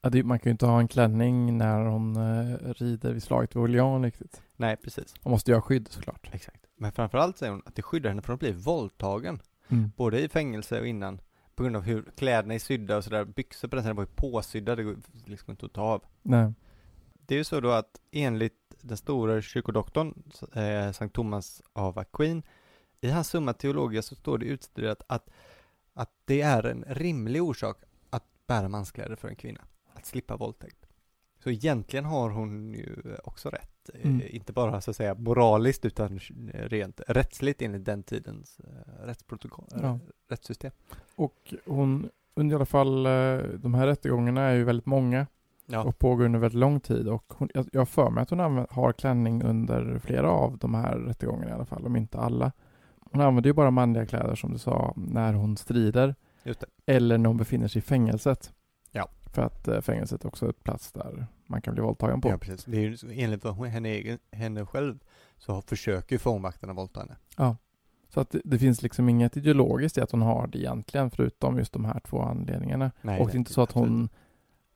Ja, 0.00 0.10
det, 0.10 0.22
man 0.22 0.38
kan 0.38 0.50
ju 0.50 0.52
inte 0.52 0.66
ha 0.66 0.80
en 0.80 0.88
klänning 0.88 1.58
när 1.58 1.84
hon 1.84 2.16
eh, 2.16 2.56
rider 2.72 3.12
vid 3.12 3.22
slaget 3.22 3.56
vid 3.56 3.62
Orléans 3.62 4.04
riktigt. 4.04 4.42
Nej, 4.56 4.76
precis. 4.76 5.14
Man 5.24 5.30
måste 5.30 5.50
ju 5.50 5.54
ha 5.54 5.62
skydd 5.62 5.88
såklart. 5.88 6.30
Exakt. 6.32 6.66
Men 6.76 6.92
framförallt 6.92 7.38
säger 7.38 7.52
hon 7.52 7.62
att 7.66 7.74
det 7.74 7.82
skyddar 7.82 8.10
henne 8.10 8.22
från 8.22 8.34
att 8.34 8.40
bli 8.40 8.52
våldtagen. 8.52 9.40
Mm. 9.68 9.92
Både 9.96 10.20
i 10.20 10.28
fängelse 10.28 10.80
och 10.80 10.86
innan. 10.86 11.20
På 11.56 11.62
grund 11.62 11.76
av 11.76 11.82
hur 11.82 12.04
kläderna 12.16 12.54
är 12.54 12.58
sydda 12.58 12.96
och 12.96 13.04
sådär. 13.04 13.24
Byxor 13.24 13.68
på 13.68 13.76
den 13.76 13.84
tiden 13.84 13.96
var 13.96 14.02
ju 14.02 14.10
påsydda, 14.14 14.76
det 14.76 14.82
går 14.82 14.96
liksom 15.24 15.50
inte 15.50 15.66
att 15.66 15.72
ta 15.72 15.82
av. 15.82 16.04
Nej. 16.22 16.52
Det 17.26 17.34
är 17.34 17.38
ju 17.38 17.44
så 17.44 17.60
då 17.60 17.70
att 17.70 18.00
enligt 18.10 18.74
den 18.80 18.96
stora 18.96 19.42
kyrkodoktorn, 19.42 20.22
eh, 20.54 20.92
Sankt 20.92 21.14
Thomas 21.14 21.62
av 21.72 21.98
Aquin, 21.98 22.42
i 23.00 23.10
hans 23.10 23.28
Summa 23.28 23.52
Theologia 23.52 24.02
så 24.02 24.14
står 24.14 24.38
det 24.38 24.46
utstuderat 24.46 25.02
att, 25.06 25.30
att 25.94 26.10
det 26.24 26.40
är 26.40 26.66
en 26.66 26.84
rimlig 26.88 27.42
orsak 27.42 27.82
att 28.10 28.24
bära 28.46 28.68
manskläder 28.68 29.16
för 29.16 29.28
en 29.28 29.36
kvinna, 29.36 29.60
att 29.94 30.06
slippa 30.06 30.36
våldtäkt. 30.36 30.85
Så 31.46 31.50
egentligen 31.50 32.04
har 32.04 32.30
hon 32.30 32.74
ju 32.74 32.96
också 33.24 33.50
rätt, 33.50 33.90
eh, 33.94 34.10
Mm. 34.10 34.22
inte 34.30 34.52
bara 34.52 34.80
så 34.80 34.90
att 34.90 34.96
säga 34.96 35.14
moraliskt 35.14 35.84
utan 35.84 36.18
rent 36.54 37.00
rättsligt 37.08 37.62
enligt 37.62 37.84
den 37.84 38.02
tidens 38.02 38.60
eh, 38.60 39.06
rättsprotokoll, 39.06 39.64
eh, 39.74 39.80
Ja. 39.82 39.98
rättssystem. 40.28 40.70
Och 41.16 41.54
hon, 41.66 42.10
under 42.34 42.54
i 42.54 42.56
alla 42.56 42.66
fall, 42.66 43.06
eh, 43.06 43.38
de 43.58 43.74
här 43.74 43.86
rättegångarna 43.86 44.40
är 44.42 44.54
ju 44.54 44.64
väldigt 44.64 44.86
många 44.86 45.26
Ja, 45.66 45.84
och 45.84 45.98
pågår 45.98 46.24
under 46.24 46.38
väldigt 46.38 46.58
lång 46.58 46.80
tid. 46.80 47.08
Och 47.08 47.32
hon, 47.36 47.48
jag, 47.54 47.68
jag 47.72 47.80
har 47.80 47.86
för 47.86 48.10
mig 48.10 48.22
att 48.22 48.30
hon 48.30 48.40
använder, 48.40 48.74
har 48.74 48.92
klänning 48.92 49.42
under 49.42 49.98
flera 49.98 50.30
av 50.30 50.58
de 50.58 50.74
här 50.74 50.96
rättegångarna 50.98 51.50
i 51.50 51.54
alla 51.54 51.64
fall, 51.64 51.86
om 51.86 51.96
inte 51.96 52.18
alla. 52.18 52.52
Hon 53.12 53.20
använder 53.20 53.50
ju 53.50 53.54
bara 53.54 53.70
manliga 53.70 54.06
kläder 54.06 54.34
som 54.34 54.52
du 54.52 54.58
sa, 54.58 54.92
när 54.96 55.32
hon 55.32 55.56
strider. 55.56 56.14
Eller 56.86 57.18
när 57.18 57.28
hon 57.28 57.36
befinner 57.36 57.68
sig 57.68 57.78
i 57.78 57.82
fängelset. 57.82 58.52
Ja. 58.90 59.08
För 59.32 59.42
att 59.42 59.68
eh, 59.68 59.80
fängelset 59.80 60.24
är 60.24 60.28
också 60.28 60.50
ett 60.50 60.64
plats 60.64 60.92
där 60.92 61.26
man 61.46 61.62
kan 61.62 61.74
bli 61.74 61.82
våldtagen 61.82 62.20
på. 62.20 62.28
Ja, 62.28 62.38
precis. 62.38 62.64
Det 62.64 62.76
är 62.76 62.80
ju 62.80 63.22
enligt 63.22 63.44
henne, 63.44 63.88
egen, 63.88 64.18
henne 64.32 64.66
själv 64.66 64.98
så 65.38 65.62
försöker 65.62 66.14
ju 66.14 66.18
fångvaktarna 66.18 66.72
våldta 66.72 67.00
henne. 67.00 67.16
Så 68.08 68.20
att 68.20 68.30
det, 68.30 68.40
det 68.44 68.58
finns 68.58 68.82
liksom 68.82 69.08
inget 69.08 69.36
ideologiskt 69.36 69.98
i 69.98 70.00
att 70.00 70.10
hon 70.10 70.22
har 70.22 70.46
det 70.46 70.58
egentligen, 70.58 71.10
förutom 71.10 71.58
just 71.58 71.72
de 71.72 71.84
här 71.84 72.00
två 72.00 72.22
anledningarna. 72.22 72.90
Nej, 73.02 73.20
och 73.20 73.26
det 73.26 73.34
är 73.34 73.36
inte 73.36 73.52
så 73.52 73.62
att 73.62 73.70
absolut. 73.70 73.88
hon, 73.88 74.08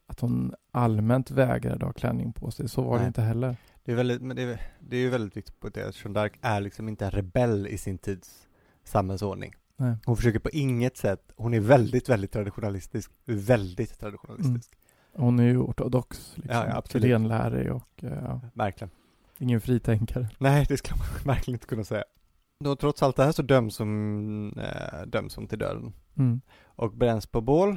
att 0.06 0.20
hon 0.20 0.54
allmänt 0.70 1.30
vägrade 1.30 1.86
ha 1.86 1.92
klänning 1.92 2.32
på 2.32 2.50
sig. 2.50 2.68
Så 2.68 2.82
var 2.82 2.92
det 2.92 2.98
Nej. 2.98 3.06
inte 3.06 3.22
heller. 3.22 3.56
Det 3.84 3.92
är 3.92 3.96
väldigt, 3.96 4.22
men 4.22 4.36
det 4.36 4.42
är, 4.42 4.60
det 4.80 4.96
är 4.96 5.00
ju 5.00 5.10
väldigt 5.10 5.36
viktigt 5.36 5.60
på 5.60 5.68
det 5.68 5.88
att 5.88 6.04
Jeanne 6.04 6.20
d'Arc 6.20 6.32
är 6.40 6.60
liksom 6.60 6.88
inte 6.88 7.04
en 7.04 7.10
rebell 7.10 7.66
i 7.66 7.78
sin 7.78 7.98
tids 7.98 8.46
samhällsordning. 8.84 9.54
Nej. 9.76 9.96
Hon 10.06 10.16
försöker 10.16 10.38
på 10.38 10.50
inget 10.50 10.96
sätt, 10.96 11.32
hon 11.36 11.54
är 11.54 11.60
väldigt, 11.60 12.08
väldigt 12.08 12.32
traditionalistisk, 12.32 13.10
väldigt 13.24 14.00
traditionalistisk. 14.00 14.76
Hon 15.12 15.38
är 15.38 15.44
ju 15.44 15.58
ortodox, 15.58 16.32
liksom. 16.36 16.56
Ja, 16.56 16.82
ja, 16.92 17.00
renlärig 17.00 17.72
och 17.72 18.04
eh, 18.04 18.18
ja, 18.24 18.40
Verkligen. 18.54 18.90
ingen 19.38 19.60
fritänkare. 19.60 20.28
Nej, 20.38 20.66
det 20.68 20.76
ska 20.76 20.96
man 20.96 21.06
verkligen 21.34 21.54
inte 21.56 21.66
kunna 21.66 21.84
säga. 21.84 22.04
Då 22.64 22.76
trots 22.76 23.02
allt 23.02 23.16
det 23.16 23.24
här 23.24 23.32
så 23.32 23.42
döms 23.42 23.78
hon, 23.78 24.58
äh, 24.58 25.06
döms 25.06 25.36
hon 25.36 25.46
till 25.48 25.58
döden 25.58 25.92
Mm. 26.16 26.40
och 26.64 26.92
bränns 26.92 27.26
på 27.26 27.40
bål. 27.40 27.70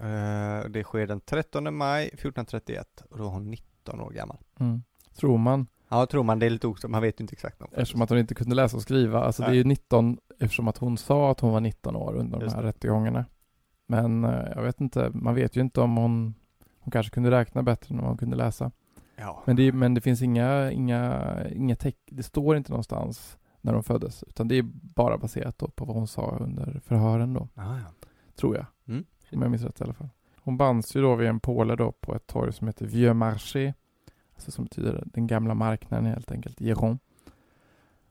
Eh, 0.00 0.68
det 0.70 0.84
sker 0.84 1.06
den 1.06 1.20
13 1.20 1.74
maj 1.76 2.04
1431 2.06 3.02
och 3.10 3.18
då 3.18 3.24
är 3.24 3.28
hon 3.28 3.50
19 3.50 4.00
år 4.00 4.10
gammal. 4.10 4.36
Mm. 4.60 4.82
Tror 5.16 5.38
man, 5.38 5.66
Ja, 5.88 6.06
tror 6.06 6.22
man, 6.22 6.38
det 6.38 6.46
är 6.46 6.50
lite 6.50 6.66
oklart, 6.66 6.90
man 6.90 7.02
vet 7.02 7.20
ju 7.20 7.22
inte 7.22 7.32
exakt. 7.32 7.60
Något. 7.60 7.72
eftersom 7.72 8.02
att 8.02 8.10
hon 8.10 8.18
inte 8.18 8.34
kunde 8.34 8.54
läsa 8.54 8.76
och 8.76 8.82
skriva. 8.82 9.20
Alltså 9.24 9.42
det 9.42 9.46
är 9.46 9.50
Nej. 9.50 9.58
ju 9.58 9.64
19, 9.64 10.18
eftersom 10.38 10.68
att 10.68 10.78
hon 10.78 10.98
sa 10.98 11.30
att 11.30 11.40
hon 11.40 11.52
var 11.52 11.60
19 11.60 11.96
år 11.96 12.14
under 12.14 12.38
de 12.38 12.44
Just 12.44 12.54
här 12.56 12.62
det. 12.62 12.68
rättegångarna. 12.68 13.24
Men 13.88 14.24
eh, 14.24 14.48
jag 14.54 14.62
vet 14.62 14.80
inte, 14.80 15.10
man 15.14 15.34
vet 15.34 15.56
ju 15.56 15.60
inte 15.60 15.80
om 15.80 15.96
hon, 15.96 16.34
hon 16.86 16.90
kanske 16.90 17.10
kunde 17.14 17.30
räkna 17.30 17.62
bättre 17.62 17.94
än 17.94 18.00
vad 18.00 18.08
hon 18.08 18.18
kunde 18.18 18.36
läsa. 18.36 18.70
Ja. 19.16 19.42
Men 19.46 19.56
det, 19.56 19.72
men 19.72 19.94
det 19.94 20.00
finns 20.00 20.22
inga, 20.22 20.70
inga, 20.70 21.36
inga 21.48 21.76
teck, 21.76 21.98
det 22.10 22.22
står 22.22 22.56
inte 22.56 22.70
någonstans 22.72 23.38
när 23.60 23.72
de 23.72 23.82
föddes, 23.82 24.22
utan 24.22 24.48
det 24.48 24.54
är 24.58 24.62
bara 24.94 25.18
baserat 25.18 25.58
på 25.58 25.84
vad 25.84 25.96
hon 25.96 26.06
sa 26.08 26.36
under 26.40 26.80
förhören 26.84 27.32
då, 27.34 27.48
Ah, 27.54 27.76
ja. 27.76 28.06
tror 28.36 28.56
jag. 28.56 28.66
Mm. 28.88 29.04
Om 29.32 29.42
jag 29.42 29.50
minns 29.50 29.62
rätt 29.62 29.80
i 29.80 29.84
alla 29.84 29.94
fall. 29.94 30.08
Hon 30.40 30.56
bands 30.56 30.96
ju 30.96 31.02
då 31.02 31.14
vid 31.14 31.28
en 31.28 31.40
påle 31.40 31.76
då 31.76 31.92
på 31.92 32.14
ett 32.14 32.26
torg 32.26 32.52
som 32.52 32.66
heter 32.66 32.86
Vieux 32.86 33.14
Marché, 33.14 33.74
alltså 34.34 34.50
som 34.50 34.64
betyder 34.64 35.02
den 35.06 35.26
gamla 35.26 35.54
marknaden 35.54 36.06
helt 36.06 36.30
enkelt, 36.32 36.60
Giron. 36.60 36.98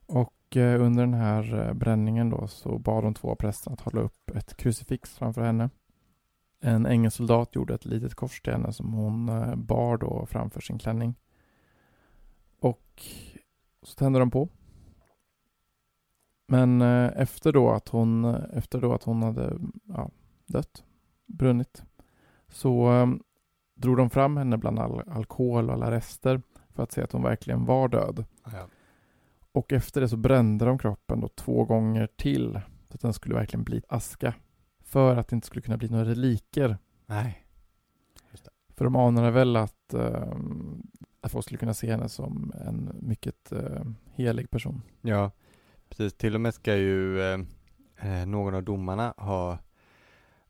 Och 0.05 0.57
eh, 0.57 0.81
under 0.81 1.03
den 1.03 1.13
här 1.13 1.67
eh, 1.67 1.73
bränningen 1.73 2.29
då 2.29 2.47
så 2.47 2.77
bad 2.79 3.03
de 3.03 3.13
två 3.13 3.35
prästerna 3.35 3.73
att 3.73 3.81
hålla 3.81 4.01
upp 4.01 4.31
ett 4.35 4.57
krucifix 4.57 5.13
framför 5.17 5.41
henne. 5.45 5.69
En 6.65 6.85
engelsk 6.85 7.17
soldat 7.17 7.55
gjorde 7.55 7.73
ett 7.73 7.85
litet 7.85 8.15
kors 8.15 8.41
till 8.41 8.53
henne 8.53 8.73
som 8.73 8.93
hon 8.93 9.29
eh, 9.29 9.55
bar 9.55 9.97
då 9.97 10.25
framför 10.25 10.61
sin 10.61 10.79
klänning. 10.79 11.15
Och 12.59 13.03
så 13.83 13.95
tände 13.95 14.19
de 14.19 14.31
på. 14.31 14.49
Men 16.47 16.81
eh, 16.81 17.11
efter 17.15 17.51
då 17.51 17.71
att 17.71 17.89
hon, 17.89 18.25
efter 18.35 18.81
då 18.81 18.93
att 18.93 19.03
hon 19.03 19.23
hade 19.23 19.57
ja, 19.83 20.09
dött, 20.45 20.83
brunnit, 21.25 21.83
så 22.47 22.91
eh, 22.93 23.07
drog 23.75 23.97
de 23.97 24.09
fram 24.09 24.37
henne 24.37 24.57
bland 24.57 24.79
all 24.79 25.01
alkohol 25.09 25.69
och 25.69 25.73
alla 25.73 25.91
rester 25.91 26.41
för 26.69 26.83
att 26.83 26.91
se 26.91 27.01
att 27.01 27.11
hon 27.11 27.23
verkligen 27.23 27.65
var 27.65 27.87
död. 27.87 28.25
Ja. 28.43 28.67
Och 29.51 29.73
efter 29.73 30.01
det 30.01 30.09
så 30.09 30.17
brände 30.17 30.65
de 30.65 30.77
kroppen 30.77 31.21
då 31.21 31.27
två 31.27 31.65
gånger 31.65 32.07
till 32.15 32.61
så 32.87 32.93
att 32.93 33.01
den 33.01 33.13
skulle 33.13 33.35
verkligen 33.35 33.63
bli 33.63 33.81
aska. 33.89 34.33
För 34.85 35.15
att 35.15 35.27
det 35.27 35.35
inte 35.35 35.47
skulle 35.47 35.61
kunna 35.61 35.77
bli 35.77 35.89
några 35.89 36.05
reliker. 36.05 36.77
Nej. 37.05 37.45
För 38.75 38.85
de 38.85 38.95
anade 38.95 39.31
väl 39.31 39.55
att, 39.55 39.93
eh, 39.93 40.33
att 41.21 41.31
folk 41.31 41.45
skulle 41.45 41.57
kunna 41.57 41.73
se 41.73 41.91
henne 41.91 42.09
som 42.09 42.53
en 42.67 42.91
mycket 43.01 43.51
eh, 43.51 43.83
helig 44.13 44.49
person. 44.49 44.81
Ja, 45.01 45.31
precis. 45.89 46.13
Till 46.13 46.35
och 46.35 46.41
med 46.41 46.53
ska 46.53 46.75
ju 46.75 47.21
eh, 47.21 47.39
eh, 47.97 48.25
någon 48.25 48.55
av 48.55 48.63
domarna 48.63 49.13
ha 49.17 49.57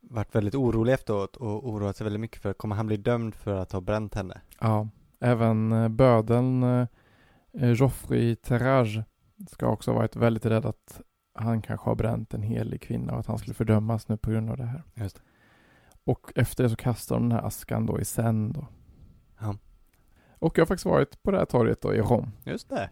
varit 0.02 0.36
väldigt 0.36 0.56
orolig 0.56 0.94
efteråt 0.94 1.36
och 1.36 1.70
oroat 1.70 1.98
sig 1.98 2.04
väldigt 2.04 2.22
mycket 2.22 2.42
för 2.42 2.54
kommer 2.54 2.76
han 2.76 2.88
bli 2.88 2.98
dömd 2.98 3.36
för 3.36 3.56
att 3.56 3.72
ha 3.72 3.82
bränt 3.82 4.16
henne? 4.16 4.42
Ja, 4.60 4.90
även 5.20 5.72
eh, 5.72 5.90
bödeln 5.90 6.64
eh, 6.64 6.88
Geoffrey 7.74 8.36
Terrage 8.36 9.02
ska 9.50 9.68
också 9.68 9.92
ha 9.92 9.98
varit 9.98 10.16
väldigt 10.16 10.46
rädd 10.46 10.66
att 10.66 11.02
han 11.36 11.62
kanske 11.62 11.90
har 11.90 11.96
bränt 11.96 12.34
en 12.34 12.42
helig 12.42 12.82
kvinna 12.82 13.14
och 13.14 13.20
att 13.20 13.28
han 13.28 13.38
skulle 13.38 13.54
fördömas 13.54 14.08
nu 14.08 14.18
på 14.18 14.32
grund 14.32 14.50
av 14.50 14.58
det 14.58 14.66
här. 14.66 14.84
Just 14.94 15.16
det. 15.16 15.22
Och 16.04 16.32
efter 16.36 16.64
det 16.64 16.70
så 16.70 16.76
kastar 16.76 17.16
de 17.16 17.30
den 17.30 17.40
här 17.40 17.48
askan 17.48 17.86
då 17.86 18.00
i 18.00 18.06
Seine 18.06 18.54
då. 18.54 18.68
Ja. 19.40 19.56
Och 20.40 20.58
jag 20.58 20.62
har 20.62 20.68
faktiskt 20.68 20.86
varit 20.86 21.24
på 21.24 21.32
det 21.32 21.38
här 21.38 21.46
torget 21.46 21.82
då 21.82 21.94
i 21.94 22.02
Rom. 22.02 22.32
Just 22.44 22.70
det. 22.70 22.90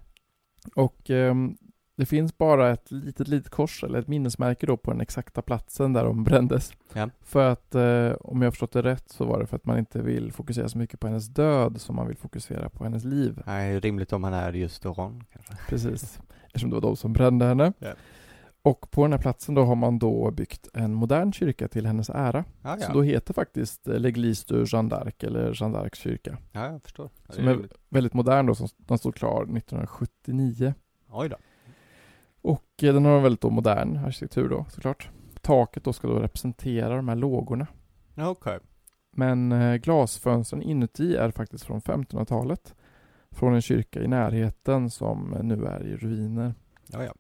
Och 0.76 1.10
ehm, 1.10 1.58
det 1.96 2.06
finns 2.06 2.38
bara 2.38 2.72
ett 2.72 2.92
litet, 2.92 3.28
litet 3.28 3.50
kors 3.50 3.84
eller 3.84 4.00
ett 4.00 4.08
minnesmärke 4.08 4.66
då 4.66 4.78
på 4.78 4.92
den 4.92 5.02
exakta 5.02 5.42
platsen 5.42 5.94
där 5.94 6.04
de 6.04 6.24
brändes. 6.24 6.74
Ja. 6.94 7.10
För 7.22 7.50
att, 7.52 7.76
eh, 7.76 8.12
om 8.20 8.42
jag 8.42 8.48
har 8.48 8.52
förstått 8.52 8.72
det 8.72 8.82
rätt, 8.82 9.10
så 9.10 9.26
var 9.26 9.40
det 9.40 9.48
för 9.48 9.56
att 9.56 9.66
man 9.66 9.78
inte 9.80 10.02
vill 10.02 10.32
fokusera 10.32 10.70
så 10.70 10.78
mycket 10.78 11.00
på 11.00 11.08
hennes 11.08 11.28
död 11.28 11.82
som 11.82 11.96
man 11.96 12.08
vill 12.08 12.18
fokusera 12.18 12.70
på 12.70 12.84
hennes 12.84 13.04
liv. 13.04 13.42
Nej, 13.46 13.80
rimligt 13.80 14.14
om 14.14 14.24
han 14.24 14.34
är 14.34 14.54
just 14.54 14.86
Oron 14.86 15.24
kanske. 15.34 15.54
Precis. 15.70 16.20
Eftersom 16.46 16.70
det 16.70 16.74
var 16.74 16.82
de 16.82 16.96
som 16.96 17.14
brände 17.14 17.46
henne. 17.46 17.74
Ja. 17.80 17.94
Och 18.66 18.92
på 18.92 19.02
den 19.04 19.12
här 19.12 19.20
platsen 19.20 19.56
då 19.56 19.64
har 19.64 19.76
man 19.76 20.00
då 20.00 20.32
byggt 20.32 20.68
en 20.74 20.94
modern 20.94 21.34
kyrka 21.34 21.68
till 21.68 21.86
hennes 21.86 22.10
ära. 22.10 22.46
Ja, 22.62 22.78
Så 22.78 22.92
då 22.94 23.02
heter 23.02 23.34
faktiskt 23.34 23.88
eh, 23.88 23.94
L'Église 23.94 24.46
de 24.48 24.66
Jeanne 24.66 24.90
d'Arc 24.96 25.26
eller 25.26 25.54
Jeanne 25.62 25.78
d'Arcs 25.78 25.96
kyrka. 25.96 26.38
ja, 26.52 26.66
jag 26.72 26.82
förstår. 26.84 27.10
Ja, 27.28 27.34
Som 27.34 27.48
är 27.48 27.52
rimligt. 27.52 27.74
väldigt 27.90 28.14
modern 28.14 28.46
då, 28.46 28.56
som 28.56 28.68
den 28.78 28.98
stod 28.98 29.16
klar 29.16 29.44
1979. 29.44 30.74
Oj 31.10 31.30
då. 31.30 31.36
Och 32.42 32.84
eh, 32.84 32.94
den 32.94 33.06
har 33.06 33.18
en 33.18 33.24
väldigt 33.24 33.44
modern 33.44 33.98
arkitektur 33.98 34.50
då 34.50 34.66
såklart. 34.70 35.10
Taket 35.42 35.84
då 35.84 35.94
ska 35.94 36.08
då 36.08 36.20
representera 36.20 36.96
de 36.96 37.08
här 37.08 37.16
lågorna. 37.16 37.68
Okej. 38.18 38.60
Men 39.12 39.52
eh, 39.52 39.76
glasfönstren 39.76 40.62
inuti 40.62 41.16
är 41.16 41.32
faktiskt 41.32 41.64
från 41.64 41.82
1500-talet. 41.82 42.76
Från 43.32 43.54
en 43.54 43.62
kyrka 43.62 44.02
i 44.02 44.08
närheten 44.08 44.90
som 44.90 45.38
nu 45.44 45.66
är 45.66 45.84
i 45.88 45.96
ruiner. 45.96 46.54
Ja, 46.88 47.04
ja. 47.04 47.14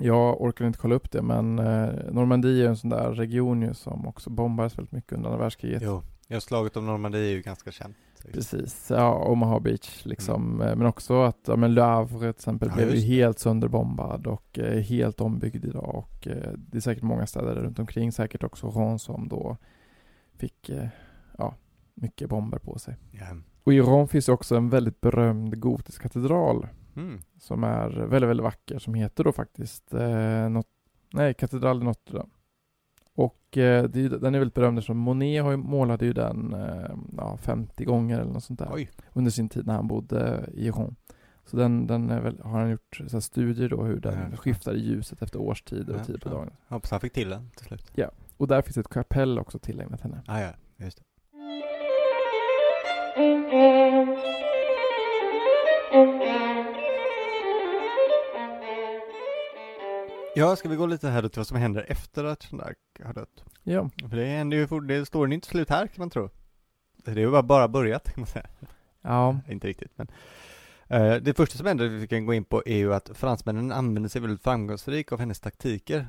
Jag 0.00 0.40
orkar 0.40 0.66
inte 0.66 0.78
kolla 0.78 0.94
upp 0.94 1.10
det 1.10 1.22
men 1.22 1.58
eh, 1.58 1.88
Normandie 2.10 2.64
är 2.64 2.68
en 2.68 2.76
sån 2.76 2.90
där 2.90 3.12
region 3.12 3.62
ju 3.62 3.74
som 3.74 4.06
också 4.06 4.30
bombades 4.30 4.78
väldigt 4.78 4.92
mycket 4.92 5.12
under 5.12 5.28
andra 5.30 5.42
världskriget. 5.42 5.82
Jo. 5.82 6.02
Ja, 6.28 6.40
slaget 6.40 6.76
om 6.76 6.86
Normandie 6.86 7.20
är 7.20 7.30
ju 7.30 7.42
ganska 7.42 7.70
känt. 7.70 7.96
Precis, 8.32 8.86
ja, 8.90 9.14
Omaha 9.14 9.60
Beach 9.60 10.04
liksom. 10.04 10.60
Eh, 10.60 10.76
Men 10.76 10.86
också 10.86 11.22
att, 11.22 11.38
ja 11.46 11.56
men 11.56 11.74
Le 11.74 11.80
Havre 11.80 12.18
till 12.18 12.28
exempel 12.28 12.68
Ja, 12.68 12.74
blev 12.74 12.94
ju 12.94 13.00
helt 13.00 13.38
sönderbombad 13.38 14.26
och 14.26 14.58
eh, 14.58 14.80
helt 14.80 15.20
ombyggd 15.20 15.64
idag 15.64 15.94
och 15.94 16.28
eh, 16.28 16.52
det 16.56 16.76
är 16.76 16.80
säkert 16.80 17.02
många 17.02 17.26
städer 17.26 17.54
runt 17.54 17.78
omkring, 17.78 18.12
säkert 18.12 18.44
också 18.44 18.66
Rouen 18.66 18.98
som 18.98 19.28
då 19.28 19.56
fick, 20.38 20.68
eh, 20.68 20.88
ja, 21.38 21.54
mycket 21.94 22.28
bomber 22.28 22.58
på 22.58 22.78
sig. 22.78 22.96
Ja. 23.10 23.26
Och 23.64 23.74
i 23.74 23.80
Rom 23.80 24.08
finns 24.08 24.26
det 24.26 24.32
också 24.32 24.56
en 24.56 24.68
väldigt 24.70 25.00
berömd 25.00 25.60
gotisk 25.60 26.02
katedral 26.02 26.66
Mm. 26.96 27.20
som 27.38 27.64
är 27.64 27.88
väldigt, 27.88 28.30
väldigt 28.30 28.44
vacker 28.44 28.78
som 28.78 28.94
heter 28.94 29.24
då 29.24 29.32
faktiskt 29.32 29.94
eh, 29.94 30.48
något, 30.48 30.68
nej, 31.12 31.34
katedral 31.34 31.78
de 31.78 31.84
Notre 31.84 32.18
Dame. 32.18 32.30
Och 33.14 33.58
eh, 33.58 33.84
det, 33.84 34.08
den 34.08 34.34
är 34.34 34.38
väldigt 34.38 34.54
berömd 34.54 34.78
eftersom 34.78 34.96
Monet 34.98 35.42
har 35.42 35.50
ju, 35.50 35.56
målade 35.56 36.06
ju 36.06 36.12
den 36.12 36.54
eh, 36.54 36.90
ja, 37.16 37.36
50 37.36 37.84
gånger 37.84 38.20
eller 38.20 38.32
något 38.32 38.44
sånt 38.44 38.58
där 38.58 38.68
Oj, 38.72 38.90
under 39.12 39.30
sin 39.30 39.48
tid 39.48 39.66
när 39.66 39.74
han 39.74 39.88
bodde 39.88 40.50
i 40.54 40.62
Gijon. 40.64 40.96
Så 41.44 41.56
den, 41.56 41.86
den 41.86 42.10
är 42.10 42.20
väl, 42.20 42.40
har 42.40 42.60
han 42.60 42.70
gjort 42.70 42.96
så 43.06 43.16
här, 43.16 43.20
studier 43.20 43.68
då 43.68 43.82
hur 43.84 43.94
Ja, 43.94 44.00
den 44.10 44.30
förstår. 44.30 44.36
skiftar 44.36 44.74
i 44.74 44.78
ljuset 44.80 45.22
efter 45.22 45.40
årstider 45.40 45.94
Ja, 45.94 46.00
och 46.00 46.06
tid 46.06 46.22
på 46.22 46.28
ja. 46.28 46.32
dagen. 46.34 46.50
hoppas 46.68 46.90
han 46.90 47.00
fick 47.00 47.12
till 47.12 47.28
den 47.28 47.50
till 47.56 47.66
slut. 47.66 47.92
Och 48.36 48.48
där 48.48 48.62
finns 48.62 48.76
ett 48.76 48.88
kapell 48.88 49.38
också 49.38 49.58
tillägnat 49.58 50.00
henne. 50.00 50.22
Ah, 50.26 50.40
ja, 50.40 50.50
just 50.76 50.96
det. 50.98 51.04
Ja, 60.38 60.56
ska 60.56 60.68
vi 60.68 60.76
gå 60.76 60.86
lite 60.86 61.08
här 61.08 61.22
till 61.28 61.38
vad 61.38 61.46
som 61.46 61.56
händer 61.56 61.86
efter 61.88 62.24
att 62.24 62.44
Jeanne 62.52 62.64
d'Arc 62.64 63.06
har 63.06 63.14
dött? 63.14 63.44
Ja, 63.62 63.90
För 64.10 64.16
det 64.16 64.24
händer 64.26 64.56
ju 64.56 64.80
det 64.80 65.06
står 65.06 65.32
inte 65.32 65.48
slut 65.48 65.70
här 65.70 65.86
kan 65.86 65.94
man 66.02 66.10
tro. 66.10 66.30
Det 66.96 67.10
är 67.10 67.16
ju 67.16 67.30
bara, 67.30 67.42
bara 67.42 67.68
börjat 67.68 68.04
kan 68.04 68.20
man 68.20 68.26
säga. 68.26 68.46
ja, 69.02 69.40
Inte 69.48 69.68
riktigt 69.68 69.92
men. 69.96 70.08
Eh, 70.88 71.14
det 71.14 71.36
första 71.36 71.58
som 71.58 71.66
händer, 71.66 71.88
vi 71.88 72.08
kan 72.08 72.26
gå 72.26 72.34
in 72.34 72.44
på, 72.44 72.62
är 72.66 72.76
ju 72.76 72.94
att 72.94 73.10
fransmännen 73.14 73.72
använder 73.72 74.08
sig 74.10 74.20
väldigt 74.20 74.42
framgångsrikt 74.42 75.12
av 75.12 75.18
hennes 75.20 75.40
taktiker. 75.40 76.08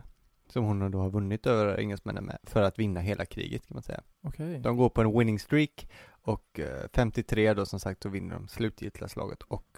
Som 0.49 0.63
hon 0.63 0.91
då 0.91 0.99
har 0.99 1.09
vunnit 1.09 1.47
över 1.47 1.80
engelsmännen 1.80 2.25
med, 2.25 2.38
för 2.43 2.63
att 2.63 2.80
vinna 2.80 2.99
hela 2.99 3.25
kriget 3.25 3.67
kan 3.67 3.75
man 3.75 3.84
säga. 3.84 4.01
okej. 4.23 4.59
De 4.59 4.78
går 4.78 4.89
på 4.89 5.01
en 5.01 5.17
winning 5.19 5.39
streak 5.39 5.89
och 6.21 6.59
eh, 6.59 6.88
53 6.93 7.53
då 7.53 7.65
som 7.65 7.80
sagt 7.80 8.03
så 8.03 8.09
vinner 8.09 8.36
de 8.36 8.47
slutgiltiga 8.47 9.07
slaget 9.07 9.41
och 9.41 9.78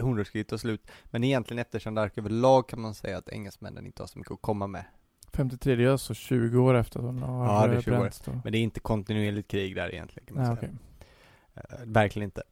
hundraårskriget 0.00 0.48
tar 0.48 0.56
slut. 0.56 0.90
Men 1.04 1.24
egentligen 1.24 1.58
efter 1.58 1.80
Jeanne 1.84 2.00
d'Arc 2.00 2.10
överlag 2.16 2.68
kan 2.68 2.80
man 2.80 2.94
säga 2.94 3.18
att 3.18 3.28
engelsmännen 3.28 3.86
inte 3.86 4.02
har 4.02 4.06
så 4.06 4.18
mycket 4.18 4.32
att 4.32 4.42
komma 4.42 4.66
med. 4.66 4.84
53 5.32 5.84
är 5.84 5.88
alltså 5.88 6.14
20 6.14 6.58
år 6.58 6.74
efter 6.74 6.98
att 6.98 7.04
hon 7.04 7.22
har 7.22 7.44
Ja, 7.46 7.66
det 7.66 7.72
är 7.72 7.76
eh, 7.76 7.82
20 7.82 7.96
år. 7.98 8.10
då. 8.24 8.40
Men 8.44 8.52
det 8.52 8.58
är 8.58 8.62
inte 8.62 8.80
kontinuerligt 8.80 9.48
krig 9.50 9.74
där 9.76 9.94
egentligen 9.94 10.26
kan 10.26 10.36
man 10.36 10.46
Nej, 10.48 10.56
säga. 10.56 10.70
okej. 11.54 11.74
Eh, 11.80 11.86
verkligen 11.86 12.24
inte. 12.24 12.42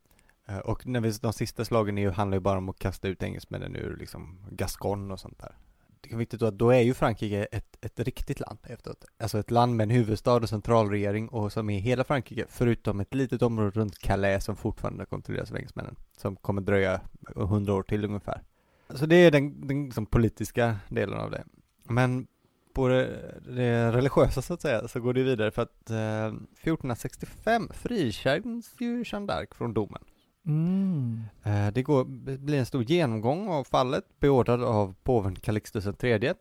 Eh, 0.48 0.58
och 0.58 0.86
när 0.86 1.00
vi, 1.00 1.10
de 1.10 1.32
sista 1.32 1.64
slagen 1.64 1.98
är 1.98 2.02
ju, 2.02 2.10
handlar 2.10 2.36
ju 2.36 2.40
bara 2.40 2.58
om 2.58 2.68
att 2.68 2.78
kasta 2.78 3.08
ut 3.08 3.22
engelsmännen 3.22 3.76
ur 3.76 3.96
liksom 3.96 4.38
Gascon 4.50 5.10
och 5.10 5.20
sånt 5.20 5.38
där. 5.38 5.56
Det 6.01 6.12
är 6.12 6.16
viktigt 6.16 6.40
då 6.40 6.46
att 6.46 6.59
då 6.59 6.70
är 6.70 6.80
ju 6.80 6.94
Frankrike 6.94 7.44
ett, 7.44 7.84
ett 7.84 8.01
riktigt 8.01 8.40
land 8.40 8.59
efteråt. 8.62 9.05
Alltså 9.18 9.38
ett 9.38 9.51
land 9.51 9.76
med 9.76 9.84
en 9.84 9.90
huvudstad 9.90 10.36
och 10.36 10.49
centralregering 10.49 11.28
och 11.28 11.53
som 11.53 11.70
är 11.70 11.78
hela 11.78 12.05
Frankrike 12.05 12.44
förutom 12.49 13.01
ett 13.01 13.14
litet 13.14 13.42
område 13.42 13.70
runt 13.70 13.99
Calais 13.99 14.44
som 14.44 14.57
fortfarande 14.57 15.07
kontrolleras 15.07 15.51
av 15.51 15.57
engelsmännen. 15.57 15.96
Som 16.16 16.36
kommer 16.36 16.62
dröja 16.62 17.01
hundra 17.34 17.74
år 17.74 17.82
till 17.82 18.05
ungefär. 18.05 18.42
Så 18.94 19.07
det 19.07 19.16
är 19.16 19.30
den, 19.30 19.66
den 19.66 19.84
liksom 19.84 20.07
politiska 20.07 20.76
delen 20.88 21.18
av 21.18 21.30
det. 21.30 21.44
Men 21.84 22.26
på 22.72 22.88
det, 22.88 23.34
det 23.46 23.92
religiösa 23.92 24.42
så 24.42 24.55
att 24.55 24.62
säga 24.62 24.88
så 24.88 25.01
går 25.01 25.14
det 25.14 25.22
vidare 25.22 25.51
för 25.51 25.62
att 25.62 25.90
eh, 25.90 26.26
1465 26.26 27.68
frikänns 27.74 28.74
ju 28.78 29.05
Jeanne 29.07 29.32
d'Arc 29.32 29.55
från 29.55 29.74
domen. 29.74 30.03
Mm. 30.49 31.22
Eh, 31.42 31.72
det 31.72 31.82
går, 31.82 32.05
blir 32.38 32.59
en 32.59 32.66
stor 32.66 32.82
genomgång 32.82 33.49
av 33.49 33.64
fallet 33.64 34.05
beordrad 34.20 34.62
av 34.62 34.94
påven 35.03 35.36
Calixtus 35.36 35.86
III 36.03 36.34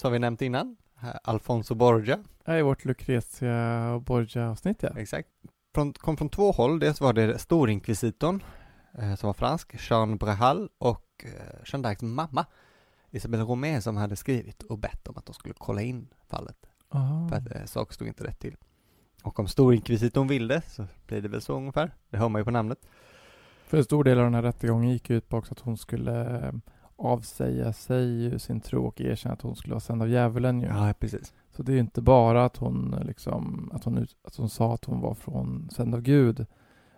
som 0.00 0.12
vi 0.12 0.18
nämnt 0.18 0.42
innan, 0.42 0.76
Alfonso 1.22 1.74
Borgia. 1.74 2.18
Är 2.44 2.62
vårt 2.62 2.84
Lucrezia 2.84 3.90
och 3.90 4.02
Borgia-avsnitt 4.02 4.82
ja. 4.82 4.90
Exakt. 4.96 5.28
Från, 5.74 5.92
kom 5.92 6.16
från 6.16 6.28
två 6.28 6.52
håll, 6.52 6.78
dels 6.78 7.00
var 7.00 7.12
det 7.12 7.38
storinkvisitorn 7.38 8.42
eh, 8.98 9.14
som 9.14 9.26
var 9.26 9.34
fransk, 9.34 9.90
Jean 9.90 10.16
Brahal 10.16 10.68
och 10.78 11.24
eh, 11.24 11.30
Jeanne 11.64 11.88
d'Arcs 11.88 12.04
mamma 12.04 12.46
Isabelle 13.10 13.44
Romé 13.44 13.80
som 13.80 13.96
hade 13.96 14.16
skrivit 14.16 14.62
och 14.62 14.78
bett 14.78 15.08
om 15.08 15.16
att 15.16 15.26
de 15.26 15.34
skulle 15.34 15.54
kolla 15.58 15.82
in 15.82 16.08
fallet. 16.28 16.56
Ah. 16.88 17.28
För 17.28 17.36
att 17.36 17.50
eh, 17.54 17.64
saker 17.64 17.94
stod 17.94 18.08
inte 18.08 18.24
rätt 18.24 18.38
till. 18.38 18.56
Och 19.22 19.40
om 19.40 19.48
storinkvisitorn 19.48 20.28
vill 20.28 20.48
det 20.48 20.62
så 20.68 20.86
blir 21.06 21.22
det 21.22 21.28
väl 21.28 21.42
så 21.42 21.56
ungefär. 21.56 21.94
Det 22.10 22.16
hör 22.16 22.28
man 22.28 22.40
ju 22.40 22.44
på 22.44 22.50
namnet. 22.50 22.78
För 23.66 23.76
en 23.76 23.84
stor 23.84 24.04
del 24.04 24.18
av 24.18 24.24
den 24.24 24.34
här 24.34 24.42
rättegången 24.42 24.90
gick 24.90 25.10
ut 25.10 25.28
på 25.28 25.36
också 25.36 25.52
att 25.54 25.60
hon 25.60 25.76
skulle 25.76 26.46
eh, 26.46 26.52
avsäga 26.96 27.72
sig 27.72 28.40
sin 28.40 28.60
tro 28.60 28.86
och 28.86 29.00
erkänna 29.00 29.32
att 29.32 29.42
hon 29.42 29.56
skulle 29.56 29.72
vara 29.74 29.80
sänd 29.80 30.02
av 30.02 30.08
djävulen 30.08 30.60
ju. 30.60 30.66
Ja, 30.66 30.94
precis. 31.00 31.34
Så 31.50 31.62
det 31.62 31.72
är 31.72 31.74
ju 31.74 31.80
inte 31.80 32.02
bara 32.02 32.44
att 32.44 32.56
hon 32.56 33.02
liksom, 33.06 33.70
att 33.74 33.84
hon, 33.84 34.06
att 34.22 34.36
hon 34.36 34.48
sa 34.48 34.74
att 34.74 34.84
hon 34.84 35.00
var 35.00 35.14
från 35.14 35.68
sänd 35.70 35.94
av 35.94 36.00
Gud. 36.00 36.46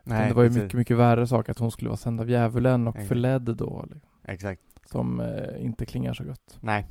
utan 0.04 0.28
det 0.28 0.34
var 0.34 0.42
ju 0.42 0.48
precis. 0.48 0.62
mycket, 0.62 0.78
mycket 0.78 0.96
värre 0.96 1.26
sak 1.26 1.48
att 1.48 1.58
hon 1.58 1.70
skulle 1.70 1.88
vara 1.88 1.96
sänd 1.96 2.20
av 2.20 2.30
djävulen 2.30 2.88
och 2.88 2.96
Exakt. 2.96 3.08
förledd 3.08 3.42
då. 3.42 3.84
liksom, 3.90 4.10
Exakt. 4.24 4.62
Som 4.84 5.20
eh, 5.20 5.64
inte 5.64 5.86
klingar 5.86 6.14
så 6.14 6.24
gott. 6.24 6.58
Nej, 6.60 6.86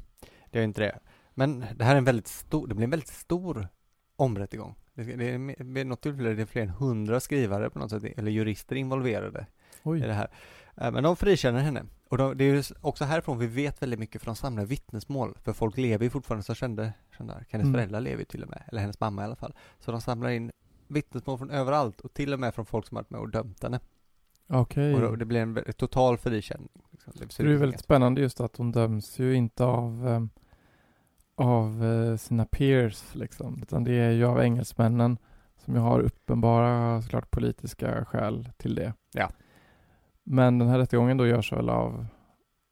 det 0.51 0.59
är 0.59 0.63
inte 0.63 0.81
det. 0.81 0.99
Men 1.33 1.65
det 1.75 1.83
här 1.83 1.93
är 1.93 1.97
en 1.97 2.03
väldigt 2.05 2.27
stor, 2.27 2.67
det 2.67 2.75
blir 2.75 2.83
en 2.83 2.89
väldigt 2.89 3.09
stor 3.09 3.67
omrättegång. 4.15 4.75
Det, 4.93 5.03
det 5.03 5.31
är 5.31 5.63
vid 5.63 5.87
något 5.87 6.01
tillfälle 6.01 6.29
är 6.29 6.35
det 6.35 6.45
fler 6.45 6.61
än 6.61 6.69
hundra 6.69 7.19
skrivare 7.19 7.69
på 7.69 7.79
något 7.79 7.89
sätt, 7.89 8.03
eller 8.03 8.31
jurister 8.31 8.75
involverade 8.75 9.45
Oj. 9.83 9.97
i 9.97 10.01
det 10.07 10.13
här. 10.13 10.27
Eh, 10.77 10.91
Men 10.91 11.03
de 11.03 11.15
frikänner 11.15 11.59
henne. 11.59 11.83
Och 12.09 12.17
de, 12.17 12.37
det 12.37 12.43
är 12.43 12.53
ju 12.55 12.63
också 12.81 13.05
härifrån 13.05 13.39
vi 13.39 13.47
vet 13.47 13.81
väldigt 13.81 13.99
mycket 13.99 14.21
för 14.21 14.25
de 14.25 14.35
samlar 14.35 14.65
vittnesmål. 14.65 15.37
För 15.43 15.53
folk 15.53 15.77
lever 15.77 16.03
ju 16.03 16.09
fortfarande 16.09 16.43
som 16.43 16.55
kände, 16.55 16.93
kände. 17.17 17.33
Hennes 17.49 17.65
Mm. 17.65 17.73
föräldrar 17.73 18.01
lever 18.01 18.19
ju 18.19 18.25
till 18.25 18.43
och 18.43 18.49
med, 18.49 18.63
eller 18.67 18.81
hennes 18.81 18.99
mamma 18.99 19.21
i 19.21 19.25
alla 19.25 19.35
fall. 19.35 19.53
Så 19.79 19.91
de 19.91 20.01
samlar 20.01 20.29
in 20.29 20.51
vittnesmål 20.87 21.37
från 21.37 21.49
överallt 21.51 22.01
och 22.01 22.13
till 22.13 22.33
och 22.33 22.39
med 22.39 22.55
från 22.55 22.65
folk 22.65 22.87
som 22.87 22.95
varit 22.95 23.09
med 23.09 23.19
och 23.19 23.29
dömt 23.29 23.63
henne. 23.63 23.79
Okej. 24.49 24.95
Och 24.95 25.01
då, 25.01 25.15
det 25.15 25.25
blir 25.25 25.41
en 25.41 25.63
total 25.77 26.17
frikänning. 26.17 26.69
Liksom. 26.91 27.13
Det, 27.15 27.43
det 27.43 27.53
är 27.53 27.57
väldigt 27.57 27.79
spännande 27.79 28.21
just 28.21 28.41
att 28.41 28.57
hon 28.57 28.71
döms 28.71 29.19
ju 29.19 29.33
inte 29.35 29.63
av, 29.65 30.07
eh, 30.07 30.23
av 31.35 31.85
eh, 31.85 32.17
sina 32.17 32.45
peers 32.45 33.15
liksom, 33.15 33.59
utan 33.61 33.83
det 33.83 33.93
är 33.93 34.11
ju 34.11 34.25
av 34.25 34.41
engelsmännen 34.41 35.17
som 35.65 35.73
ju 35.73 35.79
har 35.79 35.99
uppenbara 35.99 37.01
såklart 37.01 37.31
politiska 37.31 38.05
skäl 38.05 38.49
till 38.57 38.75
det. 38.75 38.93
Ja. 39.13 39.29
Men 40.29 40.59
den 40.59 40.67
här 40.67 40.77
rättegången 40.77 41.17
då 41.17 41.27
görs 41.27 41.51
väl 41.53 41.69
av, 41.69 42.05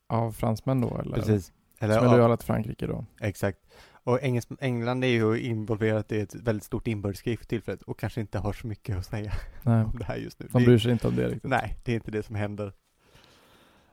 av 0.08 0.32
fransmän 0.32 0.82
då 0.82 0.98
eller? 0.98 1.16
Precis. 1.16 1.46
Som 1.46 1.56
Eller, 1.80 2.00
är 2.00 2.04
ja, 2.06 2.12
lojala 2.12 2.38
till 2.38 2.46
Frankrike 2.46 2.88
då. 2.88 3.06
exakt. 3.22 3.60
Och 4.04 4.24
Engels, 4.24 4.48
England 4.60 5.04
är 5.04 5.08
ju 5.08 5.40
involverat 5.42 6.12
i 6.12 6.20
ett 6.20 6.36
väldigt 6.36 6.64
stort 6.64 6.88
inbördeskrig 6.88 7.40
för 7.40 7.46
tillfället 7.46 7.82
och 7.82 8.00
kanske 8.00 8.22
inte 8.22 8.40
har 8.40 8.54
så 8.54 8.68
mycket 8.68 8.98
att 8.98 9.06
säga 9.06 9.32
Nej, 9.64 9.84
om 9.84 9.96
det 10.00 10.06
här 10.06 10.16
just 10.16 10.40
nu. 10.40 10.48
de 10.52 10.60
Det- 10.60 10.66
bryr 10.66 10.78
sig 10.78 10.92
inte 10.92 11.08
om 11.08 11.16
det 11.16 11.28
riktigt. 11.28 11.44
Nej, 11.44 11.78
det 11.84 11.92
är 11.92 11.96
inte 11.96 12.12
det 12.12 12.24
som 12.24 12.36
händer. 12.36 12.74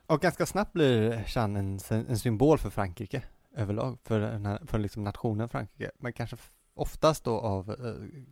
Och 0.06 0.20
ganska 0.20 0.46
snabbt 0.46 0.72
blir 0.72 1.24
Jeanne 1.26 1.58
en, 1.58 1.78
en 2.08 2.18
symbol 2.18 2.58
för 2.58 2.70
Frankrike 2.70 3.22
överlag, 3.56 3.98
för, 4.04 4.20
den 4.20 4.46
här, 4.46 4.58
för 4.66 4.78
liksom 4.78 5.04
nationen 5.04 5.48
Frankrike. 5.48 5.90
Men 5.98 6.12
kanske 6.12 6.36
oftast 6.74 7.24
då 7.24 7.38
av 7.40 7.70
eh, 7.70 8.22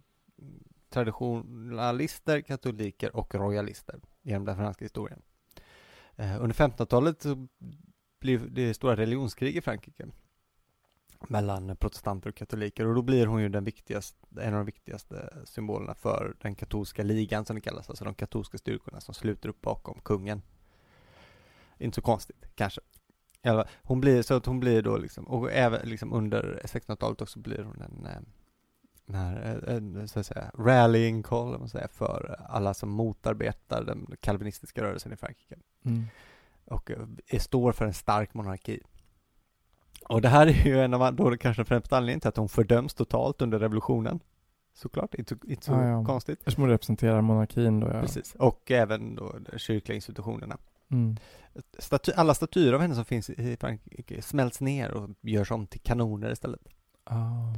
traditionalister, 0.91 2.41
katoliker 2.41 3.17
och 3.17 3.35
royalister 3.35 4.01
genom 4.23 4.45
den 4.45 4.57
franska 4.57 4.85
historien. 4.85 5.23
Eh, 6.17 6.43
under 6.43 6.55
1500-talet 6.55 7.23
så 7.23 7.49
blir 8.21 8.39
det 8.39 8.75
stora 8.75 8.97
religionskrig 8.97 9.57
i 9.57 9.61
Frankrike 9.61 10.07
mellan 11.29 11.77
protestanter 11.77 12.31
och 12.31 12.37
katoliker 12.37 12.87
och 12.87 12.95
då 12.95 13.03
blir 13.03 13.27
hon 13.27 13.43
ju 13.43 13.49
den 13.49 13.65
viktigaste, 13.65 14.27
en 14.41 14.55
av 14.55 14.59
de 14.59 14.67
viktigaste 14.67 15.37
symbolerna 15.45 15.95
för 15.95 16.37
den 16.41 16.55
katolska 16.55 17.03
ligan 17.03 17.45
som 17.45 17.57
det 17.57 17.63
kallas, 17.63 17.91
alltså 17.91 18.05
de 18.05 18.15
katolska 18.15 18.59
styrkorna 18.59 19.01
som 19.01 19.15
sluter 19.15 19.49
upp 19.49 19.61
bakom 19.61 20.01
kungen. 20.01 20.43
Inte 21.79 21.95
så 21.95 22.03
konstigt, 22.03 22.47
kanske. 22.55 22.81
Hon 23.83 24.01
blir, 24.01 24.23
så 24.23 24.35
att 24.35 24.47
hon 24.47 24.61
blir 24.61 24.83
då 24.83 24.97
liksom, 24.97 25.25
och 25.29 25.53
även 25.53 25.89
liksom 25.89 26.13
under 26.13 26.61
1600-talet 26.65 27.21
också 27.21 27.39
blir 27.39 27.63
hon 27.63 27.81
en, 27.81 28.07
eh, 28.07 28.21
den 29.13 29.21
här, 29.21 29.65
eh, 29.69 29.77
en, 29.77 30.09
så 30.09 30.21
att 30.21 30.27
säga, 30.27 30.51
rallying 30.59 31.23
call, 31.23 31.69
säger, 31.69 31.89
för 31.89 32.37
alla 32.49 32.75
som 32.75 32.89
motarbetar 32.91 33.85
den 33.85 34.07
kalvinistiska 34.21 34.83
rörelsen 34.83 35.13
i 35.13 35.17
Frankrike 35.17 35.57
Mm. 35.85 36.05
och 36.65 36.91
eh, 36.91 36.99
är- 37.27 37.39
står 37.39 37.73
för 37.73 37.85
en 37.87 37.95
stark 37.95 38.35
monarki. 38.35 38.81
Och 40.09 40.21
det 40.23 40.29
här 40.29 40.47
är 40.47 40.67
ju 40.67 40.81
en 40.81 40.95
av 40.95 41.15
då 41.15 41.37
kanske 41.37 41.65
främst 41.65 41.93
anledningen 41.93 42.21
till 42.21 42.29
att 42.29 42.37
hon 42.37 42.49
fördöms 42.49 42.95
totalt 42.95 43.43
under 43.43 43.59
revolutionen. 43.59 44.21
Såklart, 44.75 45.15
inte, 45.15 45.35
så- 45.41 45.47
inte 45.51 45.65
så 45.67 45.73
Ja, 45.73 45.89
ja. 45.89 46.05
konstigt. 46.05 46.39
Eftersom 46.39 46.63
hon 46.63 46.71
representerar 46.71 47.21
monarkin 47.21 47.81
då 47.81 47.87
ja. 47.89 48.01
Precis, 48.01 48.35
och 48.35 48.71
även 48.71 49.15
då 49.15 49.37
de 49.53 49.59
kyrkliga 49.59 49.95
institutionerna. 49.97 50.59
Mm. 50.91 51.17
Staty, 51.79 52.13
alla 52.17 52.35
statyer 52.35 52.73
av 52.73 52.81
henne 52.81 52.95
som 52.95 53.05
finns 53.05 53.31
i 53.31 53.57
Frankrike 53.57 54.23
smälts 54.23 54.61
ner 54.61 54.91
och 54.91 55.11
görs 55.21 55.51
om 55.51 55.67
till 55.67 55.81
kanoner 55.81 56.33
istället. 56.33 56.61
Ah. 57.05 57.55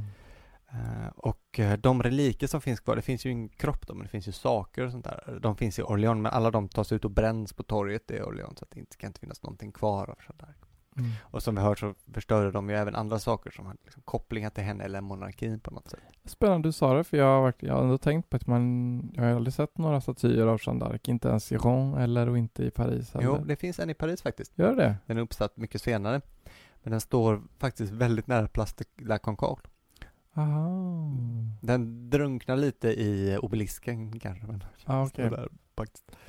Eh, 1.59 1.73
och 1.73 1.79
de 1.79 2.03
reliker 2.03 2.47
som 2.47 2.61
finns 2.61 2.79
kvar, 2.79 2.95
det 2.95 3.01
finns 3.01 3.25
ju 3.25 3.31
en 3.31 3.49
kropp 3.49 3.87
då, 3.87 3.93
men 3.93 4.03
det 4.03 4.09
finns 4.09 4.27
ju 4.27 4.31
saker 4.31 4.85
och 4.85 4.91
sånt 4.91 5.05
där. 5.05 5.39
De 5.41 5.55
finns 5.55 5.79
i 5.79 5.81
Orléans, 5.81 6.21
men 6.21 6.31
alla 6.31 6.51
de 6.51 6.69
tas 6.69 6.91
ut 6.91 7.05
och 7.05 7.11
bränns 7.11 7.53
på 7.53 7.63
torget 7.63 8.11
i 8.11 8.21
Orléans, 8.21 8.59
så 8.59 8.65
att 8.65 8.71
det 8.71 8.79
inte 8.79 8.97
kan 8.97 9.07
inte 9.07 9.19
finnas 9.19 9.43
någonting 9.43 9.71
kvar 9.71 10.09
av 10.09 10.17
sånt 10.25 10.39
där. 10.39 10.55
Mm. 10.97 11.11
Och 11.21 11.43
som 11.43 11.55
vi 11.55 11.61
hört 11.61 11.79
så 11.79 11.93
förstörde 12.13 12.51
de 12.51 12.69
ju 12.69 12.75
även 12.75 12.95
andra 12.95 13.19
saker 13.19 13.51
som 13.51 13.65
har 13.65 13.75
liksom 13.83 14.01
kopplingar 14.05 14.49
till 14.49 14.63
henne 14.63 14.83
eller 14.83 15.01
monarkin 15.01 15.59
på 15.59 15.71
något 15.71 15.89
sätt. 15.89 15.99
Spännande 16.25 16.67
du 16.67 16.71
sa 16.71 16.93
det, 16.93 17.03
för 17.03 17.17
jag 17.17 17.41
har, 17.41 17.53
jag 17.59 17.73
har 17.73 17.83
ändå 17.83 17.97
tänkt 17.97 18.29
på 18.29 18.37
att 18.37 18.47
man, 18.47 19.11
jag 19.13 19.23
har 19.23 19.31
aldrig 19.31 19.53
sett 19.53 19.77
några 19.77 20.01
statyer 20.01 20.47
av 20.47 20.59
Jeanne 20.65 20.85
d'Arc, 20.85 21.09
inte 21.09 21.27
ens 21.27 21.51
i 21.51 21.57
Ron 21.57 21.93
eller 21.93 22.29
och 22.29 22.37
inte 22.37 22.63
i 22.63 22.71
Paris 22.71 23.13
heller. 23.13 23.25
Jo, 23.25 23.43
det 23.45 23.55
finns 23.55 23.79
en 23.79 23.89
i 23.89 23.93
Paris 23.93 24.21
faktiskt. 24.21 24.57
Gör 24.57 24.75
det? 24.75 24.95
Den 25.05 25.17
är 25.17 25.21
uppsatt 25.21 25.57
mycket 25.57 25.81
senare. 25.81 26.21
Men 26.83 26.91
den 26.91 27.01
står 27.01 27.41
faktiskt 27.57 27.93
väldigt 27.93 28.27
nära 28.27 28.47
Place 28.47 28.73
de 28.77 29.05
la 29.05 29.17
Concorde. 29.17 29.69
Aha. 30.33 31.11
Den 31.61 32.09
drunknar 32.09 32.55
lite 32.57 32.87
i 32.87 33.37
obelisken 33.41 34.19
kanske. 34.19 34.47
Men, 34.47 34.63
Ah, 34.85 35.05
okej. 35.05 35.29
Där. 35.29 35.49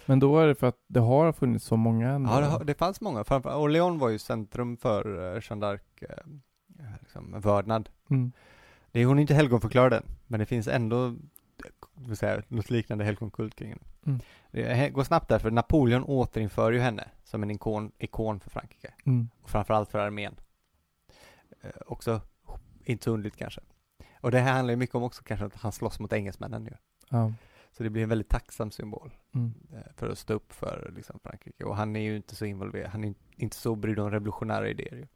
Men 0.06 0.18
då 0.20 0.38
är 0.38 0.46
det 0.46 0.54
för 0.54 0.66
att 0.66 0.78
det 0.86 1.00
har 1.00 1.32
funnits 1.32 1.64
så 1.64 1.76
många 1.76 2.10
ändå? 2.10 2.30
Ja, 2.30 2.40
det, 2.40 2.46
har- 2.46 2.64
det 2.64 2.74
fanns 2.74 3.00
många. 3.00 3.24
Framför 3.24 3.56
Orléans 3.56 4.00
var 4.00 4.08
ju 4.08 4.18
centrum 4.18 4.76
för 4.76 5.08
uh, 5.08 5.40
Jeanne 5.42 5.66
d'Arc 5.66 5.80
eh, 6.00 6.86
liksom, 7.00 7.40
vördnad. 7.40 7.88
Mm. 8.10 8.32
Det 8.92 9.00
är 9.00 9.06
hon 9.06 9.18
är 9.18 9.20
inte 9.20 9.34
helgonförklarad 9.34 9.92
än, 9.92 10.04
men 10.26 10.40
det 10.40 10.46
finns 10.46 10.68
ändå 10.68 11.06
eh, 11.06 11.14
vill 11.94 12.16
säga, 12.16 12.42
något 12.48 12.70
liknande 12.70 13.04
helgonkult 13.04 13.54
kring 13.54 13.68
henne. 13.68 13.82
Mm. 14.06 14.20
Det 14.50 14.90
går 14.90 15.04
snabbt 15.04 15.28
där, 15.28 15.38
för 15.38 15.50
Napoleon 15.50 16.04
återinför 16.04 16.72
ju 16.72 16.78
henne 16.80 17.08
som 17.24 17.42
en 17.42 17.50
ikon, 17.50 17.92
ikon 17.98 18.40
för 18.40 18.50
Frankrike. 18.50 18.94
Mm. 19.04 19.28
Och 19.42 19.50
framförallt 19.50 19.90
för 19.90 19.98
armén. 19.98 20.34
Eh, 21.62 21.70
också 21.86 22.20
inte 22.84 23.04
så 23.04 23.10
underligt 23.10 23.36
kanske. 23.36 23.60
Och 24.24 24.30
det 24.30 24.38
här 24.40 24.52
handlar 24.52 24.72
ju 24.72 24.76
mycket 24.76 24.94
om 24.94 25.02
också 25.02 25.22
kanske 25.22 25.46
att 25.46 25.54
han 25.56 25.72
slåss 25.72 26.00
mot 26.00 26.12
engelsmännen 26.12 26.64
ju. 26.64 26.72
Ja. 27.10 27.32
Så 27.72 27.82
det 27.82 27.90
blir 27.90 28.02
en 28.02 28.08
väldigt 28.08 28.28
tacksam 28.28 28.70
symbol 28.70 29.10
Mm. 29.34 29.52
eh, 29.72 29.92
för 29.96 30.08
att 30.10 30.18
stå 30.18 30.34
upp 30.34 30.52
för 30.52 30.92
liksom, 30.96 31.18
Frankrike. 31.22 31.64
Och 31.64 31.76
han 31.76 31.96
är 31.96 32.00
ju 32.00 32.16
inte 32.16 32.34
så 32.34 32.44
involverad, 32.44 32.90
han 32.90 33.04
är 33.04 33.08
in- 33.08 33.14
inte 33.36 33.56
så 33.56 33.74
brydd 33.76 33.98
om 33.98 34.10
revolutionära 34.10 34.68
idéer 34.68 34.94
ju. 34.96 35.06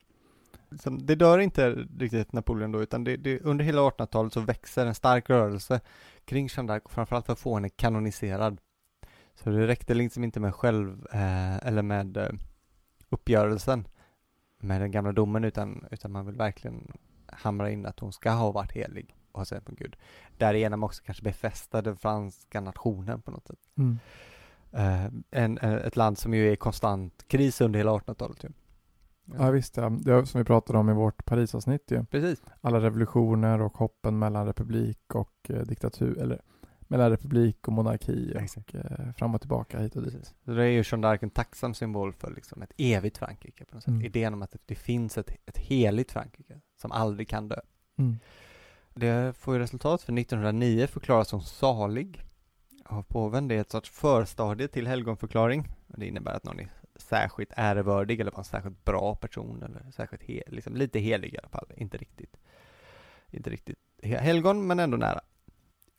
Det 0.99 1.15
dör 1.15 1.39
inte 1.39 1.71
riktigt 1.99 2.33
Napoleon 2.33 2.73
då, 2.73 2.83
utan 2.83 3.05
det, 3.05 3.17
det, 3.17 3.41
under 3.41 3.65
hela 3.65 3.81
1800-talet 3.83 4.33
så 4.33 4.41
växer 4.41 4.87
en 4.87 4.95
stark 4.95 5.31
rörelse 5.31 5.81
kring 6.25 6.49
Jeanne 6.53 6.73
d'Arc, 6.73 6.89
framförallt 6.89 7.27
för 7.27 7.33
att 7.33 7.39
få 7.39 7.55
henne 7.55 7.69
kanoniserad. 7.69 8.61
Så 9.35 9.51
det 9.51 9.67
räckte 9.67 9.95
liksom 9.95 10.25
inte 10.25 10.41
med 10.41 10.55
själv, 10.55 11.07
eh, 11.13 11.67
eller 11.67 11.83
med 11.83 12.17
eh, 12.17 12.31
uppgörelsen 13.09 13.89
med 14.61 14.81
den 14.81 14.91
gamla 14.91 15.13
domen, 15.13 15.45
utan, 15.45 15.87
utan 15.91 16.13
man 16.13 16.27
vill 16.27 16.35
verkligen 16.37 16.93
hamra 17.39 17.71
in 17.71 17.87
att 17.87 18.01
hon 18.01 18.13
ska 18.13 18.31
ha 18.31 18.53
varit 18.53 18.73
helig 18.73 19.17
och 19.33 19.41
ha 19.41 19.45
sänt 19.45 19.65
på 19.65 19.75
Gud. 19.75 19.97
Därigenom 20.37 20.85
också 20.85 21.03
kanske 21.05 21.23
befästa 21.23 21.83
den 21.83 21.97
franska 21.97 22.61
nationen 22.61 23.23
på 23.23 23.31
något 23.31 23.47
sätt. 23.47 23.59
Mm. 23.79 23.99
Eh, 24.73 25.11
en, 25.31 25.59
eh, 25.59 25.75
ett 25.75 25.97
land 25.97 26.19
som 26.19 26.35
ju 26.35 26.49
är 26.49 26.53
i 26.53 26.57
konstant 26.57 27.25
kris 27.29 27.61
under 27.61 27.79
hela 27.79 27.93
1800-talet 27.93 28.45
ju. 28.45 28.49
Ja 29.39 29.51
visst 29.51 29.77
ja. 29.77 29.91
Det 30.01 30.13
är 30.13 30.25
som 30.25 30.39
vi 30.39 30.45
pratade 30.45 30.79
om 30.79 30.91
i 30.91 30.93
vårt 30.93 31.25
Parisavsnitt 31.25 31.91
ju. 31.91 32.05
Precis. 32.05 32.43
Alla 32.61 32.81
revolutioner 32.81 33.61
och 33.61 33.79
hoppen 33.79 34.19
mellan 34.19 34.47
republik 34.47 35.15
och 35.15 35.35
eh, 35.49 35.61
diktatur, 35.61 36.19
eller 36.19 36.41
mellan 36.81 37.11
republik 37.11 37.69
och 37.69 37.73
monarki 37.73 38.35
och 38.57 38.75
eh, 38.75 39.13
fram 39.13 39.35
och 39.35 39.41
tillbaka 39.41 39.79
hit 39.79 39.97
och 39.97 40.03
dit. 40.03 40.13
Precis. 40.13 40.35
Så 40.45 40.51
det 40.51 40.63
är 40.63 40.69
ju 40.69 40.83
Jeanne 40.87 41.07
d'Arc 41.07 41.19
en 41.23 41.31
tacksam 41.31 41.75
symbol 41.75 42.13
för 42.13 42.31
liksom 42.31 42.63
ett 42.63 42.73
evigt 42.77 43.19
Frankrike 43.19 43.65
på 43.65 43.75
något 43.75 43.85
sätt. 43.85 43.91
Mm. 43.91 44.05
Idén 44.05 44.35
om 44.35 44.43
att 44.43 44.57
det 44.67 44.75
finns 44.75 45.19
ett, 45.19 45.31
ett 45.47 45.59
heligt 45.59 46.13
Frankrike 46.13 46.58
som 46.81 46.93
aldrig 46.93 47.29
kan 47.29 47.49
dö. 47.49 47.61
Mm. 47.99 48.19
Det 48.95 49.37
får 49.37 49.55
ju 49.55 49.61
resultat 49.61 50.03
för 50.03 50.19
1909 50.19 50.87
förklaras 50.87 51.33
hon 51.33 51.43
salig 51.43 52.25
av 52.85 53.03
påven. 53.03 53.49
Det 53.49 53.55
är 53.55 53.61
ett 53.61 53.71
sorts 53.71 53.91
förstadie 53.91 54.69
till 54.69 54.87
helgonförklaring. 54.87 55.69
Det 55.87 56.07
innebär 56.07 56.33
att 56.33 56.45
någon 56.45 56.61
är 56.61 56.73
särskilt 56.97 57.53
ärevördig 57.57 58.21
eller 58.21 58.31
var 58.31 58.39
en 58.39 58.45
särskilt 58.45 58.85
bra 58.85 59.15
person 59.15 59.63
eller 59.63 59.91
särskilt 59.91 60.23
he, 60.23 60.43
liksom 60.47 60.77
lite 60.77 60.99
helig 60.99 61.35
i 61.35 61.39
alla 61.39 61.49
fall. 61.49 61.73
Inte 61.77 61.97
riktigt, 61.97 62.37
inte 63.31 63.51
riktigt 63.51 63.79
he- 64.03 64.19
helgon 64.19 64.67
men 64.67 64.79
ändå 64.81 64.97
nära. 64.97 65.21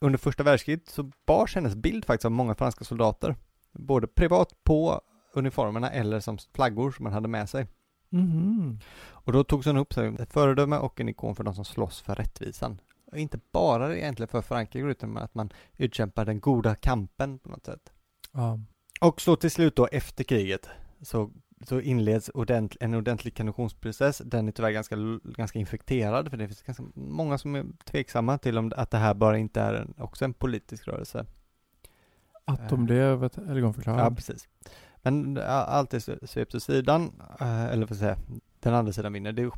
Under 0.01 0.19
första 0.19 0.43
världskriget 0.43 0.89
så 0.89 1.11
bars 1.25 1.55
hennes 1.55 1.75
bild 1.75 2.05
faktiskt 2.05 2.25
av 2.25 2.31
många 2.31 2.55
franska 2.55 2.85
soldater. 2.85 3.35
Både 3.71 4.07
privat 4.07 4.63
på 4.63 5.01
uniformerna 5.33 5.91
eller 5.91 6.19
som 6.19 6.37
flaggor 6.53 6.91
som 6.91 7.03
man 7.03 7.13
hade 7.13 7.27
med 7.27 7.49
sig. 7.49 7.67
Mhm. 8.09 8.79
Och 9.11 9.33
då 9.33 9.43
togs 9.43 9.65
hon 9.65 9.77
upp 9.77 9.93
som 9.93 10.15
ett 10.15 10.33
föredöme 10.33 10.77
och 10.77 11.01
en 11.01 11.09
ikon 11.09 11.35
för 11.35 11.43
de 11.43 11.55
som 11.55 11.65
slåss 11.65 12.01
för 12.01 12.15
rättvisan. 12.15 12.81
Och 13.11 13.17
inte 13.17 13.39
bara 13.51 13.95
egentligen 13.95 14.27
för 14.27 14.41
Frankrike 14.41 14.87
utan 14.87 15.17
att 15.17 15.35
man 15.35 15.49
utkämpar 15.77 16.25
den 16.25 16.39
goda 16.39 16.75
kampen 16.75 17.39
på 17.39 17.49
något 17.49 17.65
sätt. 17.65 17.91
Ja. 18.31 18.59
Och 19.01 19.21
så 19.21 19.35
till 19.35 19.51
slut 19.51 19.75
då 19.75 19.87
efter 19.91 20.23
kriget 20.23 20.69
så, 21.01 21.31
så 21.63 21.79
inleds 21.81 22.29
ordent, 22.29 22.75
en 22.79 22.93
ordentlig 22.93 23.33
kanonprocess. 23.33 24.21
Den 24.25 24.47
är 24.47 24.51
tyvärr 24.51 24.71
ganska, 24.71 24.95
ganska 25.23 25.59
infekterad 25.59 26.29
för 26.29 26.37
det 26.37 26.47
finns 26.47 26.61
ganska 26.61 26.83
många 26.93 27.37
som 27.37 27.55
är 27.55 27.65
tveksamma 27.85 28.37
till 28.37 28.57
om 28.57 28.73
att 28.75 28.91
det 28.91 28.97
här 28.97 29.13
bara 29.13 29.37
inte 29.37 29.61
är 29.61 29.73
en, 29.73 29.93
också 29.97 30.25
en 30.25 30.33
politisk 30.33 30.87
rörelse. 30.87 31.25
Att 32.45 32.69
de 32.69 32.85
blev 32.85 33.23
ett 33.23 33.35
helgonförklarat. 33.35 33.99
Ja, 33.99 34.15
precis. 34.15 34.47
Men 35.01 35.35
ja, 35.35 35.43
allt 35.43 35.89
det 35.89 36.01
sveps 36.29 36.55
åt 36.55 36.63
sidan, 36.63 37.21
eller 37.39 37.85
vad 37.85 37.97
ska 37.97 38.05
jag 38.05 38.17
säga, 38.17 38.39
den 38.59 38.73
andra 38.73 38.93
sidan 38.93 39.13
vinner. 39.13 39.31
Det 39.31 39.41
är 39.41 39.51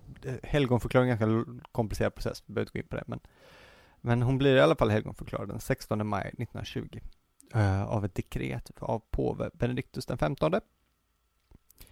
helgonförklaring 0.44 1.10
är 1.10 1.14
en 1.14 1.20
ganska 1.20 1.62
komplicerad 1.72 2.16
process, 2.16 2.44
vi 2.46 2.54
behöver 2.54 2.68
inte 2.68 2.80
gå 2.80 2.82
in 2.84 2.88
på 2.88 2.96
det, 2.96 3.04
men, 3.08 3.20
men 4.02 4.22
hon 4.22 4.38
blir 4.38 4.56
i 4.56 4.60
alla 4.62 4.76
fall 4.76 4.90
helgonförklarad 4.90 5.48
den 5.50 5.60
16 5.60 6.08
maj 6.08 6.22
1920 6.28 7.00
eh, 7.54 7.84
av 7.84 8.06
ett 8.06 8.16
dekret 8.16 8.72
av 8.80 9.02
påve 9.12 9.50
Benedictus 9.54 10.06
den 10.06 10.18
15. 10.18 10.54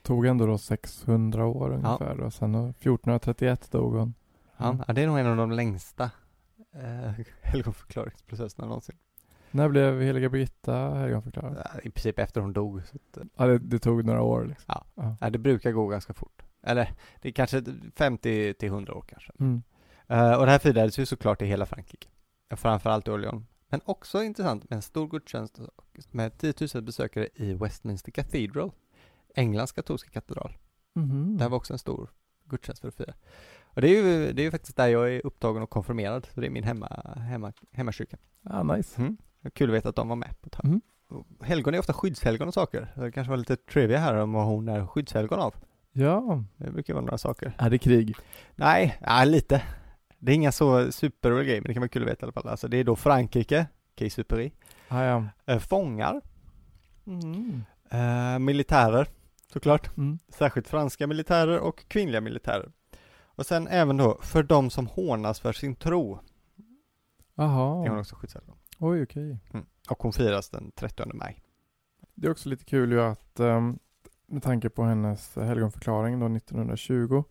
Tog 0.01 0.25
ändå 0.25 0.45
då 0.45 0.57
600 0.57 1.45
år 1.45 1.69
ungefär 1.73 2.19
och 2.19 2.33
sen 2.33 2.55
1431 2.55 3.71
dog 3.71 3.95
hon. 3.95 4.13
Ja, 4.57 4.65
Mm. 4.69 4.83
ja, 4.87 4.93
det 4.93 5.01
är 5.01 5.07
nog 5.07 5.19
en 5.19 5.27
av 5.27 5.37
de 5.37 5.51
längsta 5.51 6.11
eh, 6.73 7.11
helgonförklaringsprocesserna 7.41 8.67
någonsin. 8.67 8.95
När 9.51 9.69
blev 9.69 10.01
heliga 10.01 10.29
Birgitta 10.29 10.89
helgonförklarad? 10.89 11.57
Ja, 11.57 11.79
I 11.83 11.89
princip 11.89 12.19
efter 12.19 12.41
hon 12.41 12.53
dog. 12.53 12.81
Så 12.87 12.95
att, 12.95 13.27
Ja, 13.37 13.45
det, 13.45 13.57
det 13.57 13.79
tog 13.79 14.05
några 14.05 14.21
år 14.21 14.45
liksom. 14.45 14.65
Ja. 14.67 14.85
ja. 14.95 15.15
ja, 15.21 15.29
det 15.29 15.39
brukar 15.39 15.71
gå 15.71 15.87
ganska 15.87 16.13
fort. 16.13 16.41
Eller 16.63 16.93
det 17.21 17.29
är 17.29 17.33
kanske 17.33 17.63
50 17.95 18.53
till 18.53 18.67
100 18.69 18.93
år 18.93 19.03
kanske. 19.07 19.31
Mm. 19.39 19.63
Eh, 20.07 20.33
och 20.33 20.45
det 20.45 20.51
här 20.51 20.59
firades 20.59 20.99
ju 20.99 21.05
såklart 21.05 21.41
i 21.41 21.45
hela 21.45 21.65
Frankrike. 21.65 22.07
Framförallt 22.55 23.07
i 23.07 23.11
Orléans. 23.11 23.45
Men 23.67 23.81
också 23.85 24.23
intressant 24.23 24.69
med 24.69 24.75
en 24.75 24.81
stor 24.81 25.07
gudstjänst 25.07 25.59
med 26.11 26.37
10 26.37 26.53
000 26.73 26.83
besökare 26.83 27.27
i 27.35 27.53
Westminster 27.53 28.11
Cathedral. 28.11 28.71
Englands 29.35 29.71
katolska 29.71 30.09
katedral. 30.09 30.57
Mhm. 30.95 31.37
Det 31.37 31.43
här 31.43 31.49
var 31.49 31.57
också 31.57 31.73
en 31.73 31.79
stor 31.79 32.09
gudstjänst 32.45 32.81
för 32.81 32.87
att 32.87 32.95
fira. 32.95 33.13
Och 33.63 33.81
det 33.81 33.87
är 33.87 34.03
ju, 34.03 34.33
det 34.33 34.41
är 34.41 34.43
ju 34.43 34.51
faktiskt 34.51 34.77
där 34.77 34.87
jag 34.87 35.13
är 35.15 35.25
upptagen 35.25 35.63
och 35.63 35.69
konfirmerad. 35.69 36.27
Så 36.33 36.41
det 36.41 36.47
är 36.47 36.51
min 36.51 36.63
hemma, 36.63 36.87
hemma, 37.15 37.53
hemmakyrka. 37.71 38.17
Ah, 38.43 38.63
nice. 38.63 39.01
Mm. 39.01 39.17
Kul 39.53 39.69
att 39.69 39.75
veta 39.75 39.89
att 39.89 39.95
de 39.95 40.07
var 40.09 40.15
med 40.15 40.41
på 40.41 40.47
ett 40.47 40.55
hörn. 40.55 40.81
Mm. 41.11 41.23
Helgon 41.41 41.73
är 41.73 41.79
ofta 41.79 41.93
skyddshelgon 41.93 42.47
och 42.47 42.53
saker. 42.53 42.93
Det 42.95 43.11
kanske 43.11 43.29
var 43.29 43.37
lite 43.37 43.55
trivia 43.55 43.97
här 43.99 44.15
om 44.15 44.33
vad 44.33 44.45
hon 44.45 44.67
är 44.69 44.87
skyddshelgon 44.87 45.39
av. 45.39 45.55
Ja, 45.91 46.43
Det 46.57 46.71
brukar 46.71 46.93
vara 46.93 47.05
några 47.05 47.17
saker. 47.17 47.53
är 47.57 47.69
det 47.69 47.77
krig? 47.77 48.15
Nej, 48.55 48.97
ja, 49.05 49.23
lite. 49.23 49.63
Det 50.19 50.31
är 50.31 50.35
inga 50.35 50.51
så 50.51 50.91
superroliga 50.91 51.43
grejer, 51.43 51.61
men 51.61 51.67
det 51.67 51.73
kan 51.73 51.81
vara 51.81 51.89
kul 51.89 52.01
att 52.03 52.09
veta 52.09 52.21
i 52.21 52.25
alla 52.25 52.31
fall. 52.33 52.47
Alltså 52.47 52.67
det 52.67 52.77
är 52.77 52.83
då 52.83 52.95
Frankrike, 52.95 53.65
Case 53.95 54.09
Superi, 54.09 54.51
Ah, 54.87 55.03
ja. 55.03 55.23
eh, 55.45 55.59
fångar, 55.59 56.21
Mm. 57.07 57.63
eh, 57.91 58.39
militärer, 58.39 59.07
såklart. 59.53 59.97
Mm. 59.97 60.19
Särskilt 60.29 60.67
franska 60.67 61.07
militärer 61.07 61.59
och 61.59 61.87
kvinnliga 61.87 62.21
militärer. 62.21 62.71
Och 63.21 63.45
sen 63.45 63.67
även 63.67 63.97
då 63.97 64.17
för 64.21 64.43
de 64.43 64.69
som 64.69 64.87
hånas 64.87 65.39
för 65.39 65.53
sin 65.53 65.75
tro, 65.75 66.19
är 67.35 67.45
hon 67.47 67.85
Jaha. 67.85 67.99
också 67.99 68.15
skyddshelgon. 68.15 68.55
Oj, 68.81 69.03
okej. 69.03 69.37
Mm. 69.53 69.65
Och 69.89 70.03
hon 70.03 70.13
firas 70.13 70.49
den 70.49 70.71
30 70.71 71.13
maj. 71.13 71.41
Det 72.15 72.27
är 72.27 72.31
också 72.31 72.49
lite 72.49 72.65
kul 72.65 72.91
ju 72.91 73.01
att 73.01 73.39
ehm, 73.39 73.79
med 74.27 74.43
tanke 74.43 74.69
på 74.69 74.83
hennes 74.83 75.35
helgonförklaring 75.35 76.19
då 76.19 76.25
1920 76.25 77.23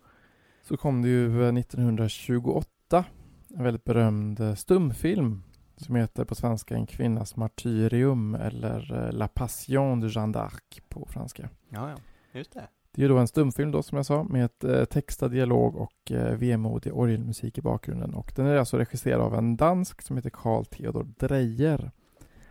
så 0.63 0.77
kom 0.77 1.03
det 1.03 1.09
ju 1.09 1.43
eh, 1.43 1.57
1928 1.57 3.05
en 3.49 3.63
väldigt 3.63 3.85
berömd 3.85 4.41
eh, 4.41 4.55
stumfilm 4.55 5.43
som 5.77 5.95
heter 5.95 6.25
på 6.25 6.35
svenska 6.35 6.75
En 6.75 6.87
kvinnas 6.87 7.37
martyrium 7.37 8.35
eller 8.35 9.07
eh, 9.07 9.13
La 9.13 9.29
Passion 9.29 10.01
de 10.01 10.09
Jeanne 10.09 10.39
d'Arc 10.39 10.81
på 10.89 11.07
franska. 11.11 11.49
Ja, 11.69 11.91
ja, 11.91 11.97
just 12.33 12.53
det. 12.53 12.69
Det 12.99 13.05
är 13.05 13.09
då 13.09 13.19
en 13.19 13.29
stumfilm 13.29 13.71
då 13.71 13.83
som 13.83 13.97
jag 13.97 14.07
sa 14.07 14.23
med 14.23 14.45
ett, 14.45 14.65
eh, 14.65 14.85
textad 14.85 15.29
dialog 15.29 15.77
och 15.77 16.13
eh, 16.13 16.35
vemodig 16.35 16.95
orgelmusik 16.95 17.59
i 17.59 17.63
bakgrunden 17.63 18.15
och 18.15 18.33
den 18.37 18.47
är 18.47 18.57
alltså 18.57 18.79
regisserad 18.79 19.21
av 19.21 19.35
en 19.35 19.57
dansk 19.57 20.03
som 20.03 20.17
heter 20.17 20.31
Carl 20.31 20.65
Theodor 20.65 21.07
Dreyer. 21.19 21.91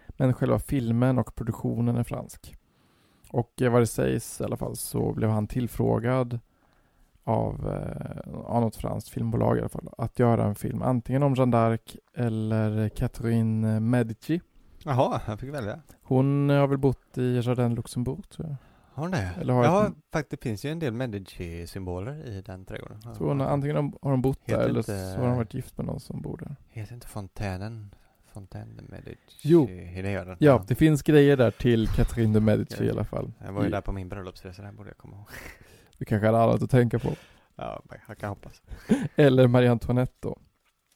Men 0.10 0.34
själva 0.34 0.60
filmen 0.60 1.18
och 1.18 1.36
produktionen 1.36 1.98
är 1.98 2.04
fransk. 2.04 2.56
Och 3.30 3.62
eh, 3.62 3.72
vad 3.72 3.82
det 3.82 3.88
sägs 3.88 4.42
i 4.42 4.44
alla 4.44 4.58
fall 4.58 4.76
så 4.76 5.14
blev 5.14 5.30
han 5.30 5.48
tillfrågad 5.48 6.40
av, 7.24 7.68
eh, 7.68 8.34
av 8.46 8.62
något 8.62 8.76
franskt 8.76 9.10
filmbolag 9.10 9.58
i 9.58 9.60
alla 9.60 9.70
fall 9.70 9.90
att 9.98 10.20
göra 10.20 10.46
en 10.46 10.56
film 10.56 10.82
antingen 10.82 11.24
om 11.24 11.34
Jeanne 11.34 11.58
d'Arc 11.58 11.98
eller 12.14 12.90
Catherine 12.90 13.80
Medici. 13.80 14.42
Jaha, 14.84 15.22
jag 15.28 15.40
fick 15.40 15.54
välja. 15.54 15.80
Hon 16.04 16.50
har 16.50 16.68
väl 16.68 16.78
bott 16.78 17.18
i 17.18 17.36
Jardin 17.36 17.76
Luxembourg 17.76 18.30
tror 18.30 18.48
jag. 18.48 18.67
Har 18.98 19.04
hon 19.04 19.12
det? 19.12 19.32
Eller 19.42 19.54
har 19.54 19.64
ja, 19.64 19.88
ett- 19.88 19.94
faktiskt 20.14 20.30
det 20.42 20.50
finns 20.50 20.66
ju 20.66 20.70
en 20.72 20.80
del 20.80 20.94
Medici-symboler 20.94 22.26
i 22.28 22.42
den 22.42 22.66
trädgården. 22.66 23.02
Så 23.02 23.24
hon, 23.28 23.42
antingen 23.42 23.76
har 23.76 23.92
hon 24.12 24.22
bott 24.22 24.40
Heter 24.44 24.58
där 24.60 24.66
eller 24.70 24.80
inte- 24.80 25.14
så 25.14 25.20
har 25.20 25.28
hon 25.28 25.38
varit 25.38 25.54
gift 25.54 25.78
med 25.78 25.86
någon 25.86 26.00
som 26.00 26.22
bor 26.22 26.38
där. 26.38 26.56
Heter 26.70 26.94
inte 26.94 27.08
fontänen 27.08 27.96
Fontaine 28.34 28.76
de 28.78 28.84
Medici? 28.92 29.18
Jo. 29.42 29.66
Det 29.68 30.12
gör 30.12 30.26
den. 30.26 30.38
Ja, 30.40 30.64
det 30.68 30.76
finns 30.76 31.02
grejer 31.04 31.38
där 31.38 31.52
till 31.52 31.88
Catherine 31.88 32.34
de 32.34 32.40
Medici 32.46 32.84
i 32.86 32.90
alla 32.92 33.04
fall. 33.04 33.32
Jag 33.46 33.54
var 33.54 33.62
ju 33.62 33.68
I- 33.68 33.72
där 33.72 33.82
på 33.82 33.92
min 33.92 34.10
bröllopsresa, 34.10 34.62
det 34.62 34.72
borde 34.72 34.90
jag 34.90 34.98
komma 34.98 35.16
ihåg. 35.18 35.28
Du 35.98 36.06
kanske 36.06 36.26
hade 36.26 36.40
annat 36.44 36.62
att 36.64 36.70
tänka 36.72 37.00
på. 37.00 37.10
Ja, 37.60 37.82
jag 38.08 38.18
kan 38.18 38.30
hoppas. 38.30 38.62
Eller 39.16 39.48
Marie 39.48 39.72
Antoinette 39.72 40.14
då. 40.20 40.38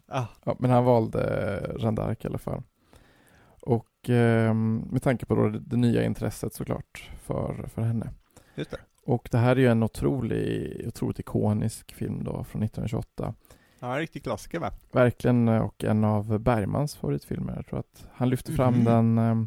Ah. 0.07 0.25
Ja, 0.43 0.55
men 0.59 0.71
han 0.71 0.83
valde 0.85 1.75
Jeanne 1.79 2.01
d'Arc 2.01 2.15
i 2.25 2.27
alla 2.27 2.37
fall. 2.37 2.63
Och 3.61 4.09
eh, 4.09 4.53
med 4.53 5.01
tanke 5.03 5.25
på 5.25 5.35
då 5.35 5.49
det, 5.49 5.59
det, 5.59 5.77
nya 5.77 6.03
intresset 6.03 6.53
såklart 6.53 7.09
för, 7.21 7.67
för 7.73 7.81
henne. 7.81 8.09
Just 8.55 8.71
det. 8.71 8.77
Och 9.05 9.27
det 9.31 9.37
här 9.37 9.51
är 9.55 9.59
ju 9.59 9.67
en 9.67 9.83
otrolig, 9.83 10.83
otroligt 10.87 11.19
ikonisk 11.19 11.93
film 11.93 12.23
då 12.23 12.43
från 12.43 12.63
1928. 12.63 13.33
Ja, 13.79 13.93
en 13.93 13.99
riktig 13.99 14.23
klassiker 14.23 14.59
va? 14.59 14.71
Verkligen, 14.91 15.47
och 15.47 15.83
en 15.83 16.03
av 16.03 16.39
Bergmans 16.39 16.95
favoritfilmer. 16.95 17.55
Jag 17.55 17.65
tror 17.65 17.79
att 17.79 18.05
han 18.13 18.29
lyfte 18.29 18.51
fram 18.51 18.73
Mhm. 18.73 18.83
den 18.85 19.17
eh, 19.17 19.45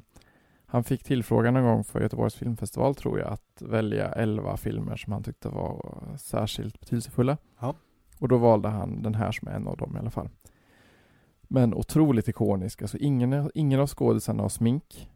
han 0.66 0.84
fick 0.84 1.04
tillfrågan 1.04 1.56
en 1.56 1.64
gång 1.64 1.84
för 1.84 2.00
Göteborgs 2.00 2.34
filmfestival 2.34 2.94
tror 2.94 3.18
jag 3.18 3.28
att 3.28 3.62
välja 3.62 4.08
11 4.12 4.56
filmer 4.56 4.96
som 4.96 5.12
han 5.12 5.22
tyckte 5.22 5.48
var 5.48 5.96
särskilt 6.18 6.80
betydelsefulla. 6.80 7.36
Ja. 7.60 7.74
Och 8.18 8.28
då 8.28 8.38
valde 8.38 8.68
han 8.68 9.02
den 9.02 9.14
här 9.14 9.32
som 9.32 9.48
är 9.48 9.52
en 9.52 9.68
av 9.68 9.76
dem 9.76 9.96
i 9.96 9.98
alla 9.98 10.10
fall. 10.10 10.28
Men 11.54 11.74
otroligt 11.74 12.28
ikonisk, 12.28 12.82
alltså 12.82 12.98
ingen, 12.98 13.50
ingen 13.54 13.80
av 13.80 13.86
skådisarna 13.86 14.42
har 14.42 14.48
smink. 14.48 15.10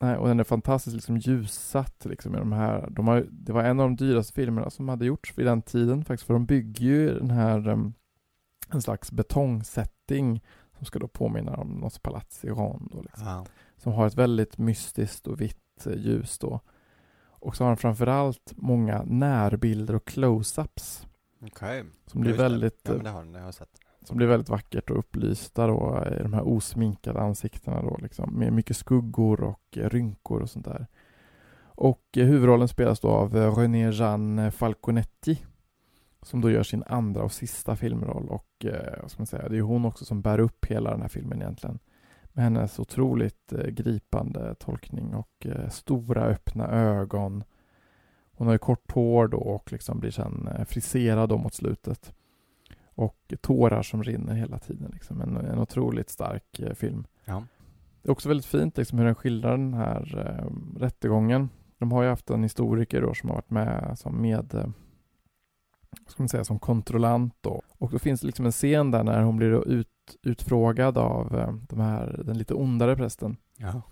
Nej, 0.00 0.16
och 0.16 0.28
den 0.28 0.40
är 0.40 0.44
fantastiskt 0.44 0.94
liksom 0.96 1.16
ljussatt 1.18 2.04
liksom 2.04 2.34
i 2.34 2.38
de 2.38 2.52
här, 2.52 2.88
de 2.90 3.08
har, 3.08 3.26
det 3.30 3.52
var 3.52 3.62
en 3.64 3.80
av 3.80 3.86
de 3.88 3.96
dyraste 3.96 4.32
filmerna 4.32 4.70
som 4.70 4.88
hade 4.88 5.06
gjorts 5.06 5.38
vid 5.38 5.46
den 5.46 5.62
tiden 5.62 6.04
faktiskt, 6.04 6.26
för 6.26 6.34
de 6.34 6.46
bygger 6.46 6.86
ju 6.86 7.18
den 7.18 7.30
här 7.30 7.68
um, 7.68 7.94
en 8.70 8.82
slags 8.82 9.12
betongsättning 9.12 10.42
som 10.76 10.86
ska 10.86 10.98
då 10.98 11.08
påminna 11.08 11.56
om 11.56 11.68
något 11.68 12.02
palats 12.02 12.44
i 12.44 12.48
Ronde. 12.48 13.02
Liksom 13.02 13.26
Ja. 13.26 13.46
som 13.76 13.92
har 13.92 14.06
ett 14.06 14.14
väldigt 14.14 14.58
mystiskt 14.58 15.26
och 15.26 15.40
vitt 15.40 15.86
eh, 15.86 15.92
ljus 15.96 16.38
då. 16.38 16.60
Och 17.28 17.56
så 17.56 17.64
har 17.64 17.68
den 17.70 17.76
framförallt 17.76 18.52
många 18.56 19.02
närbilder 19.06 19.94
och 19.94 20.08
close-ups 20.08 21.06
Okej. 21.42 21.84
som 22.06 22.20
blir 22.20 22.30
Just 22.30 22.38
det. 22.38 22.42
väldigt 22.48 22.80
Ja, 22.84 22.90
eh, 22.90 22.96
men 22.96 23.04
det 23.04 23.10
har 23.10 23.20
den, 23.22 23.32
det 23.32 23.38
har 23.38 23.46
jag 23.46 23.54
sett 23.54 23.80
som 24.06 24.16
blir 24.16 24.26
väldigt 24.26 24.48
vackert 24.48 24.90
och 24.90 24.98
upplysta 24.98 25.66
då 25.66 26.04
i 26.18 26.22
de 26.22 26.32
här 26.32 26.48
osminkade 26.48 27.20
ansiktena 27.20 27.82
då 27.82 27.98
liksom 28.02 28.38
med 28.38 28.52
mycket 28.52 28.76
skuggor 28.76 29.42
och 29.42 29.78
eh, 29.78 29.90
rynkor 29.90 30.42
och 30.42 30.50
sånt 30.50 30.64
där. 30.64 30.86
Och 31.64 32.04
eh, 32.16 32.26
huvudrollen 32.26 32.68
spelas 32.68 33.00
då 33.00 33.08
av 33.08 33.36
eh, 33.36 33.56
René 33.56 33.90
Jeanne 33.90 34.50
Falconetti 34.50 35.44
som 36.22 36.40
då 36.40 36.50
gör 36.50 36.62
sin 36.62 36.82
andra 36.86 37.22
och 37.22 37.32
sista 37.32 37.76
filmroll 37.76 38.28
och 38.28 38.66
vad 39.00 39.10
ska 39.10 39.20
man 39.20 39.26
säga, 39.26 39.48
det 39.48 39.56
är 39.56 39.60
hon 39.60 39.84
också 39.84 40.04
som 40.04 40.22
bär 40.22 40.40
upp 40.40 40.64
hela 40.64 40.90
den 40.90 41.00
här 41.00 41.08
filmen 41.08 41.42
egentligen. 41.42 41.78
Med 42.32 42.44
hennes 42.44 42.78
otroligt 42.78 43.52
gripande 43.68 44.54
tolkning 44.54 45.14
och 45.14 45.46
stora 45.70 46.24
öppna 46.24 46.66
ögon. 46.68 47.44
Hon 48.32 48.46
har 48.46 48.54
ju 48.54 48.58
kort 48.58 48.92
hår 48.92 49.28
då 49.28 49.38
och 49.38 49.72
liksom 49.72 50.00
blir 50.00 50.10
sen 50.10 50.48
friserad 50.66 51.28
då 51.28 51.38
mot 51.38 51.54
slutet. 51.54 52.12
Och 52.96 53.34
tårar 53.40 53.82
som 53.82 54.02
rinner 54.02 54.34
hela 54.34 54.58
tiden. 54.58 54.90
Liksom. 54.92 55.20
En, 55.20 55.36
en 55.36 55.58
otroligt 55.58 56.10
stark 56.10 56.60
eh, 56.60 56.74
film. 56.74 57.06
Ja. 57.24 57.44
Det 58.02 58.08
är 58.08 58.12
också 58.12 58.28
väldigt 58.28 58.46
fint 58.46 58.76
liksom, 58.76 58.98
hur 58.98 59.06
den 59.06 59.14
skildrar 59.14 59.50
den 59.50 59.74
här 59.74 60.18
eh, 60.18 60.78
rättegången. 60.80 61.48
De 61.78 61.92
har 61.92 62.02
ju 62.02 62.08
haft 62.08 62.30
en 62.30 62.42
historiker 62.42 63.02
då 63.02 63.14
som 63.14 63.28
har 63.28 63.36
varit 63.36 63.50
med 63.50 63.98
som 63.98 64.22
med 64.22 64.54
eh, 64.54 64.66
ska 66.06 66.22
man 66.22 66.28
säga, 66.28 66.44
som 66.44 66.58
kontrollant 66.58 67.34
då. 67.40 67.62
Och 67.68 67.90
då 67.90 67.98
finns 67.98 68.20
det 68.20 68.26
liksom 68.26 68.46
en 68.46 68.52
scen 68.52 68.90
där 68.90 69.04
när 69.04 69.22
hon 69.22 69.36
blir 69.36 69.68
ut, 69.68 70.16
utfrågad 70.22 70.98
av 70.98 71.38
eh, 71.38 71.52
de 71.68 71.80
här, 71.80 72.22
den 72.24 72.38
lite 72.38 72.54
ondare 72.54 72.96
prästen. 72.96 73.36
Ja. 73.56 73.82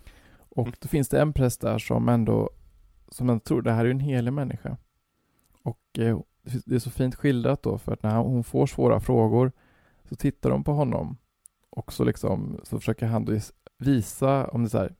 Och 0.49 0.69
då 0.81 0.89
finns 0.89 1.09
det 1.09 1.21
en 1.21 1.33
präst 1.33 1.61
där 1.61 1.79
som 1.79 2.09
ändå, 2.09 2.51
som 3.09 3.31
ändå 3.31 3.41
tror 3.41 3.63
det 3.63 3.73
här 3.73 3.85
är 3.85 3.91
en 3.91 4.01
helig 4.01 4.33
människa. 4.33 4.77
Och 5.63 5.99
eh, 5.99 6.19
det 6.67 6.75
är 6.75 6.79
så 6.79 6.91
fint 6.91 7.15
skildrat 7.15 7.63
då, 7.63 7.79
för 7.79 7.93
att 7.93 8.03
när 8.03 8.17
hon 8.17 8.45
får 8.45 8.67
svåra 8.67 9.01
frågor 9.01 9.53
så 10.09 10.17
tittar 10.17 10.51
de 10.51 10.65
på 10.65 10.73
honom 10.73 11.17
och 11.71 11.93
så 11.93 12.05
liksom, 12.05 12.61
så 12.63 12.79
försöker 12.79 13.07
han 13.07 13.25
då 13.25 13.33
vis- 13.33 13.53
visa 13.79 14.47
om 14.47 14.63
det 14.63 14.67
är 14.67 14.71
så 14.71 14.79
här, 14.79 14.95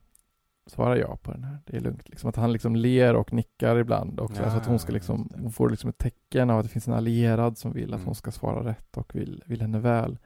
svara 0.67 0.97
ja 0.97 1.17
på 1.17 1.31
den 1.31 1.43
här, 1.43 1.57
det 1.65 1.77
är 1.77 1.81
lugnt. 1.81 2.09
Liksom 2.09 2.29
att 2.29 2.35
han 2.35 2.51
liksom 2.53 2.75
ler 2.75 3.15
och 3.15 3.33
nickar 3.33 3.77
ibland 3.77 4.19
också, 4.19 4.43
Ja, 4.43 4.51
så 4.51 4.57
att 4.57 4.65
hon 4.65 4.79
ska 4.79 4.91
liksom, 4.93 5.29
hon 5.41 5.51
får 5.51 5.69
liksom 5.69 5.89
ett 5.89 5.97
tecken 5.97 6.49
av 6.49 6.57
att 6.59 6.65
det 6.65 6.69
finns 6.69 6.87
en 6.87 6.93
allierad 6.93 7.57
som 7.57 7.71
vill 7.73 7.93
att 7.93 7.99
Mm. 7.99 8.05
hon 8.05 8.15
ska 8.15 8.31
svara 8.31 8.69
rätt 8.69 8.97
och 8.97 9.15
vill, 9.15 9.43
vill 9.45 9.61
henne 9.61 9.79
väl. 9.79 10.17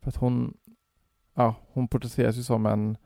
För 0.00 0.08
att 0.08 0.16
hon, 0.16 0.56
ja, 1.34 1.54
hon 1.72 1.88
porträtteras 1.88 2.36
ju 2.36 2.42
som 2.42 2.66
en 2.66 2.96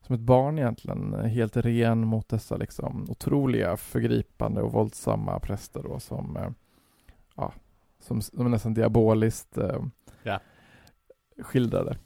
som 0.00 0.14
ett 0.14 0.20
barn 0.20 0.58
egentligen, 0.58 1.14
helt 1.14 1.56
ren 1.56 2.06
mot 2.06 2.28
dessa 2.28 2.56
liksom 2.56 3.06
otroliga, 3.10 3.76
förgripande 3.76 4.62
och 4.62 4.72
våldsamma 4.72 5.40
präster 5.40 5.82
då 5.82 6.00
som, 6.00 6.36
eh, 6.36 6.48
ja, 7.36 7.52
som, 7.98 8.22
som 8.22 8.50
nästan 8.50 8.74
diaboliskt 8.74 9.58
eh, 9.58 9.80
Ja. 10.22 10.40
skildrade. 11.38 11.96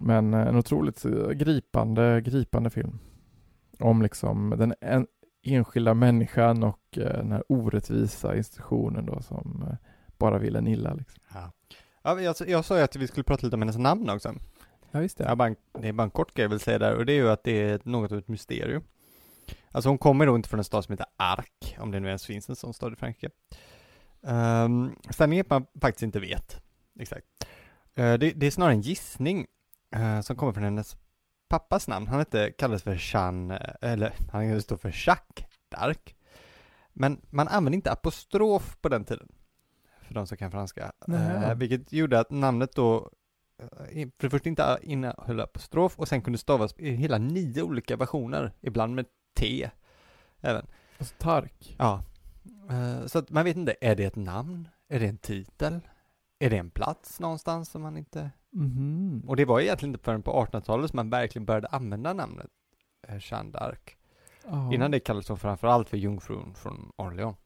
Men 0.00 0.34
eh, 0.34 0.46
en 0.46 0.56
otroligt 0.56 1.04
eh, 1.04 1.28
gripande, 1.28 2.20
gripande 2.20 2.70
film. 2.70 2.98
Om 3.78 4.02
liksom 4.02 4.54
den 4.58 4.74
en, 4.80 5.06
enskilda 5.42 5.94
människan 5.94 6.62
och 6.62 6.98
eh, 6.98 7.04
den 7.16 7.32
här 7.32 7.44
orättvisa 7.48 8.36
institutionen 8.36 9.06
då 9.06 9.22
som 9.22 9.64
bara 10.18 10.38
vill 10.38 10.56
en 10.56 10.66
illa 10.66 10.94
liksom. 10.94 11.22
Ja. 11.34 11.52
Ja, 12.02 12.20
jag, 12.20 12.36
jag 12.46 12.64
sa 12.64 12.76
ju 12.76 12.82
att 12.82 12.96
vi 12.96 13.06
skulle 13.06 13.24
prata 13.24 13.46
lite 13.46 13.54
om 13.56 13.62
hennes 13.62 13.78
namn 13.78 14.10
också. 14.10 14.34
Ja, 14.90 15.00
visst 15.00 15.20
Ja, 15.20 15.36
bara 15.36 15.48
en, 15.48 15.56
det 15.80 15.88
är 15.88 15.92
bara 15.92 16.02
en 16.04 16.10
kort 16.10 16.34
grej 16.34 16.44
jag 16.44 16.50
vill 16.50 16.60
säga 16.60 16.78
där 16.78 16.96
och 16.96 17.06
det 17.06 17.12
är 17.12 17.16
ju 17.16 17.30
att 17.30 17.44
det 17.44 17.62
är 17.70 17.80
något 17.84 18.12
av 18.12 18.18
ett 18.18 18.28
mysterium. 18.28 18.82
Alltså 19.70 19.88
hon 19.90 19.98
kommer 19.98 20.26
då 20.26 20.36
inte 20.36 20.48
från 20.48 20.60
en 20.60 20.64
stad 20.64 20.84
som 20.84 20.92
heter 20.92 21.06
Ark, 21.16 21.76
om 21.80 21.90
det 21.90 22.00
nu 22.00 22.06
ens 22.08 22.26
finns 22.26 22.48
en 22.48 22.56
sån 22.56 22.74
stad 22.74 22.92
i 22.92 22.96
Frankrike. 22.96 23.30
Um, 24.22 24.96
sanningen 25.10 25.40
är 25.40 25.44
att 25.44 25.50
man 25.50 25.80
faktiskt 25.80 26.02
inte 26.02 26.20
vet 26.20 26.62
exakt. 27.00 27.26
Eh, 27.94 28.14
det, 28.14 28.32
det 28.32 28.46
är 28.46 28.50
snarare 28.50 28.72
en 28.72 28.80
gissning 28.80 29.46
eh, 29.94 30.20
som 30.20 30.36
kommer 30.36 30.52
från 30.52 30.64
hennes 30.64 30.96
pappas 31.48 31.88
namn. 31.88 32.08
Han 32.08 32.18
hette, 32.18 32.50
kallades 32.50 32.82
för 32.82 33.12
Jean, 33.12 33.50
eh, 33.50 33.58
eller 33.80 34.12
han 34.32 34.62
står 34.62 34.76
för 34.76 34.94
Jacques 35.06 35.46
d'Arc. 35.70 36.14
Men 36.92 37.20
man 37.30 37.48
använde 37.48 37.76
inte 37.76 37.92
apostrof 37.92 38.76
på 38.80 38.88
den 38.88 39.04
tiden. 39.04 39.28
För 40.02 40.14
de 40.14 40.26
som 40.26 40.36
kan 40.36 40.50
franska. 40.50 40.92
Eh, 41.08 41.54
vilket 41.54 41.92
gjorde 41.92 42.20
att 42.20 42.30
namnet 42.30 42.74
då 42.74 43.10
för 44.18 44.22
det 44.22 44.30
första 44.30 44.48
inte 44.48 44.78
innehöll 44.82 45.40
apostrof 45.40 45.98
och 45.98 46.08
sen 46.08 46.22
kunde 46.22 46.38
stavas 46.38 46.74
i 46.78 46.90
hela 46.90 47.18
nio 47.18 47.62
olika 47.62 47.96
versioner, 47.96 48.52
ibland 48.60 48.94
med 48.94 49.06
T 49.36 49.70
även. 50.40 50.66
Alltså 50.98 51.14
Tark. 51.18 51.76
Ja. 51.78 52.02
Eh, 52.70 53.06
Så 53.06 53.18
att 53.18 53.30
man 53.30 53.44
vet 53.44 53.56
inte, 53.56 53.74
är 53.80 53.96
det 53.96 54.04
ett 54.04 54.16
namn? 54.16 54.68
Är 54.88 55.00
det 55.00 55.06
en 55.06 55.18
titel? 55.18 55.80
Är 56.38 56.50
det 56.50 56.56
en 56.56 56.70
plats 56.70 57.20
någonstans 57.20 57.68
som 57.70 57.82
man 57.82 57.96
inte... 57.96 58.30
Mhm. 58.52 59.24
Och 59.26 59.36
det 59.36 59.44
var 59.44 59.60
egentligen 59.60 59.94
inte 59.94 60.04
förrän 60.04 60.22
på 60.22 60.32
1800-talet 60.46 60.90
som 60.90 60.96
man 60.96 61.10
verkligen 61.10 61.46
började 61.46 61.66
använda 61.68 62.12
namnet 62.12 62.50
eh, 63.08 63.16
Jeanne 63.20 63.50
d'Arc. 63.58 63.78
Ja, 64.44 64.72
Innan 64.74 64.90
det 64.90 65.00
kallades 65.00 65.28
hon 65.28 65.38
framförallt 65.38 65.88
för 65.88 65.96
jungfrun 65.96 66.54
från 66.54 66.92
Orleans. 66.96 67.36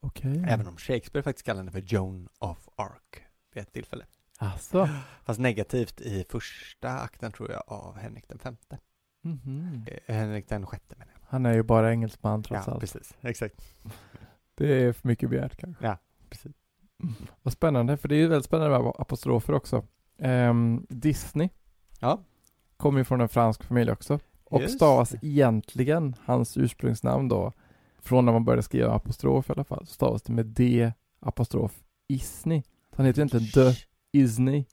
Okej. 0.00 0.44
Även 0.48 0.66
om 0.66 0.76
Shakespeare 0.76 1.22
faktiskt 1.22 1.46
kallade 1.46 1.60
henne 1.60 1.72
för 1.72 1.80
Joan 1.94 2.28
of 2.38 2.68
Arc 2.76 3.22
vid 3.54 3.62
ett 3.62 3.72
tillfälle. 3.72 4.04
Alltså. 4.38 4.88
Fast 5.24 5.40
negativt 5.40 6.00
i 6.00 6.24
första 6.28 6.88
akten 6.90 7.32
tror 7.32 7.50
jag 7.50 7.62
av 7.66 7.96
Henrik 7.98 8.28
den 8.28 8.38
femte. 8.38 8.78
Mhm. 9.22 9.84
Eh, 10.06 10.14
Henrik 10.14 10.48
den 10.48 10.66
sjätte 10.66 10.96
menar 10.98 11.12
jag. 11.12 11.20
Han 11.28 11.46
är 11.46 11.52
ju 11.54 11.62
bara 11.62 11.90
engelsman 11.92 12.42
trots 12.42 12.66
Ja, 12.66 12.72
allt. 12.72 12.80
precis. 12.80 13.14
Exakt. 13.20 13.60
Det 14.54 14.74
är 14.82 14.92
för 14.92 15.08
mycket 15.08 15.30
begärt 15.30 15.56
kanske. 15.56 15.86
Ja, 15.86 15.98
precis. 16.30 16.52
Vad 17.42 17.52
spännande, 17.52 17.96
för 17.96 18.08
det 18.08 18.14
är 18.14 18.18
ju 18.18 18.28
väldigt 18.28 18.46
spännande 18.46 18.78
med 18.78 18.92
apostrofer 18.98 19.52
också. 19.52 19.84
Ehm, 20.18 20.86
Disney 20.88 21.48
Ja. 22.00 22.22
kommer 22.76 22.98
ju 22.98 23.04
från 23.04 23.20
en 23.20 23.28
fransk 23.28 23.64
familj 23.64 23.90
också. 23.90 24.18
Och 24.44 24.60
Just 24.62 24.74
stavas 24.74 25.14
egentligen, 25.22 26.16
hans 26.24 26.56
ursprungsnamn 26.56 27.28
då, 27.28 27.52
från 28.02 28.24
när 28.24 28.32
man 28.32 28.44
började 28.44 28.62
skriva 28.62 28.92
apostrof 28.92 29.48
i 29.50 29.52
alla 29.52 29.64
fall, 29.64 29.86
stavas 29.86 30.22
det 30.22 30.32
med 30.32 30.46
D 30.46 30.92
apostrof 31.20 31.82
Isni. 32.08 32.62
Så 32.62 32.96
han 32.96 33.06
heter 33.06 33.20
egentligen 33.20 33.46
The 33.46 33.80
Isney. 34.12 34.64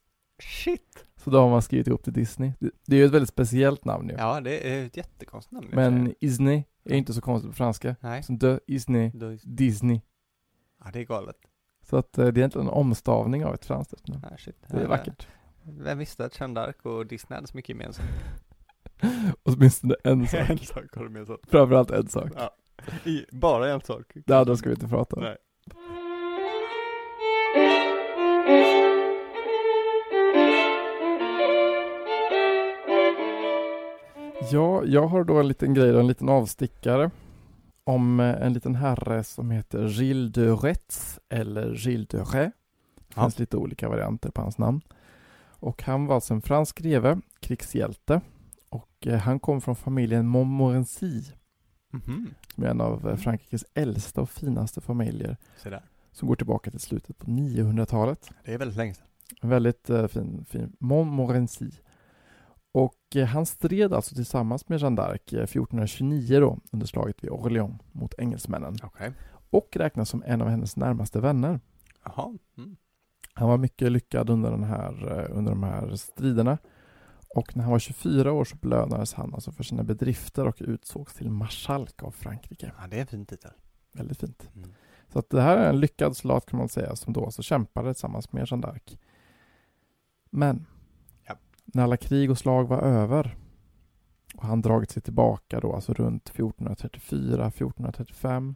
Shit! 0.42 1.04
Så 1.16 1.30
då 1.30 1.40
har 1.40 1.50
man 1.50 1.62
skrivit 1.62 1.86
ihop 1.86 2.04
till 2.04 2.12
Disney. 2.12 2.52
Det, 2.58 2.70
det 2.86 2.96
är 2.96 3.00
ju 3.00 3.06
ett 3.06 3.12
väldigt 3.12 3.28
speciellt 3.28 3.84
namn 3.84 4.08
ju. 4.08 4.14
Ja, 4.18 4.40
det 4.40 4.72
är 4.74 4.86
ett 4.86 4.96
jättekonstigt 4.96 5.52
namn. 5.52 5.68
Men 5.72 6.14
Isney 6.20 6.62
är 6.84 6.94
inte 6.94 7.14
så 7.14 7.20
konstigt 7.20 7.50
på 7.50 7.56
franska. 7.56 7.96
Nej, 8.00 8.22
Så 8.22 8.36
The 8.36 8.58
Isney 8.66 9.10
då, 9.14 9.36
Disney. 9.42 10.00
ja 10.84 10.90
det 10.92 11.00
är 11.00 11.04
galet. 11.04 11.36
Så 11.82 11.96
att 11.96 12.18
eh, 12.18 12.24
det 12.24 12.28
är 12.30 12.38
egentligen 12.38 12.66
en 12.66 12.72
omstavning 12.72 13.44
av 13.44 13.54
ett 13.54 13.64
franskt 13.64 13.92
efternamn. 13.92 14.24
Ja, 14.30 14.36
shit. 14.36 14.56
Det 14.68 14.76
är 14.82 14.86
vackert. 14.86 15.26
Vem 15.64 15.98
visste 15.98 16.24
att 16.24 16.40
Jeanne 16.40 16.60
d'Arc 16.60 16.82
och 16.82 17.06
Disney 17.06 17.34
hade 17.36 17.46
så 17.46 17.56
mycket 17.56 17.68
gemensamt? 17.68 18.08
Åtminstone 19.42 19.94
en 20.04 20.26
sak. 20.28 20.50
en 20.50 20.58
sak 20.58 20.84
har 20.96 21.04
de 21.04 21.12
gemensamt. 21.12 21.40
Framförallt 21.48 21.90
en 21.90 22.08
sak. 22.08 22.30
Ja. 22.36 22.56
I, 23.04 23.24
bara 23.32 23.72
en 23.72 23.80
sak. 23.80 24.12
Det 24.26 24.34
andra 24.38 24.56
ska 24.56 24.68
vi 24.68 24.74
inte 24.74 24.88
prata 24.88 25.16
om. 25.16 25.22
Nej. 25.22 25.36
Ja, 34.50 34.84
jag 34.84 35.06
har 35.06 35.24
då 35.24 35.40
en 35.40 35.48
liten 35.48 35.74
grej, 35.74 35.98
en 36.00 36.06
liten 36.06 36.28
avstickare 36.28 37.10
om 37.84 38.20
eh, 38.20 38.42
en 38.42 38.52
liten 38.52 38.74
herre 38.74 39.24
som 39.24 39.50
heter 39.50 39.86
Gilles 39.88 40.32
de 40.32 40.56
Retz 40.56 41.20
eller 41.28 41.74
Gilles 41.74 42.08
de 42.08 42.24
Ré. 42.24 42.40
Det 42.42 42.52
Ja. 43.16 43.22
finns 43.22 43.38
lite 43.38 43.56
olika 43.56 43.88
varianter 43.88 44.30
på 44.30 44.40
hans 44.42 44.58
namn. 44.58 44.80
Och 45.50 45.82
han 45.82 46.06
var 46.06 46.14
alltså 46.14 46.34
en 46.34 46.42
fransk 46.42 46.78
greve, 46.78 47.20
krigshjälte. 47.40 48.20
Och 48.68 49.06
eh, 49.06 49.18
han 49.18 49.40
kom 49.40 49.60
från 49.60 49.76
familjen 49.76 50.26
Montmorency, 50.26 51.22
Mhm. 51.90 52.34
som 52.54 52.64
är 52.64 52.68
en 52.68 52.80
av 52.80 53.08
eh, 53.08 53.16
Frankrikes 53.16 53.64
äldsta 53.74 54.20
och 54.20 54.30
finaste 54.30 54.80
familjer, 54.80 55.36
som 56.12 56.28
går 56.28 56.36
tillbaka 56.36 56.70
till 56.70 56.80
slutet 56.80 57.18
på 57.18 57.26
900-talet. 57.30 58.30
Det 58.44 58.54
är 58.54 58.58
väldigt 58.58 58.76
länge 58.76 58.94
sedan. 58.94 59.06
En 59.40 59.48
väldigt 59.48 59.90
fin, 60.08 60.44
fin 60.48 60.76
Montmorency. 60.78 61.70
Och 62.72 63.16
eh, 63.16 63.26
han 63.26 63.46
stred 63.46 63.92
alltså 63.92 64.14
tillsammans 64.14 64.68
med 64.68 64.80
Jeanne 64.80 65.02
d'Arc 65.02 65.36
eh, 65.36 65.42
1429 65.42 66.40
då, 66.40 66.58
under 66.72 66.86
slaget 66.86 67.24
vid 67.24 67.30
Orléans 67.30 67.80
mot 67.92 68.14
engelsmännen 68.18 68.76
Okej. 68.82 69.12
och 69.50 69.76
räknas 69.76 70.08
som 70.08 70.22
en 70.26 70.42
av 70.42 70.48
hennes 70.48 70.76
närmaste 70.76 71.20
vänner. 71.20 71.60
Mm. 72.58 72.76
Han 73.34 73.48
var 73.48 73.58
mycket 73.58 73.92
lyckad 73.92 74.30
under, 74.30 74.50
den 74.50 74.64
här, 74.64 75.20
eh, 75.20 75.38
under 75.38 75.52
de 75.52 75.62
här 75.62 75.96
striderna 75.96 76.58
och 77.34 77.56
när 77.56 77.64
han 77.64 77.72
var 77.72 77.78
24 77.78 78.32
år 78.32 78.44
så 78.44 78.56
belönades 78.56 79.14
han 79.14 79.34
alltså 79.34 79.52
för 79.52 79.64
sina 79.64 79.82
bedrifter 79.82 80.46
och 80.46 80.56
utsågs 80.60 81.14
till 81.14 81.30
marskalk 81.30 82.02
av 82.02 82.10
Frankrike. 82.10 82.72
Ja, 82.80 82.86
det 82.86 82.96
är 82.96 83.00
en 83.00 83.06
fin 83.06 83.26
titel. 83.26 83.50
Väldigt 83.92 84.18
fint. 84.18 84.50
Mm. 84.56 84.70
Så 85.12 85.18
att 85.18 85.30
det 85.30 85.42
här 85.42 85.56
är 85.56 85.68
en 85.68 85.80
lyckad 85.80 86.16
soldat 86.16 86.46
kan 86.46 86.58
man 86.58 86.68
säga 86.68 86.96
som 86.96 87.12
då 87.12 87.24
alltså 87.24 87.42
kämpade 87.42 87.94
tillsammans 87.94 88.32
med 88.32 88.46
Jeanne 88.50 88.66
d'Arc. 88.66 88.98
Men. 90.30 90.66
När 91.72 91.82
alla 91.82 91.96
krig 91.96 92.30
och 92.30 92.38
slag 92.38 92.68
var 92.68 92.78
över 92.78 93.36
och 94.34 94.44
han 94.44 94.62
dragit 94.62 94.90
sig 94.90 95.02
tillbaka 95.02 95.60
då, 95.60 95.72
alltså 95.72 95.92
runt 95.92 96.28
1434, 96.28 97.46
1435 97.46 98.54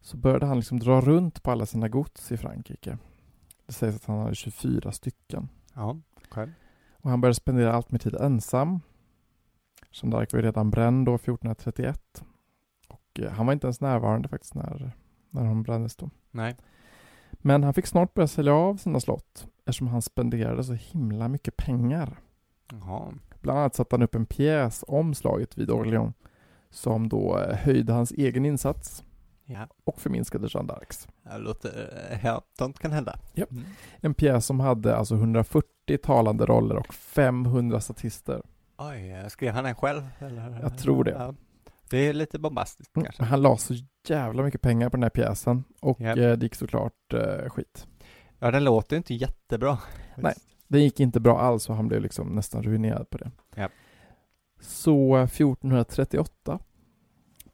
så 0.00 0.16
började 0.16 0.46
han 0.46 0.56
liksom 0.56 0.78
dra 0.78 1.00
runt 1.00 1.42
på 1.42 1.50
alla 1.50 1.66
sina 1.66 1.88
gods 1.88 2.32
i 2.32 2.36
Frankrike. 2.36 2.98
Det 3.66 3.72
sägs 3.72 3.96
att 3.96 4.04
han 4.04 4.18
hade 4.18 4.34
24 4.34 4.92
stycken. 4.92 5.48
Ja, 5.74 6.00
okej. 6.28 6.48
Och 6.92 7.10
han 7.10 7.20
började 7.20 7.34
spendera 7.34 7.72
allt 7.72 7.90
mer 7.90 7.98
tid 7.98 8.14
ensam. 8.14 8.80
Jeanne 9.90 10.16
d'Arc 10.16 10.32
var 10.32 10.38
ju 10.38 10.46
redan 10.46 10.70
bränd 10.70 11.06
då 11.06 11.14
1431. 11.14 12.24
Och 12.88 13.20
eh, 13.20 13.32
han 13.32 13.46
var 13.46 13.52
inte 13.52 13.66
ens 13.66 13.80
närvarande 13.80 14.28
faktiskt 14.28 14.54
när, 14.54 14.92
när 15.30 15.44
hon 15.44 15.62
brändes 15.62 15.96
då. 15.96 16.10
Nej. 16.30 16.56
Men 17.46 17.62
han 17.62 17.74
fick 17.74 17.86
snart 17.86 18.14
börja 18.14 18.26
sälja 18.26 18.54
av 18.54 18.76
sina 18.76 19.00
slott 19.00 19.46
eftersom 19.58 19.86
han 19.88 20.02
spenderade 20.02 20.64
så 20.64 20.72
himla 20.72 21.28
mycket 21.28 21.56
pengar. 21.56 22.18
Jaha. 22.72 23.12
Bland 23.40 23.58
annat 23.58 23.74
satte 23.74 23.94
han 23.96 24.02
upp 24.02 24.14
en 24.14 24.26
pjäs 24.26 24.84
om 24.88 25.14
slaget 25.14 25.58
vid 25.58 25.70
Orléans 25.70 26.14
som 26.70 27.08
då 27.08 27.38
eh, 27.38 27.56
höjde 27.56 27.92
hans 27.92 28.10
egen 28.12 28.44
insats 28.46 29.04
Ja. 29.46 29.68
och 29.84 30.00
förminskade 30.00 30.48
Jeanne 30.50 30.72
d'Arcs. 30.72 31.08
Det 31.22 31.38
låter, 31.38 31.70
ja, 32.24 32.42
sånt 32.58 32.78
kan 32.78 32.92
hända. 32.92 33.18
Ja. 33.32 33.46
Mm. 33.50 33.64
En 34.00 34.14
pjäs 34.14 34.46
som 34.46 34.60
hade 34.60 34.96
alltså 34.96 35.14
140 35.14 35.98
talande 36.02 36.46
roller 36.46 36.76
och 36.76 36.94
500 36.94 37.80
statister. 37.80 38.42
Oj, 38.78 39.24
skrev 39.30 39.54
han 39.54 39.64
den 39.64 39.74
själv? 39.74 40.02
Eller? 40.18 40.58
Jag 40.62 40.78
tror 40.78 41.04
det. 41.04 41.10
Ja. 41.10 41.34
Det 41.90 41.98
är 41.98 42.12
lite 42.12 42.38
bombastiskt 42.38 42.96
Mm, 42.96 43.04
kanske. 43.04 43.24
Han 43.24 43.42
la 43.42 43.56
så 43.56 43.74
jävla 44.08 44.42
mycket 44.42 44.60
pengar 44.60 44.90
på 44.90 44.96
den 44.96 45.02
här 45.02 45.10
pjäsen 45.10 45.64
och 45.80 46.00
Ja. 46.00 46.08
eh, 46.08 46.14
det 46.36 46.42
gick 46.46 46.54
såklart 46.54 47.12
eh, 47.12 47.48
skit. 47.50 47.86
Ja, 48.38 48.50
den 48.50 48.64
låter 48.64 48.96
inte 48.96 49.14
jättebra. 49.14 49.78
Nej. 50.16 50.34
Det 50.68 50.78
gick 50.80 51.00
inte 51.00 51.20
bra 51.20 51.40
alls 51.40 51.68
och 51.68 51.76
han 51.76 51.88
blev 51.88 52.00
liksom 52.02 52.28
nästan 52.28 52.62
ruinerad 52.62 53.10
på 53.10 53.18
det. 53.18 53.30
Ja. 53.56 53.68
Så 54.60 55.16
eh, 55.16 55.22
1438 55.24 56.58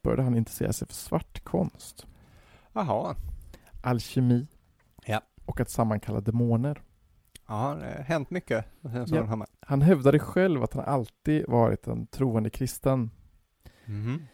började 0.03 0.23
han 0.23 0.35
intressera 0.37 0.73
sig 0.73 0.87
för 0.87 0.95
svartkonst, 0.95 2.07
Jaha. 2.73 3.15
alkemi 3.81 4.47
Ja. 5.05 5.21
och 5.45 5.59
att 5.59 5.69
sammankalla 5.69 6.21
demoner. 6.21 6.81
Ja, 7.47 7.77
det 7.79 7.85
har 7.85 8.03
hänt 8.03 8.29
mycket. 8.29 8.65
så 8.81 9.15
Ja. 9.15 9.45
Han 9.59 9.81
hävdade 9.81 10.19
själv 10.19 10.63
att 10.63 10.73
han 10.73 10.85
alltid 10.85 11.45
varit 11.47 11.87
en 11.87 12.07
troende 12.07 12.49
kristen. 12.49 13.11
Mhm. 13.91 14.27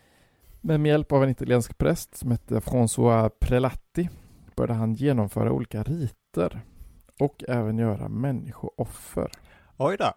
Men 0.61 0.81
med 0.81 0.89
hjälp 0.89 1.11
av 1.11 1.23
en 1.23 1.29
italiensk 1.29 1.77
präst 1.77 2.17
som 2.17 2.31
hette 2.31 2.59
François 2.59 3.29
Prelati 3.29 4.09
började 4.55 4.73
han 4.73 4.93
genomföra 4.93 5.51
olika 5.51 5.83
riter 5.83 6.61
och 7.19 7.43
även 7.47 7.77
göra 7.77 8.09
människooffer. 8.09 9.31
Oj 9.77 9.97
då. 9.99 10.13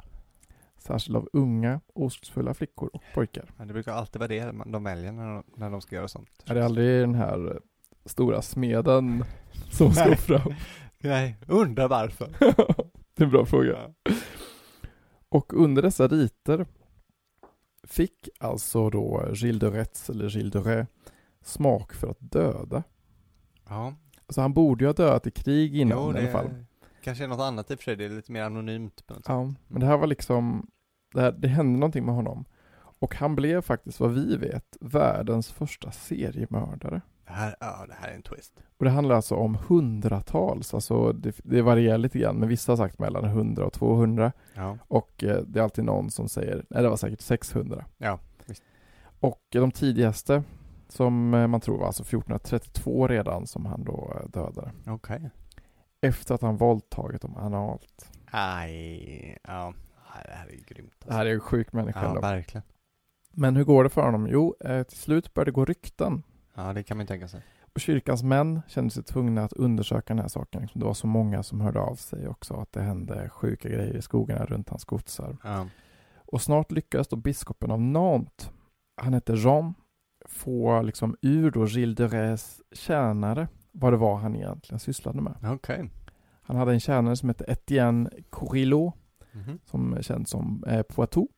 Särskilt 0.78 1.16
av 1.16 1.28
unga, 1.32 1.80
oskuldsfulla 1.94 2.54
flickor 2.54 2.90
och 2.92 3.02
pojkar. 3.14 3.50
Men 3.56 3.66
det 3.66 3.72
brukar 3.72 3.92
alltid 3.92 4.18
vara 4.18 4.28
det 4.28 4.52
de 4.66 4.84
väljer 4.84 5.12
när 5.12 5.34
de, 5.34 5.44
när 5.56 5.70
de 5.70 5.80
ska 5.80 5.96
göra 5.96 6.08
sånt. 6.08 6.30
Är 6.46 6.54
det 6.54 6.64
aldrig 6.64 7.00
den 7.00 7.14
här 7.14 7.50
eh, 7.50 7.56
stora 8.04 8.42
smeden 8.42 9.24
som 9.70 9.92
ska 9.92 10.16
fram? 10.16 10.54
Nej, 10.98 11.36
undrar 11.48 11.88
varför. 11.88 12.28
det 13.14 13.22
är 13.22 13.24
en 13.24 13.30
bra 13.30 13.46
fråga. 13.46 13.78
Och 15.28 15.52
under 15.54 15.82
dessa 15.82 16.08
riter 16.08 16.66
fick 17.88 18.28
alltså 18.40 18.90
då 18.90 19.28
Gilles 19.34 19.60
de 19.60 19.70
Retz 19.70 20.10
eller 20.10 20.28
Gilles 20.28 20.52
de 20.52 20.64
Ré 20.64 20.86
smak 21.42 21.92
för 21.94 22.10
att 22.10 22.20
döda. 22.20 22.82
Ja, 23.68 23.94
Alltså 24.26 24.40
han 24.40 24.52
borde 24.54 24.84
ju 24.84 24.88
ha 24.88 24.92
dödat 24.92 25.26
i 25.26 25.30
krig 25.30 25.76
innan 25.76 25.98
jo, 25.98 26.10
i 26.10 26.12
det 26.12 26.20
alla 26.20 26.30
fall. 26.30 26.64
kanske 27.02 27.24
är 27.24 27.28
något 27.28 27.40
annat 27.40 27.70
i 27.70 27.74
och 27.74 27.78
för 27.78 27.84
sig. 27.84 27.96
Det 27.96 28.04
är 28.04 28.08
lite 28.08 28.32
mer 28.32 28.42
anonymt 28.42 29.06
på 29.06 29.14
något 29.14 29.24
sätt. 29.24 29.28
Ja, 29.32 29.52
men 29.68 29.80
det 29.80 29.86
här 29.86 29.96
var 29.96 30.06
liksom, 30.06 30.70
det, 31.14 31.20
här, 31.20 31.32
det 31.32 31.48
hände 31.48 31.78
någonting 31.78 32.06
med 32.06 32.14
honom. 32.14 32.44
Och 32.74 33.14
han 33.14 33.36
blev 33.36 33.62
faktiskt, 33.62 34.00
vad 34.00 34.10
vi 34.14 34.36
vet, 34.36 34.76
världens 34.80 35.50
första 35.50 35.90
seriemördare. 35.90 37.00
Det 37.30 37.36
här, 37.36 37.56
ja, 37.60 37.84
det 37.88 37.94
här 37.94 38.08
är 38.08 38.14
en 38.14 38.22
twist. 38.22 38.52
Och 38.78 38.84
det 38.84 38.90
handlar 38.90 39.16
alltså 39.16 39.34
om 39.34 39.58
hundratals, 39.68 40.74
alltså 40.74 41.12
det, 41.12 41.40
det 41.44 41.62
varierar 41.62 41.98
lite 41.98 42.18
grann, 42.18 42.36
men 42.36 42.48
vissa 42.48 42.72
har 42.72 42.76
sagt 42.76 42.98
mellan 42.98 43.24
100 43.24 43.64
och 43.64 43.72
200. 43.72 44.32
Ja. 44.54 44.78
Och 44.88 45.24
eh, 45.24 45.42
det 45.42 45.58
är 45.58 45.64
alltid 45.64 45.84
någon 45.84 46.10
som 46.10 46.28
säger, 46.28 46.64
nej 46.70 46.82
det 46.82 46.88
var 46.88 46.96
säkert 46.96 47.20
600. 47.20 47.84
Ja, 47.98 48.18
visst. 48.46 48.62
Och 49.20 49.42
eh, 49.54 49.60
de 49.60 49.70
tidigaste, 49.70 50.42
som 50.88 51.34
eh, 51.34 51.46
man 51.46 51.60
tror 51.60 51.78
var 51.78 51.86
alltså 51.86 52.02
1432 52.02 53.08
redan, 53.08 53.46
som 53.46 53.66
han 53.66 53.84
då 53.84 54.12
eh, 54.20 54.28
dödade. 54.28 54.72
Okej. 54.86 55.30
Efter 56.00 56.34
att 56.34 56.42
han 56.42 56.56
våldtagit 56.56 57.22
dem 57.22 57.36
analt. 57.36 58.10
Aj, 58.30 59.38
ja. 59.42 59.74
Det 60.24 60.32
här 60.32 60.46
är 60.46 60.52
ju 60.52 60.62
grymt. 60.66 61.04
Det 61.06 61.12
här 61.12 61.26
är 61.26 61.30
ju 61.30 61.40
sjuk 61.40 61.72
människa 61.72 62.02
Ja, 62.14 62.20
verkligen. 62.20 62.62
Men 63.32 63.56
hur 63.56 63.64
går 63.64 63.84
det 63.84 63.90
för 63.90 64.02
honom? 64.02 64.28
Jo, 64.30 64.54
till 64.88 64.98
slut 64.98 65.34
började 65.34 65.50
det 65.50 65.54
gå 65.54 65.64
rykten. 65.64 66.22
Ja, 66.66 66.72
det 66.72 66.82
kan 66.82 66.96
man 66.96 67.04
ju 67.04 67.06
tänka 67.08 67.28
sig. 67.28 67.42
Och 67.74 67.80
kyrkans 67.80 68.22
män 68.22 68.62
kände 68.68 68.90
sig 68.90 69.02
tvungna 69.02 69.44
att 69.44 69.52
undersöka 69.52 70.04
den 70.14 70.18
här 70.18 70.28
saken. 70.28 70.68
Det 70.74 70.84
var 70.84 70.94
så 70.94 71.06
många 71.06 71.42
som 71.42 71.60
hörde 71.60 71.80
av 71.80 71.94
sig 71.94 72.28
också 72.28 72.54
att 72.54 72.72
det 72.72 72.82
hände 72.82 73.28
sjuka 73.28 73.68
grejer 73.68 73.96
i 73.96 74.02
skogarna 74.02 74.44
runt 74.44 74.68
hans 74.68 74.84
godsar. 74.84 75.36
Ja. 75.44 75.66
Och 76.26 76.42
snart 76.42 76.72
lyckades 76.72 77.08
då 77.08 77.16
biskopen 77.16 77.70
av 77.70 77.80
Nantes, 77.80 78.50
han 79.02 79.14
hette 79.14 79.32
Jean, 79.32 79.74
få 80.28 80.82
liksom 80.82 81.16
ur 81.22 81.50
då 81.50 81.66
Gilles 81.66 81.96
de 81.96 82.08
Rés 82.08 82.60
tjänare 82.72 83.48
vad 83.72 83.92
det 83.92 83.96
var 83.96 84.16
han 84.16 84.36
egentligen 84.36 84.78
sysslade 84.80 85.20
med. 85.20 85.34
Okej. 85.44 85.90
Han 86.42 86.56
hade 86.56 86.72
en 86.72 86.80
tjänare 86.80 87.16
som 87.16 87.28
hette 87.28 87.44
Etienne 87.48 88.10
Corillo 88.30 88.92
Mhm. 89.32 89.58
som 89.64 89.92
är 89.92 90.02
känd 90.02 90.28
som 90.28 90.64
eh, 90.66 90.82
Poitou 90.82 91.28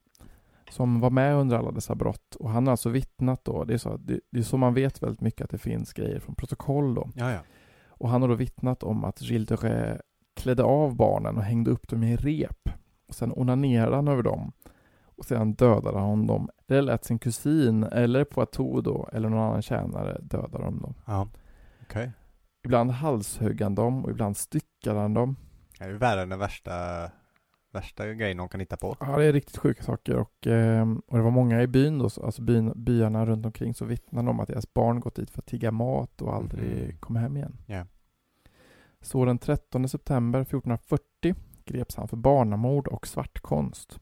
som 0.73 1.01
var 1.01 1.11
med 1.11 1.37
under 1.37 1.57
alla 1.57 1.71
dessa 1.71 1.95
brott 1.95 2.35
och 2.35 2.51
han 2.51 2.67
har 2.67 2.71
alltså 2.71 2.89
vittnat 2.89 3.45
då, 3.45 3.65
det 3.65 3.75
är, 3.75 3.79
så, 3.79 3.97
det, 3.97 4.21
det 4.31 4.39
är 4.39 4.43
så 4.43 4.57
man 4.57 4.75
vet 4.75 5.03
väldigt 5.03 5.21
mycket 5.21 5.45
att 5.45 5.51
det 5.51 5.59
finns 5.59 5.93
grejer 5.93 6.21
från 6.21 6.35
protokoll 6.35 6.95
då. 6.95 7.11
Ja, 7.15 7.33
ja. 7.33 7.41
Och 7.87 8.09
han 8.09 8.23
har 8.23 8.29
då 8.29 8.35
vittnat 8.35 8.83
om 8.83 9.05
att 9.05 9.23
Gilles 9.23 9.49
de 9.49 9.57
Ré 9.57 9.99
klädde 10.37 10.63
av 10.63 10.97
barnen 10.97 11.37
och 11.37 11.43
hängde 11.43 11.71
upp 11.71 11.89
dem 11.89 12.03
i 12.03 12.17
rep. 12.17 12.69
Och 13.09 13.15
sen 13.15 13.33
onanerade 13.37 13.97
han 13.97 14.09
över 14.09 14.23
dem. 14.23 14.53
Och 15.05 15.25
sedan 15.25 15.53
dödade 15.53 15.99
han 15.99 16.27
dem. 16.27 16.49
Eller 16.69 16.83
lät 16.83 17.05
sin 17.05 17.19
kusin, 17.19 17.85
eller 17.85 18.25
Poitou 18.25 18.81
då, 18.81 19.09
eller 19.13 19.29
någon 19.29 19.41
annan 19.41 19.63
tjänare 19.63 20.19
döda 20.23 20.59
dem 20.59 20.79
då. 20.83 20.95
Ja. 21.05 21.29
Okej. 21.83 22.11
Ibland 22.65 22.91
halshögg 22.91 23.61
han 23.63 23.75
dem 23.75 24.05
och 24.05 24.11
ibland 24.11 24.37
styckade 24.37 25.01
han 25.01 25.15
dem. 25.15 25.37
Det 25.79 25.85
är 25.85 25.93
värre 25.93 26.23
än 26.23 26.29
den 26.29 26.39
värsta, 26.39 26.73
värsta 27.73 28.13
grejen 28.15 28.37
någon 28.37 28.49
kan 28.49 28.61
hitta 28.61 28.77
på. 28.77 28.97
Ja, 29.01 29.17
det 29.19 29.25
är 29.25 29.33
riktigt 29.33 29.57
sjuka 29.57 29.83
saker 29.83 30.17
och, 30.17 30.47
eh, 30.47 30.89
och 31.07 31.17
det 31.19 31.23
var 31.23 31.31
många 31.31 31.63
i 31.63 31.67
byn 31.67 31.99
då, 31.99 32.11
så- 32.11 32.25
alltså 32.25 32.43
byn, 32.43 32.73
byarna 32.77 33.27
runt 33.27 33.47
omkring 33.47 33.75
så 33.75 33.85
vittnade 33.85 34.31
om 34.31 34.41
att 34.41 34.49
deras 34.49 34.75
barn 34.75 35.01
gått 35.01 35.15
dit 35.15 35.31
för 35.31 35.39
att 35.39 35.47
tigga 35.47 35.71
mat 35.71 36.23
och 36.23 36.35
aldrig 36.35 36.85
Mhm. 36.89 36.99
kom 36.99 37.17
hem 37.17 37.37
igen. 37.37 37.57
Ja. 37.67 37.87
Så 39.01 39.25
den 39.25 39.39
13 39.39 39.89
september 39.89 40.45
1440 40.45 41.35
greps 41.65 41.97
han 41.97 42.09
för 42.09 42.17
barnamord 42.17 42.89
och 42.89 43.07
svartkonst. 43.07 43.99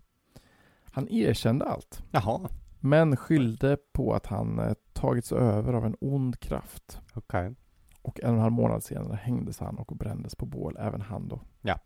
Han 0.93 1.09
erkände 1.09 1.65
allt, 1.65 2.03
Jaha. 2.11 2.49
men 2.81 3.17
skyllde 3.17 3.77
på 3.93 4.15
att 4.15 4.27
han 4.27 4.59
eh, 4.59 4.73
tagits 4.93 5.33
över 5.33 5.73
av 5.73 5.87
en 5.87 5.97
ond 6.01 6.41
kraft. 6.41 7.01
Okej. 7.15 7.55
Och 8.03 8.21
en 8.21 8.29
och 8.31 8.35
en 8.35 8.41
halv 8.41 8.53
månad 8.53 8.83
senare 8.83 9.17
hängdes 9.23 9.59
han 9.61 9.79
och 9.79 9.97
brändes 9.97 10.35
på 10.35 10.47
bål, 10.47 10.77
även 10.81 11.01
han 11.01 11.29
då. 11.29 11.41
Ja. 11.61 11.79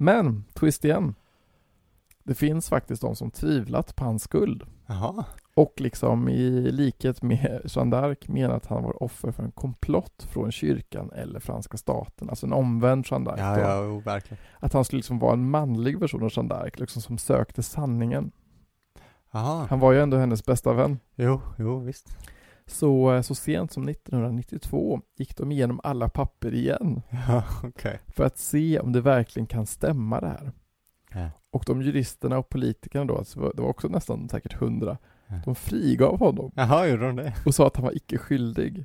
Men, 0.00 0.44
twist 0.54 0.84
igen. 0.84 1.14
Det 2.22 2.34
finns 2.34 2.68
faktiskt 2.68 3.02
de 3.02 3.16
som 3.16 3.30
tvivlat 3.30 3.96
på 3.96 4.04
hans 4.04 4.22
skuld. 4.22 4.62
Jaha. 4.86 5.24
Och 5.54 5.74
liksom 5.76 6.28
i 6.28 6.50
likhet 6.72 7.22
med 7.22 7.60
Jeanne 7.64 7.96
d'Arc 7.96 8.30
menar 8.30 8.54
att 8.54 8.66
han 8.66 8.82
var 8.82 9.02
offer 9.02 9.32
för 9.32 9.42
en 9.42 9.50
komplott 9.50 10.26
från 10.30 10.52
kyrkan 10.52 11.10
eller 11.12 11.40
franska 11.40 11.76
staten, 11.76 12.30
alltså 12.30 12.46
en 12.46 12.52
omvänd 12.52 13.06
Jeanne 13.10 13.30
d'Arc. 13.30 13.38
Ja, 13.38 13.54
då. 13.54 13.60
ja, 13.60 13.84
jo, 13.84 14.00
verkligen. 14.00 14.42
Att 14.58 14.72
han 14.72 14.84
skulle 14.84 14.98
liksom 14.98 15.18
vara 15.18 15.32
en 15.32 15.50
manlig 15.50 15.98
version 15.98 16.22
av 16.22 16.30
Jeanne 16.32 16.54
d'Arc, 16.54 16.80
liksom 16.80 17.02
som 17.02 17.18
sökte 17.18 17.62
sanningen. 17.62 18.32
Jaha. 19.30 19.66
Han 19.70 19.80
var 19.80 19.92
ju 19.92 20.00
ändå 20.00 20.16
hennes 20.16 20.44
bästa 20.44 20.72
vän. 20.72 20.98
Jo, 21.14 21.40
jo, 21.58 21.78
visst. 21.78 22.16
Så, 22.70 23.12
eh, 23.14 23.20
så 23.22 23.34
sent 23.34 23.72
som 23.72 23.88
1992 23.88 25.00
gick 25.16 25.36
de 25.36 25.52
igenom 25.52 25.80
alla 25.82 26.08
papper 26.08 26.54
igen 26.54 27.02
Ja, 27.28 27.44
okej. 27.64 28.00
för 28.08 28.24
att 28.24 28.38
se 28.38 28.80
om 28.80 28.92
det 28.92 29.00
verkligen 29.00 29.46
kan 29.46 29.66
stämma 29.66 30.20
det 30.20 30.28
här. 30.28 30.52
Ja. 31.14 31.30
Och 31.50 31.62
de 31.66 31.82
juristerna 31.82 32.38
och 32.38 32.48
politikerna 32.48 33.04
då, 33.04 33.18
alltså 33.18 33.52
det 33.56 33.62
var 33.62 33.68
också 33.68 33.88
nästan 33.88 34.28
säkert 34.28 34.52
hundra, 34.52 34.98
Ja. 35.26 35.36
de 35.44 35.54
frigav 35.54 36.18
honom 36.18 36.52
Jaha, 36.54 36.86
gjorde 36.86 37.06
de 37.06 37.16
det? 37.16 37.34
och 37.46 37.54
sa 37.54 37.66
att 37.66 37.76
han 37.76 37.84
var 37.84 37.96
icke 37.96 38.18
skyldig. 38.18 38.84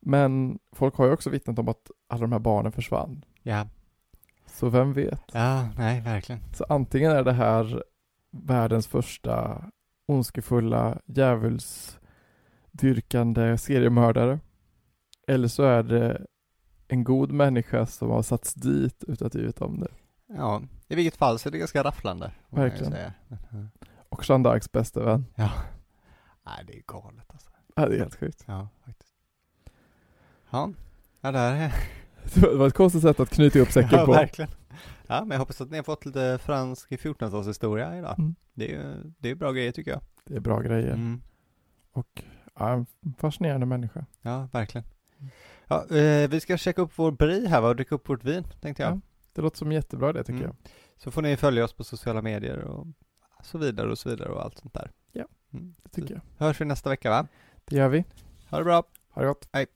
Men 0.00 0.58
folk 0.72 0.94
har 0.96 1.06
ju 1.06 1.12
också 1.12 1.30
vittnat 1.30 1.58
om 1.58 1.68
att 1.68 1.90
alla 2.08 2.20
de 2.20 2.32
här 2.32 2.38
barnen 2.38 2.72
försvann. 2.72 3.24
Ja. 3.42 3.66
Så 4.46 4.68
vem 4.68 4.92
vet? 4.92 5.22
Ja, 5.32 5.68
nej, 5.78 6.00
verkligen. 6.00 6.40
Så 6.54 6.64
antingen 6.68 7.12
är 7.12 7.24
det 7.24 7.32
här 7.32 7.82
världens 8.32 8.86
första 8.86 9.64
ondskefulla 10.08 10.98
djävulsdyrkande 12.82 13.58
seriemördare. 13.58 14.40
Eller 15.28 15.48
så 15.48 15.62
är 15.62 15.82
det 15.82 16.26
en 16.88 17.04
god 17.04 17.32
människa 17.32 17.86
som 17.86 18.10
har 18.10 18.22
satts 18.22 18.54
dit 18.54 19.04
utan 19.08 19.26
att 19.26 19.34
veta 19.34 19.64
om 19.64 19.80
det. 19.80 19.90
Ja, 20.28 20.62
i 20.88 20.94
vilket 20.94 21.16
fall 21.16 21.38
så 21.38 21.48
är 21.48 21.50
det 21.50 21.58
ganska 21.58 21.84
rafflande. 21.84 22.32
Verkligen. 22.50 22.92
ja. 22.92 23.36
Och 24.08 24.24
Jeanne 24.28 24.48
d'Arcs 24.48 24.68
bästa 24.72 25.04
vän. 25.04 25.26
Nej, 25.36 26.64
det 26.66 26.76
är 26.78 26.82
galet 26.86 27.26
alltså. 27.28 27.50
Ja, 27.76 27.88
det 27.88 27.94
är 27.94 27.98
helt 27.98 28.14
sjukt. 28.14 28.44
Ja, 28.46 28.68
faktiskt. 28.84 29.12
Ja, 30.50 30.72
ja 31.20 31.32
det 31.32 31.38
här 31.38 31.54
är... 31.54 31.74
Det 32.34 32.56
var 32.56 32.66
ett 32.66 32.74
konstigt 32.74 33.02
sätt 33.02 33.20
att 33.20 33.30
knyta 33.30 33.58
ihop 33.58 33.72
säcken 33.72 33.98
ja, 33.98 34.06
på. 34.06 34.12
verkligen. 34.12 34.50
Ja, 35.06 35.20
men 35.20 35.30
jag 35.30 35.38
hoppas 35.38 35.60
att 35.60 35.70
ni 35.70 35.76
har 35.76 35.84
fått 35.84 36.06
lite 36.06 36.38
fransk 36.42 36.90
1400-talshistoria 36.90 37.98
idag. 37.98 38.18
Mm. 38.18 38.34
Det 38.54 38.64
är 38.64 38.78
ju 38.78 39.12
det 39.18 39.30
är 39.30 39.34
bra 39.34 39.52
grejer 39.52 39.72
tycker 39.72 39.90
jag. 39.90 40.00
Det 40.24 40.36
är 40.36 40.40
bra 40.40 40.60
grejer. 40.60 40.92
Mm. 40.92 41.22
Och 41.92 42.22
ja, 42.58 42.72
en 42.72 42.86
fascinerande 43.18 43.66
människa. 43.66 44.06
Ja, 44.22 44.48
verkligen. 44.52 44.86
Ja, 45.66 45.96
eh, 45.96 46.28
vi 46.30 46.40
ska 46.40 46.56
checka 46.56 46.82
upp 46.82 46.92
vår 46.96 47.10
bri 47.10 47.46
här 47.46 47.60
va, 47.60 47.68
och 47.68 47.76
dricka 47.76 47.94
upp 47.94 48.08
vårt 48.08 48.24
vin, 48.24 48.44
tänkte 48.60 48.82
jag. 48.82 48.92
Ja. 48.92 49.00
Det 49.32 49.42
låter 49.42 49.58
som 49.58 49.72
jättebra 49.72 50.12
det 50.12 50.24
tycker 50.24 50.32
Mm. 50.44 50.56
jag. 50.62 50.70
Så 50.96 51.10
får 51.10 51.22
ni 51.22 51.36
följa 51.36 51.64
oss 51.64 51.72
på 51.72 51.84
sociala 51.84 52.22
medier 52.22 52.58
och 52.58 52.86
så 53.42 53.58
vidare 53.58 53.90
och 53.90 53.98
så 53.98 54.08
vidare 54.08 54.28
och 54.28 54.42
allt 54.44 54.58
sånt 54.58 54.74
där. 54.74 54.90
Ja, 55.12 55.24
Mm. 55.52 55.74
Det 55.82 55.88
tycker 55.90 56.14
jag. 56.14 56.46
Hörs 56.46 56.60
vi 56.60 56.64
nästa 56.64 56.90
vecka 56.90 57.10
va? 57.10 57.26
Det 57.64 57.76
gör 57.76 57.88
vi. 57.88 58.04
Ha 58.50 58.58
det 58.58 58.64
bra! 58.64 58.82
Ha 59.10 59.22
det 59.22 59.28
gott. 59.28 59.48
Hej. 59.52 59.66